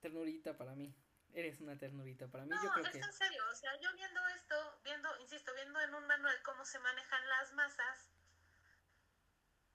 [0.00, 0.94] ternurita para mí.
[1.36, 2.48] Eres una ternurita para mí.
[2.48, 3.44] No, yo creo es en serio.
[3.50, 7.52] O sea, yo viendo esto, viendo, insisto, viendo en un manual cómo se manejan las
[7.52, 8.08] masas,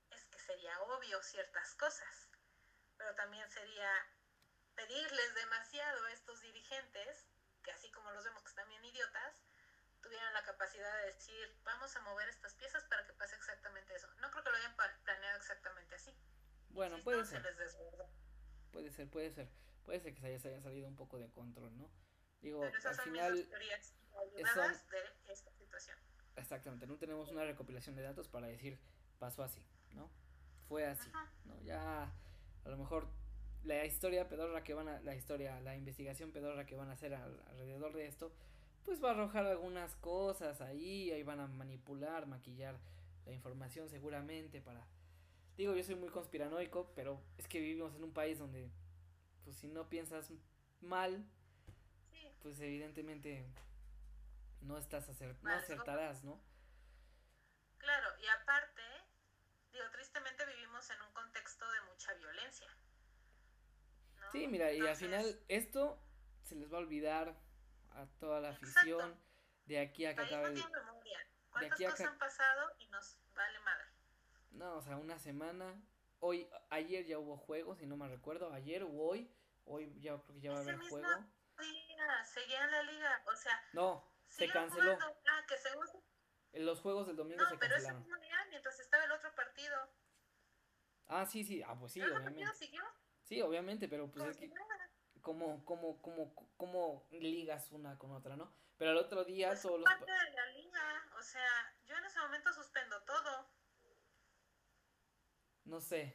[0.09, 2.31] es que sería obvio ciertas cosas.
[2.97, 3.91] Pero también sería
[4.73, 7.27] pedirles demasiado a estos dirigentes,
[7.61, 9.45] que así como los vemos que están bien idiotas,
[10.01, 14.07] tuvieran la capacidad de decir, vamos a mover estas piezas para que pase exactamente eso.
[14.15, 16.11] No creo que lo hayan planeado exactamente así.
[16.69, 17.43] Bueno, puede ser.
[18.71, 21.89] Puede ser, puede ser puede ser que se haya, salido un poco de control, ¿no?
[22.41, 23.37] Digo, al final
[24.53, 25.97] son, de esta situación.
[26.35, 28.79] Exactamente, no tenemos una recopilación de datos para decir
[29.19, 29.63] pasó así,
[29.93, 30.09] ¿no?
[30.67, 31.11] Fue así,
[31.45, 31.61] ¿no?
[31.61, 32.11] Ya
[32.65, 33.07] a lo mejor
[33.63, 37.13] la historia pedorra que van a la historia, la investigación pedorra que van a hacer
[37.13, 38.31] alrededor de esto,
[38.83, 42.79] pues va a arrojar algunas cosas ahí, ahí van a manipular, maquillar
[43.25, 44.87] la información seguramente para
[45.57, 48.71] digo, yo soy muy conspiranoico, pero es que vivimos en un país donde
[49.43, 50.31] pues si no piensas
[50.81, 51.25] mal,
[52.41, 53.45] pues evidentemente
[54.61, 55.07] no estás
[55.41, 56.41] no acertarás, ¿no?
[57.77, 58.81] Claro, y aparte,
[59.71, 62.67] digo, tristemente vivimos en un contexto de mucha violencia.
[64.31, 66.01] Sí, mira, y al final esto
[66.43, 67.35] se les va a olvidar
[67.91, 69.19] a toda la afición
[69.65, 70.63] de aquí a que acabe el...
[71.51, 73.85] ¿Cuántas de aquí cosas han pasado y nos vale madre?
[74.51, 75.75] No, o sea, una semana
[76.21, 79.29] hoy, ayer ya hubo juegos, si no me recuerdo, ayer o hoy,
[79.65, 81.07] hoy ya creo que ya va a haber juego.
[81.59, 83.61] Día, seguía en la liga, o sea.
[83.73, 84.97] No, se canceló.
[85.29, 85.69] Ah, que se
[86.53, 89.35] En los juegos del domingo no, se pero ese mismo día, mientras estaba el otro
[89.35, 89.77] partido.
[91.07, 92.53] Ah, sí, sí, ah, pues sí, obviamente.
[92.53, 92.83] siguió?
[93.23, 94.51] Sí, obviamente, pero pues es que
[95.21, 98.55] cómo, cómo, cómo, cómo ligas una con otra, ¿no?
[98.77, 99.83] Pero el otro día pues todos los...
[99.83, 103.50] parte de la liga, o sea, yo en ese momento suspendo todo.
[105.71, 106.13] No sé.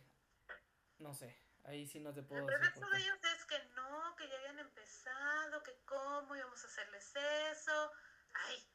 [0.99, 1.35] No sé.
[1.65, 2.61] Ahí sí no te puedo decir.
[2.63, 7.17] El de ellos es que no, que ya habían empezado, que cómo íbamos a hacerles
[7.17, 7.93] eso.
[8.35, 8.69] Ay,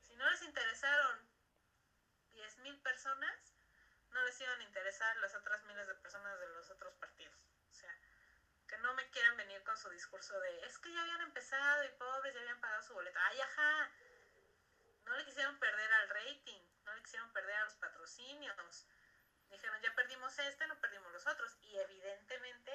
[0.00, 1.28] si no les interesaron
[2.32, 3.54] 10.000 personas,
[4.12, 7.38] no les iban a interesar las otras miles de personas de los otros partidos.
[7.70, 7.94] O sea,
[8.66, 11.88] que no me quieran venir con su discurso de es que ya habían empezado y
[11.98, 13.18] pobres ya habían pagado su boleto.
[13.24, 13.92] Ay, ajá.
[15.04, 18.86] No le quisieron perder al rating, no le quisieron perder a los patrocinios
[19.50, 21.58] Dijeron, ya perdimos este, no perdimos los otros.
[21.62, 22.72] Y evidentemente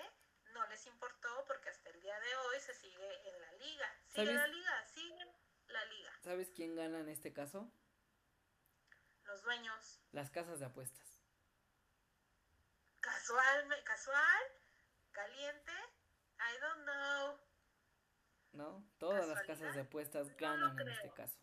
[0.53, 3.99] no les importó porque hasta el día de hoy se sigue en la liga.
[4.07, 5.35] Sigue la liga, sigue
[5.67, 6.11] la liga.
[6.21, 7.71] ¿Sabes quién gana en este caso?
[9.25, 10.01] Los dueños.
[10.11, 11.21] Las casas de apuestas.
[12.99, 14.43] Casual, casual,
[15.11, 15.71] caliente,
[16.39, 17.39] I don't know.
[18.53, 18.89] ¿No?
[18.97, 21.37] Todas las casas de apuestas ganan en este caso.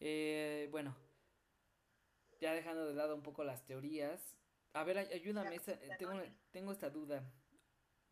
[0.00, 0.96] Eh, bueno,
[2.44, 4.36] ya dejando de lado un poco las teorías.
[4.74, 5.58] A ver, ayúdame,
[5.98, 7.24] tengo, tengo esta duda.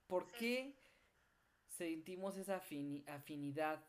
[0.06, 0.74] ¿Por qué
[1.68, 3.84] sentimos esa afinidad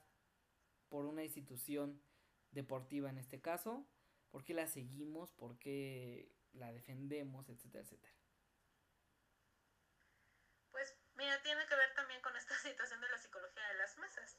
[0.89, 2.03] por una institución
[2.51, 3.87] deportiva en este caso?
[4.31, 5.31] ¿Por qué la seguimos?
[5.31, 7.47] ¿Por qué la defendemos?
[7.47, 8.13] Etcétera, etcétera.
[10.71, 14.37] Pues mira, tiene que ver también con esta situación de la psicología de las masas.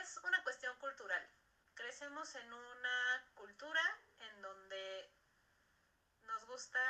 [0.00, 1.26] Es una cuestión cultural.
[1.74, 3.80] Crecemos en una cultura
[4.20, 5.10] en donde
[6.22, 6.80] nos gusta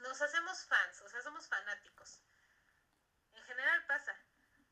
[0.00, 2.20] nos hacemos fans, o sea, somos fanáticos.
[3.32, 4.16] En general pasa.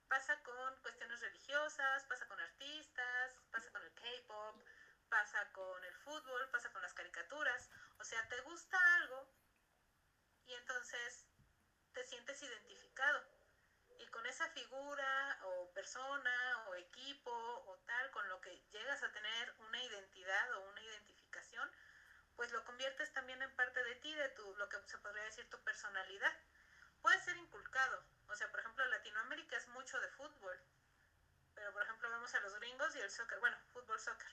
[0.08, 4.62] Pasa con cuestiones religiosas, pasa con artistas, pasa con el K-pop,
[5.10, 7.68] pasa con el fútbol, pasa con las caricaturas.
[7.98, 9.28] O sea, te gusta algo
[10.46, 11.26] y entonces
[11.92, 13.37] te sientes identificado.
[13.98, 19.12] Y con esa figura o persona o equipo o tal, con lo que llegas a
[19.12, 21.70] tener una identidad o una identificación,
[22.36, 25.48] pues lo conviertes también en parte de ti, de tu, lo que se podría decir
[25.50, 26.32] tu personalidad.
[27.02, 30.56] Puede ser inculcado, o sea, por ejemplo, Latinoamérica es mucho de fútbol,
[31.54, 34.30] pero por ejemplo vemos a los gringos y el soccer, bueno, fútbol, soccer,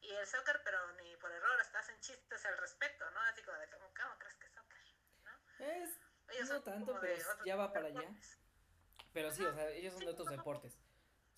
[0.00, 3.20] y el soccer, pero ni por error, hasta hacen chistes al respecto, ¿no?
[3.20, 4.80] Así como de, ¿cómo, crees que es soccer?
[5.24, 5.64] ¿no?
[5.66, 5.98] Es,
[6.28, 8.08] ellos no tanto, pero ya va para allá.
[9.12, 10.78] Pero sí, o sea, ellos son de otros deportes.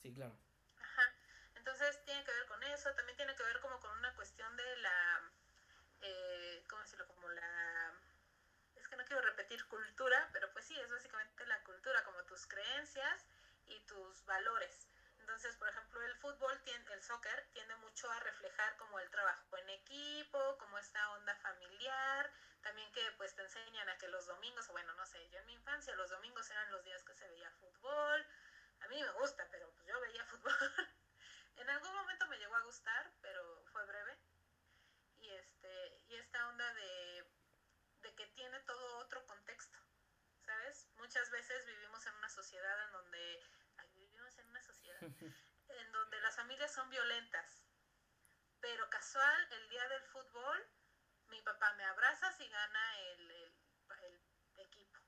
[0.02, 0.36] Sí, claro.
[0.78, 1.14] Ajá.
[1.54, 4.76] Entonces tiene que ver con eso, también tiene que ver como con una cuestión de
[4.76, 5.32] la
[6.04, 7.06] eh, ¿cómo decirlo?
[7.08, 7.92] Como la...
[8.76, 12.46] Es que no quiero repetir cultura, pero pues sí, es básicamente la cultura, como tus
[12.46, 13.26] creencias
[13.66, 14.88] y tus valores.
[15.18, 16.60] Entonces, por ejemplo, el fútbol,
[16.92, 22.30] el soccer, tiende mucho a reflejar como el trabajo en equipo, como esta onda familiar,
[22.64, 25.52] también que pues te enseñan a que los domingos, bueno, no sé, yo en mi
[25.52, 28.26] infancia los domingos eran los días que se veía fútbol,
[28.80, 30.54] a mí me gusta, pero pues yo veía fútbol.
[31.56, 34.18] en algún momento me llegó a gustar, pero fue breve
[35.18, 37.30] y, este, y esta onda de,
[38.16, 39.78] que tiene todo otro contexto,
[40.46, 40.88] ¿sabes?
[40.96, 43.50] Muchas veces vivimos en una sociedad en donde,
[43.94, 45.00] vivimos en una sociedad
[45.68, 47.62] en donde las familias son violentas,
[48.60, 50.66] pero casual, el día del fútbol,
[51.34, 54.20] mi papá me abraza si gana el, el,
[54.58, 55.00] equipo.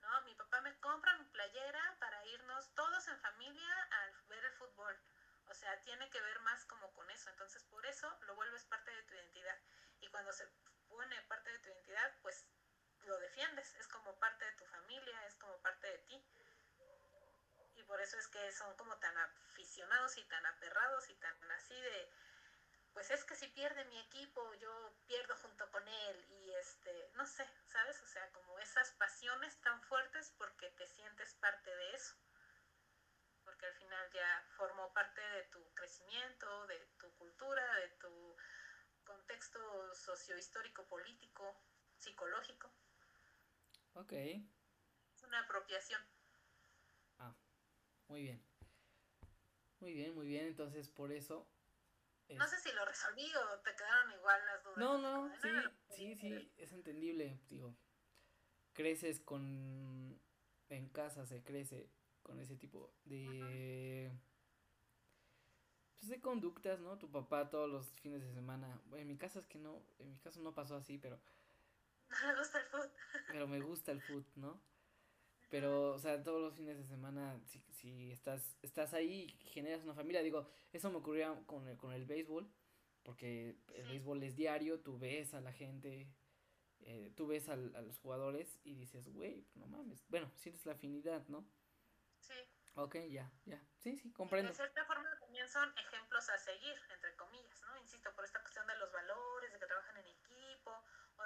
[0.00, 0.22] ¿no?
[0.22, 4.98] Mi papá me compra mi playera para irnos todos en familia a ver el fútbol.
[5.46, 7.28] O sea, tiene que ver más como con eso.
[7.28, 9.60] Entonces, por eso lo vuelves parte de tu identidad.
[10.00, 10.48] Y cuando se
[10.88, 12.46] pone parte de tu identidad, pues
[13.02, 13.74] lo defiendes.
[13.74, 16.26] Es como parte de tu familia, es como parte de ti.
[17.74, 21.78] Y por eso es que son como tan aficionados y tan aperrados y tan así
[21.78, 22.10] de,
[22.94, 26.26] pues es que si pierde mi equipo, yo pierdo junto con él.
[26.30, 28.00] Y este, no sé, ¿sabes?
[28.02, 32.14] O sea, como esas pasiones tan fuertes porque te sientes parte de eso
[33.44, 38.36] porque al final ya formó parte de tu crecimiento, de tu cultura, de tu
[39.04, 39.60] contexto
[39.94, 41.44] sociohistórico, político,
[41.98, 42.72] psicológico.
[43.94, 44.12] Ok.
[44.12, 46.00] Es una apropiación.
[47.18, 47.34] Ah,
[48.08, 48.42] muy bien.
[49.80, 50.46] Muy bien, muy bien.
[50.46, 51.46] Entonces, por eso.
[52.30, 54.78] No sé si lo resolví o te quedaron igual las dudas.
[54.78, 55.48] No, no, sí,
[55.90, 57.38] sí, sí, es entendible.
[57.48, 57.76] Digo,
[58.72, 60.20] creces con.
[60.70, 61.90] En casa se crece
[62.22, 64.10] con ese tipo de
[66.04, 66.98] pues de conductas, ¿no?
[66.98, 70.10] Tu papá todos los fines de semana, bueno, en mi caso es que no, en
[70.10, 71.18] mi caso no pasó así, pero
[72.26, 72.90] me gusta el foot.
[73.28, 74.60] Pero me gusta el foot, ¿no?
[75.54, 79.94] Pero, o sea, todos los fines de semana, si, si estás, estás ahí, generas una
[79.94, 80.20] familia.
[80.20, 82.52] Digo, eso me ocurría con el, con el béisbol,
[83.04, 86.08] porque el béisbol es diario, tú ves a la gente,
[86.80, 90.04] eh, tú ves a los jugadores y dices, güey, no mames.
[90.08, 91.48] Bueno, sientes la afinidad, ¿no?
[92.18, 92.34] Sí.
[92.74, 93.62] Ok, ya, ya.
[93.78, 94.48] Sí, sí, comprendo.
[94.48, 97.78] de cierta forma también son ejemplos a seguir, entre comillas, ¿no?
[97.78, 100.06] Insisto, por esta cuestión de los valores, de que trabajan en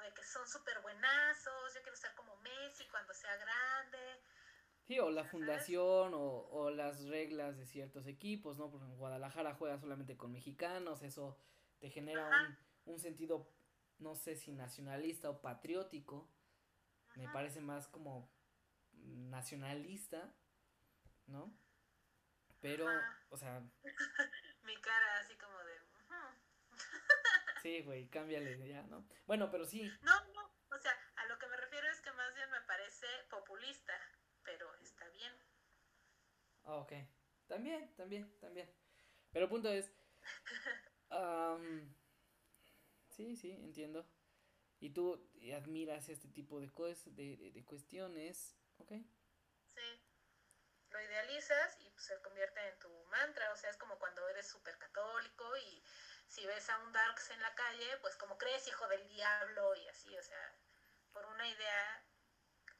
[0.08, 4.22] de que son súper buenazos, yo quiero ser como Messi cuando sea grande.
[4.82, 8.70] Sí, o la fundación o, o, las reglas de ciertos equipos, ¿no?
[8.70, 11.38] Porque en Guadalajara juega solamente con mexicanos, eso
[11.78, 12.26] te genera
[12.86, 13.52] un, un, sentido,
[13.98, 16.30] no sé si nacionalista o patriótico,
[17.16, 18.32] me parece más como
[18.92, 20.34] nacionalista,
[21.26, 21.54] ¿no?
[22.60, 22.86] Pero,
[23.28, 23.62] o sea...
[24.62, 25.67] Mi cara así como de...
[27.62, 29.06] sí, güey, cámbiale ya, ¿no?
[29.26, 29.82] Bueno, pero sí.
[30.02, 33.06] No, no, o sea, a lo que me refiero es que más bien me parece
[33.30, 33.94] populista
[36.68, 36.92] Ah, ok.
[37.46, 38.70] También, también, también.
[39.32, 39.90] Pero el punto es.
[43.08, 44.06] sí, sí, entiendo.
[44.78, 48.92] Y tú admiras este tipo de, cosas, de, de, cuestiones, ¿ok?
[49.64, 49.80] Sí.
[50.90, 53.50] Lo idealizas y pues, se convierte en tu mantra.
[53.52, 55.82] O sea, es como cuando eres súper católico y
[56.28, 59.88] si ves a un Darks en la calle, pues como crees, hijo del diablo y
[59.88, 60.54] así, o sea,
[61.12, 62.04] por una idea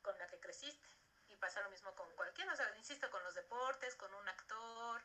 [0.02, 0.86] con la que creciste.
[1.28, 5.02] Y pasa lo mismo con cualquiera, o sea, insisto, con los deportes, con un actor,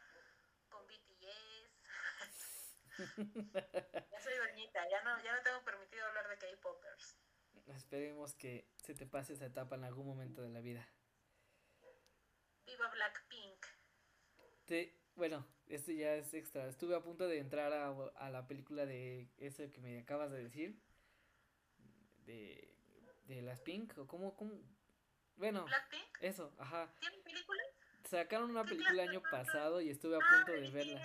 [0.69, 1.23] con BTS.
[4.11, 7.17] ya soy doñita, ya no, ya no tengo permitido hablar de K-Poppers.
[7.67, 10.87] Esperemos que se te pase esa etapa en algún momento de la vida.
[12.65, 13.65] Viva Blackpink.
[14.65, 16.67] Te, bueno, esto ya es extra.
[16.67, 20.43] Estuve a punto de entrar a, a la película de eso que me acabas de
[20.43, 20.79] decir.
[22.25, 22.73] De,
[23.25, 24.53] de las Pink, o cómo, cómo,
[25.35, 26.21] bueno, Blackpink.
[26.21, 26.93] Eso, ajá.
[26.99, 27.61] ¿Tiene película?
[28.05, 31.01] Sacaron una película el año pasado y estuve a punto de verla.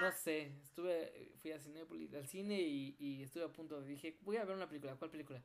[0.00, 4.36] No sé, estuve, fui a Cinepolis, al cine y, y estuve a punto, dije, voy
[4.36, 5.42] a ver una película, ¿cuál película?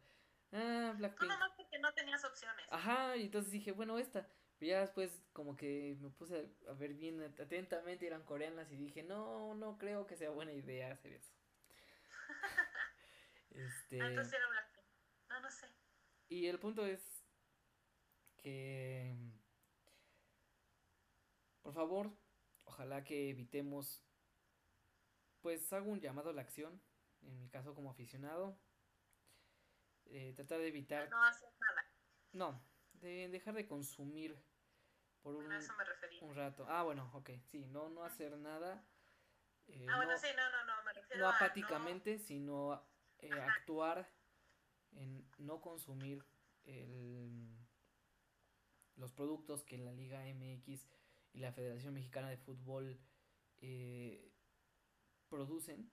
[0.51, 1.19] Ah, Blackpink.
[1.19, 2.65] Tú nomás porque no tenías opciones.
[2.69, 4.30] Ajá, y entonces dije, bueno, esta.
[4.57, 9.03] Pero ya después como que me puse a ver bien atentamente, eran coreanas y dije,
[9.03, 11.34] no, no creo que sea buena idea hacer eso.
[13.52, 14.02] este...
[14.02, 14.86] Ah, entonces era Blackpink.
[15.30, 15.68] No, no sé.
[16.30, 17.26] Y el punto es
[18.38, 19.15] que
[21.65, 22.15] por favor,
[22.65, 24.03] ojalá que evitemos,
[25.41, 26.80] pues hago un llamado a la acción,
[27.23, 28.61] en mi caso como aficionado,
[30.06, 31.10] eh, tratar de evitar...
[31.10, 31.91] No hacer nada.
[32.34, 32.64] No,
[33.01, 34.38] de dejar de consumir
[35.22, 35.45] por un,
[36.22, 36.65] un rato.
[36.69, 38.85] Ah, bueno, ok, sí, no, no hacer nada.
[39.67, 42.88] Eh, ah, bueno, no, sí, no, no, no, me refiero No apáticamente, sino
[43.19, 44.07] eh, actuar
[44.91, 46.23] en no consumir
[46.63, 47.57] el,
[48.95, 50.88] los productos que la Liga MX
[51.34, 52.99] y la Federación Mexicana de Fútbol
[53.57, 54.31] eh,
[55.30, 55.91] producen.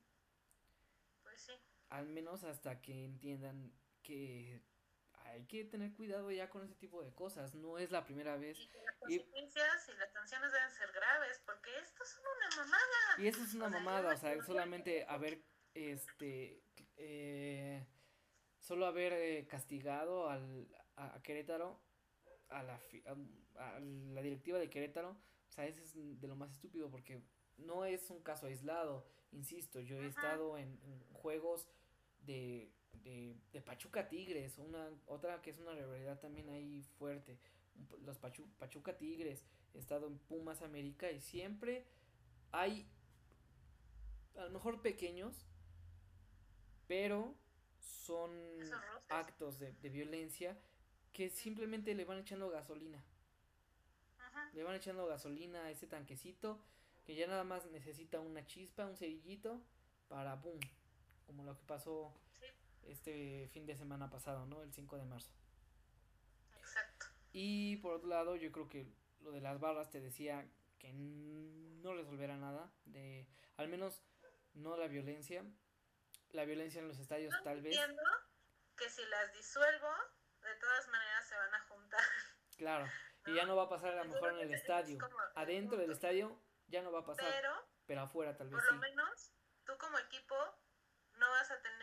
[1.23, 1.53] Pues sí.
[1.89, 3.73] Al menos hasta que entiendan
[4.03, 4.63] que
[5.25, 7.55] hay que tener cuidado ya con ese tipo de cosas.
[7.55, 8.59] No es la primera vez.
[8.59, 13.19] Y las consecuencias y, las sanciones deben ser graves, porque esto es una mamada.
[13.19, 15.43] Y eso es una mamada, o sea, solamente haber,
[15.75, 16.63] este,
[16.97, 17.87] eh,
[18.59, 21.81] solo haber eh, castigado al, a, Querétaro,
[22.49, 22.81] a la,
[23.57, 27.23] a la directiva de Querétaro, o sea, ese es de lo más estúpido porque
[27.59, 29.07] no es un caso aislado.
[29.33, 30.79] Insisto, yo he estado en,
[31.13, 31.69] juegos
[32.21, 32.71] de,
[33.05, 37.39] de, de, Pachuca Tigres, una otra que es una rivalidad también ahí fuerte.
[38.05, 41.85] Los Pachuca Tigres, he estado en Pumas América y siempre
[42.53, 42.87] hay
[44.37, 45.47] a lo mejor pequeños,
[46.87, 47.35] pero
[47.79, 48.31] son
[49.09, 50.59] actos de, de violencia
[51.13, 53.03] que simplemente le van echando gasolina.
[54.55, 56.59] Le van echando gasolina a ese tanquecito
[57.05, 59.61] que ya nada más necesita una chispa, un cerillito
[60.09, 60.61] para boom,
[61.27, 62.15] como lo que pasó
[62.87, 64.63] este fin de semana pasado, ¿no?
[64.63, 65.33] El 5 de marzo.
[66.57, 67.07] Exacto.
[67.33, 70.47] Y por otro lado, yo creo que lo de las barras te decía
[70.79, 74.03] que no resolverá nada, de al menos
[74.55, 75.45] no la violencia.
[76.31, 77.77] La violencia en los estadios tal vez.
[77.77, 78.03] Entiendo
[78.77, 79.89] que si las disuelvo,
[80.43, 82.01] de todas maneras se van a juntar.
[82.57, 82.87] Claro.
[83.27, 84.99] Y ya no va a pasar a lo mejor en el estadio.
[85.35, 87.27] Adentro del estadio ya no va a pasar.
[87.31, 88.63] Pero, pero afuera tal vez.
[88.63, 89.33] Por lo menos,
[89.65, 90.37] tú como equipo
[91.15, 91.82] no vas a tener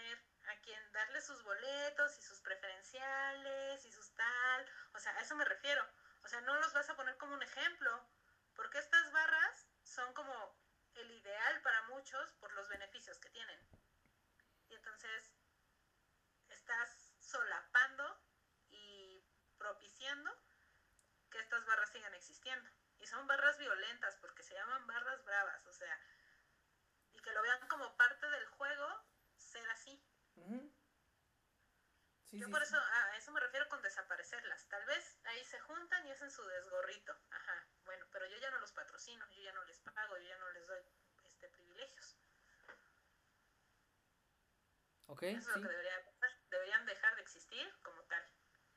[1.00, 4.70] darle sus boletos y sus preferenciales y sus tal.
[4.94, 5.84] O sea, a eso me refiero.
[6.24, 8.10] O sea, no los vas a poner como un ejemplo.
[8.54, 10.34] Porque estas barras son como
[10.96, 13.60] el ideal para muchos por los beneficios que tienen.
[14.68, 15.32] Y entonces
[16.50, 18.22] estás solapando
[18.70, 19.24] y
[19.58, 20.30] propiciando
[21.32, 22.70] que estas barras sigan existiendo.
[22.98, 25.98] Y son barras violentas porque se llaman barras bravas, o sea,
[27.14, 29.06] y que lo vean como parte del juego,
[29.38, 30.04] ser así.
[32.32, 34.68] Yo por eso, a eso me refiero con desaparecerlas.
[34.68, 37.14] Tal vez ahí se juntan y hacen su desgorrito.
[37.32, 40.38] Ajá, bueno, pero yo ya no los patrocino, yo ya no les pago, yo ya
[40.38, 40.80] no les doy
[41.26, 42.18] este privilegios.
[45.08, 45.24] Ok.
[45.24, 46.30] Eso es lo que debería pasar.
[46.52, 48.24] Deberían dejar de existir como tal.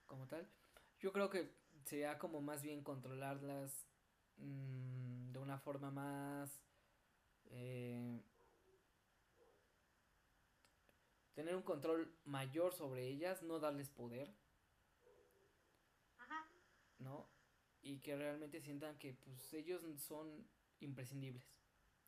[0.06, 0.50] Como tal.
[0.98, 1.54] Yo creo que
[1.84, 3.86] sería como más bien controlarlas
[4.36, 6.62] mmm, de una forma más...
[7.46, 8.22] Eh,
[11.34, 14.32] tener un control mayor sobre ellas, no darles poder.
[16.18, 16.46] Ajá.
[16.98, 17.28] ¿No?
[17.82, 20.46] Y que realmente sientan que pues ellos son
[20.80, 21.44] imprescindibles.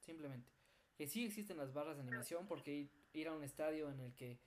[0.01, 0.51] Simplemente.
[0.97, 4.39] Que sí existen las barras de animación porque ir a un estadio en el que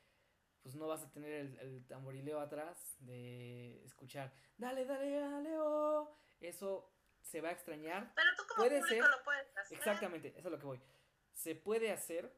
[0.62, 6.14] pues no vas a tener el, el tamborileo atrás de escuchar, dale, dale, dale, oh.
[6.42, 6.92] Eso
[7.22, 8.12] se va a extrañar.
[8.16, 9.78] Pero tú como Puede público ser- lo puedes hacer.
[9.78, 10.82] Exactamente, eso es lo que voy.
[11.32, 12.34] Se puede hacer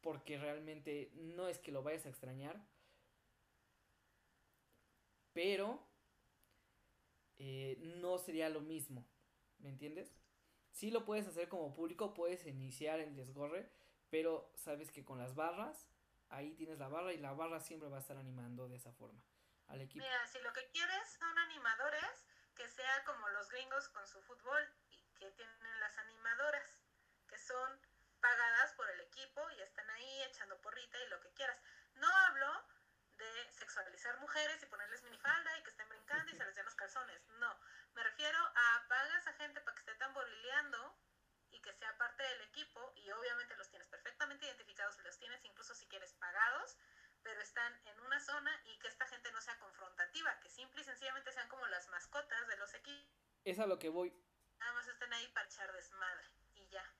[0.00, 2.64] porque realmente no es que lo vayas a extrañar,
[5.32, 5.86] pero
[7.38, 9.06] eh, no sería lo mismo,
[9.58, 10.14] ¿me entiendes?
[10.70, 13.70] Sí lo puedes hacer como público, puedes iniciar el desgorre,
[14.10, 15.88] pero sabes que con las barras,
[16.28, 19.20] ahí tienes la barra y la barra siempre va a estar animando de esa forma
[19.66, 20.04] al equipo.
[20.04, 24.62] Mira, si lo que quieres son animadores, que sea como los gringos con su fútbol
[24.90, 26.80] y que tienen las animadoras,
[27.28, 27.80] que son
[28.20, 31.58] pagadas por el equipo y están ahí echando porrita y lo que quieras.
[31.94, 32.66] No hablo
[33.16, 36.74] de sexualizar mujeres y ponerles minifalda y que estén brincando y se les den los
[36.74, 37.28] calzones.
[37.38, 37.58] No,
[37.94, 40.98] me refiero a pagas a gente para que esté tamborileando
[41.50, 45.74] y que sea parte del equipo y obviamente los tienes perfectamente identificados, los tienes incluso
[45.74, 46.76] si quieres pagados
[47.22, 50.84] pero están en una zona y que esta gente no sea confrontativa, que simple y
[50.84, 53.06] sencillamente sean como las mascotas de los equipos,
[53.44, 54.12] Es a lo que voy,
[54.58, 56.24] nada más estén ahí para echar desmadre.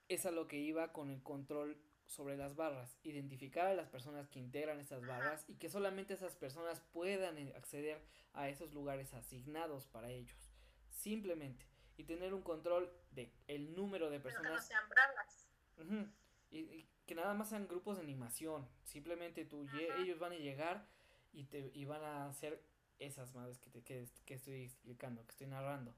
[0.08, 4.28] Es a lo que iba con el control sobre las barras, identificar a las personas
[4.28, 8.02] que integran estas barras y que solamente esas personas puedan eh, acceder
[8.32, 10.50] a esos lugares asignados para ellos,
[10.88, 11.66] simplemente,
[11.98, 16.14] y tener un control de el número de Pero que no personas sean
[16.50, 19.66] y, y que nada más sean grupos de animación, simplemente tú
[19.98, 20.88] ellos van a llegar
[21.32, 22.62] y te y van a hacer
[22.98, 25.94] esas madres que te que, que estoy explicando, que estoy narrando,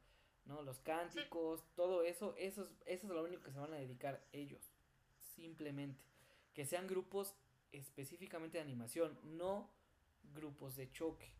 [0.50, 0.62] ¿no?
[0.62, 4.20] Los cánticos, todo eso, eso es, eso es lo único que se van a dedicar
[4.32, 4.74] ellos,
[5.36, 6.04] simplemente.
[6.54, 7.36] Que sean grupos
[7.70, 9.70] específicamente de animación, no
[10.34, 11.32] grupos de choque,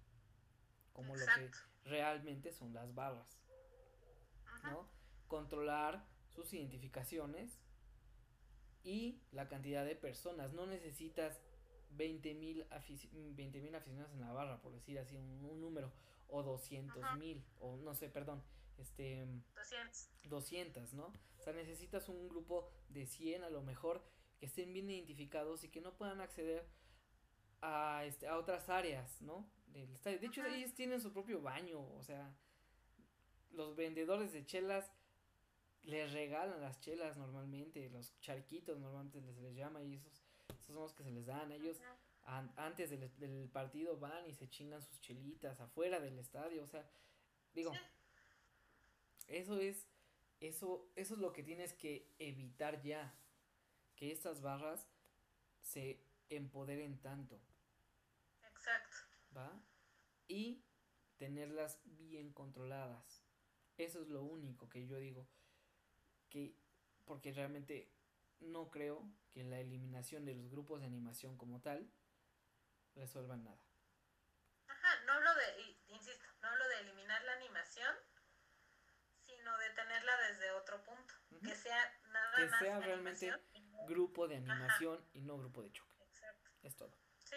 [0.93, 1.51] como lo que
[1.85, 3.37] realmente son las barras,
[4.47, 4.71] Ajá.
[4.71, 4.89] ¿no?
[5.27, 7.59] Controlar sus identificaciones
[8.85, 10.53] y la cantidad de personas.
[10.53, 11.43] No necesitas
[11.97, 15.91] 20 mil aficionados en la barra, por decir así un, un número,
[16.29, 17.17] o 200 Ajá.
[17.17, 18.41] mil, o no sé, perdón,
[18.81, 20.09] este, 200.
[20.25, 21.07] 200, ¿no?
[21.39, 24.05] O sea, necesitas un grupo de 100 a lo mejor
[24.39, 26.67] que estén bien identificados y que no puedan acceder
[27.63, 29.51] a, este, a otras áreas, ¿no?
[29.67, 30.19] Del estadio.
[30.19, 32.35] De hecho, ellos tienen su propio baño, o sea,
[33.53, 34.91] los vendedores de chelas
[35.83, 40.75] les regalan las chelas normalmente, los charquitos normalmente les, les llama y esos, esos son
[40.77, 41.51] los que se les dan.
[41.53, 41.97] Ellos Ajá.
[42.39, 46.67] an- antes del, del partido van y se chingan sus chelitas afuera del estadio, o
[46.67, 46.89] sea,
[47.55, 47.73] digo.
[49.31, 49.87] Eso es,
[50.41, 53.15] eso, eso es lo que tienes que evitar ya,
[53.97, 54.89] que estas barras
[55.63, 57.41] se empoderen tanto,
[58.43, 58.97] Exacto.
[59.37, 59.63] ¿va?
[60.27, 60.65] Y
[61.17, 63.23] tenerlas bien controladas.
[63.77, 65.29] Eso es lo único que yo digo,
[66.29, 66.55] que,
[67.05, 67.91] porque realmente
[68.41, 71.91] no creo que la eliminación de los grupos de animación como tal
[72.95, 73.63] resuelvan nada.
[74.67, 77.95] Ajá, no hablo de, insisto, no hablo de eliminar la animación,
[79.51, 81.15] sino de tenerla desde otro punto.
[81.43, 85.73] Que sea nada Que más sea realmente animación Grupo de animación y no grupo de
[85.73, 85.97] choque.
[86.03, 86.51] Exacto.
[86.63, 86.95] Es todo.
[87.19, 87.37] Sí.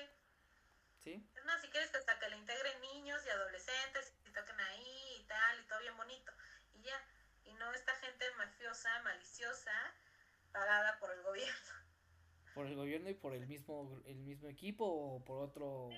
[0.99, 1.29] ¿Sí?
[1.35, 5.17] Es más, si quieres que hasta que le integren niños y adolescentes y toquen ahí
[5.19, 6.31] y tal, y todo bien bonito.
[6.73, 6.99] Y ya.
[7.45, 9.71] Y no esta gente mafiosa, maliciosa,
[10.51, 11.73] pagada por el gobierno.
[12.53, 15.89] Por el gobierno y por el mismo, el mismo equipo o por otro,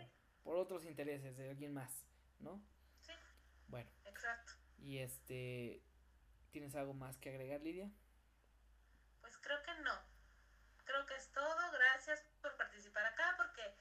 [0.43, 2.07] por otros intereses de alguien más,
[2.39, 2.63] ¿no?
[3.01, 3.11] Sí,
[3.67, 4.53] Bueno, exacto.
[4.77, 5.83] y este,
[6.55, 7.91] ¿tienes algo más que agregar, Lidia?
[9.19, 9.91] Pues creo que no.
[10.85, 11.71] Creo que es todo.
[11.73, 13.75] Gracias por participar acá porque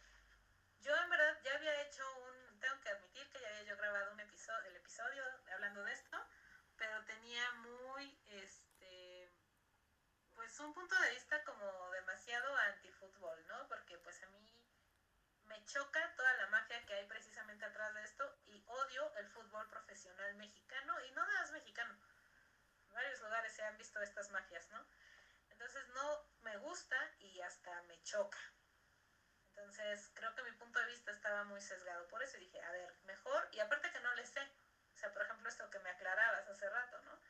[0.80, 4.12] yo en verdad ya había hecho un, tengo que admitir que ya había yo grabado
[4.12, 5.22] un episodio, el episodio
[5.52, 6.18] hablando de esto,
[6.76, 9.30] pero tenía muy, este,
[10.34, 13.68] pues un punto de vista como demasiado antifútbol, ¿no?
[13.68, 14.52] Porque pues a mí
[15.44, 19.68] me choca toda la mafia que hay precisamente atrás de esto y odio el fútbol
[19.68, 21.96] profesional mexicano y no nada más mexicano.
[22.94, 24.86] Varios lugares se han visto estas mafias, ¿no?
[25.50, 28.38] Entonces no me gusta y hasta me choca.
[29.48, 32.70] Entonces creo que mi punto de vista estaba muy sesgado por eso y dije, a
[32.70, 35.90] ver, mejor, y aparte que no le sé, o sea, por ejemplo esto que me
[35.90, 37.20] aclarabas hace rato, ¿no?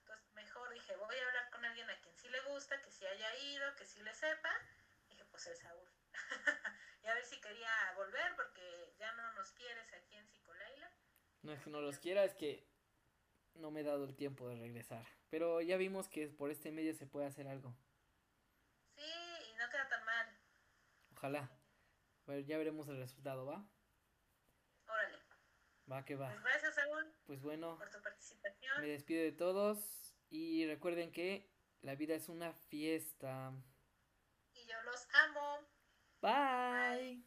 [0.00, 3.06] Entonces mejor dije, voy a hablar con alguien a quien sí le gusta, que sí
[3.06, 4.50] haya ido, que sí le sepa.
[5.08, 5.90] Dije, pues el Saúl.
[7.02, 10.90] y a ver si quería volver porque ya no nos quieres aquí en Psicolaila.
[11.42, 12.66] No es que no los quiera, es que
[13.58, 15.06] no me he dado el tiempo de regresar.
[15.30, 17.74] Pero ya vimos que por este medio se puede hacer algo.
[18.94, 20.26] Sí, y no queda tan mal.
[21.12, 21.50] Ojalá.
[22.26, 23.64] Bueno, ya veremos el resultado, ¿va?
[24.86, 25.18] Órale.
[25.90, 26.28] Va que va.
[26.30, 28.80] Pues gracias, Saúl, Pues bueno, por tu participación.
[28.80, 31.48] me despido de todos y recuerden que
[31.82, 33.52] la vida es una fiesta.
[34.54, 35.60] Y yo los amo.
[36.20, 37.22] Bye.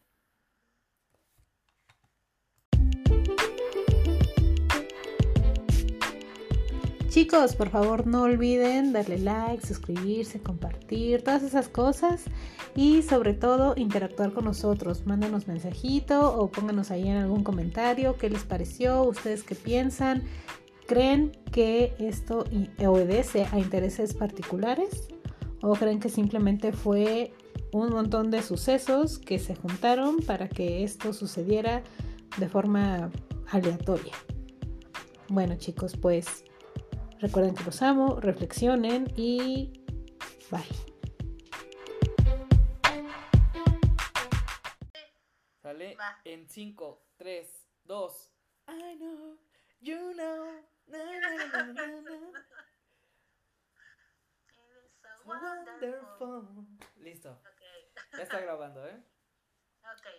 [7.09, 12.25] Chicos, por favor no olviden darle like, suscribirse, compartir, todas esas cosas
[12.75, 15.07] y sobre todo interactuar con nosotros.
[15.07, 20.21] Mándenos mensajito o pónganos ahí en algún comentario qué les pareció, ustedes qué piensan.
[20.85, 22.45] ¿Creen que esto
[22.85, 25.07] obedece a intereses particulares?
[25.63, 27.33] ¿O creen que simplemente fue
[27.73, 31.81] un montón de sucesos que se juntaron para que esto sucediera
[32.37, 33.09] de forma
[33.49, 34.13] aleatoria?
[35.27, 36.43] Bueno chicos, pues
[37.21, 39.83] Recuerden que los amo, reflexionen y
[40.49, 40.63] bye.
[45.61, 48.31] Sale en 5, 3, 2.
[48.69, 49.37] I know,
[49.81, 50.63] you know.
[50.87, 52.43] Na, na, na, na,
[55.25, 56.67] Wonderful.
[56.97, 57.41] Listo.
[58.13, 58.97] Ya está grabando, ¿eh?
[59.83, 60.09] Ok.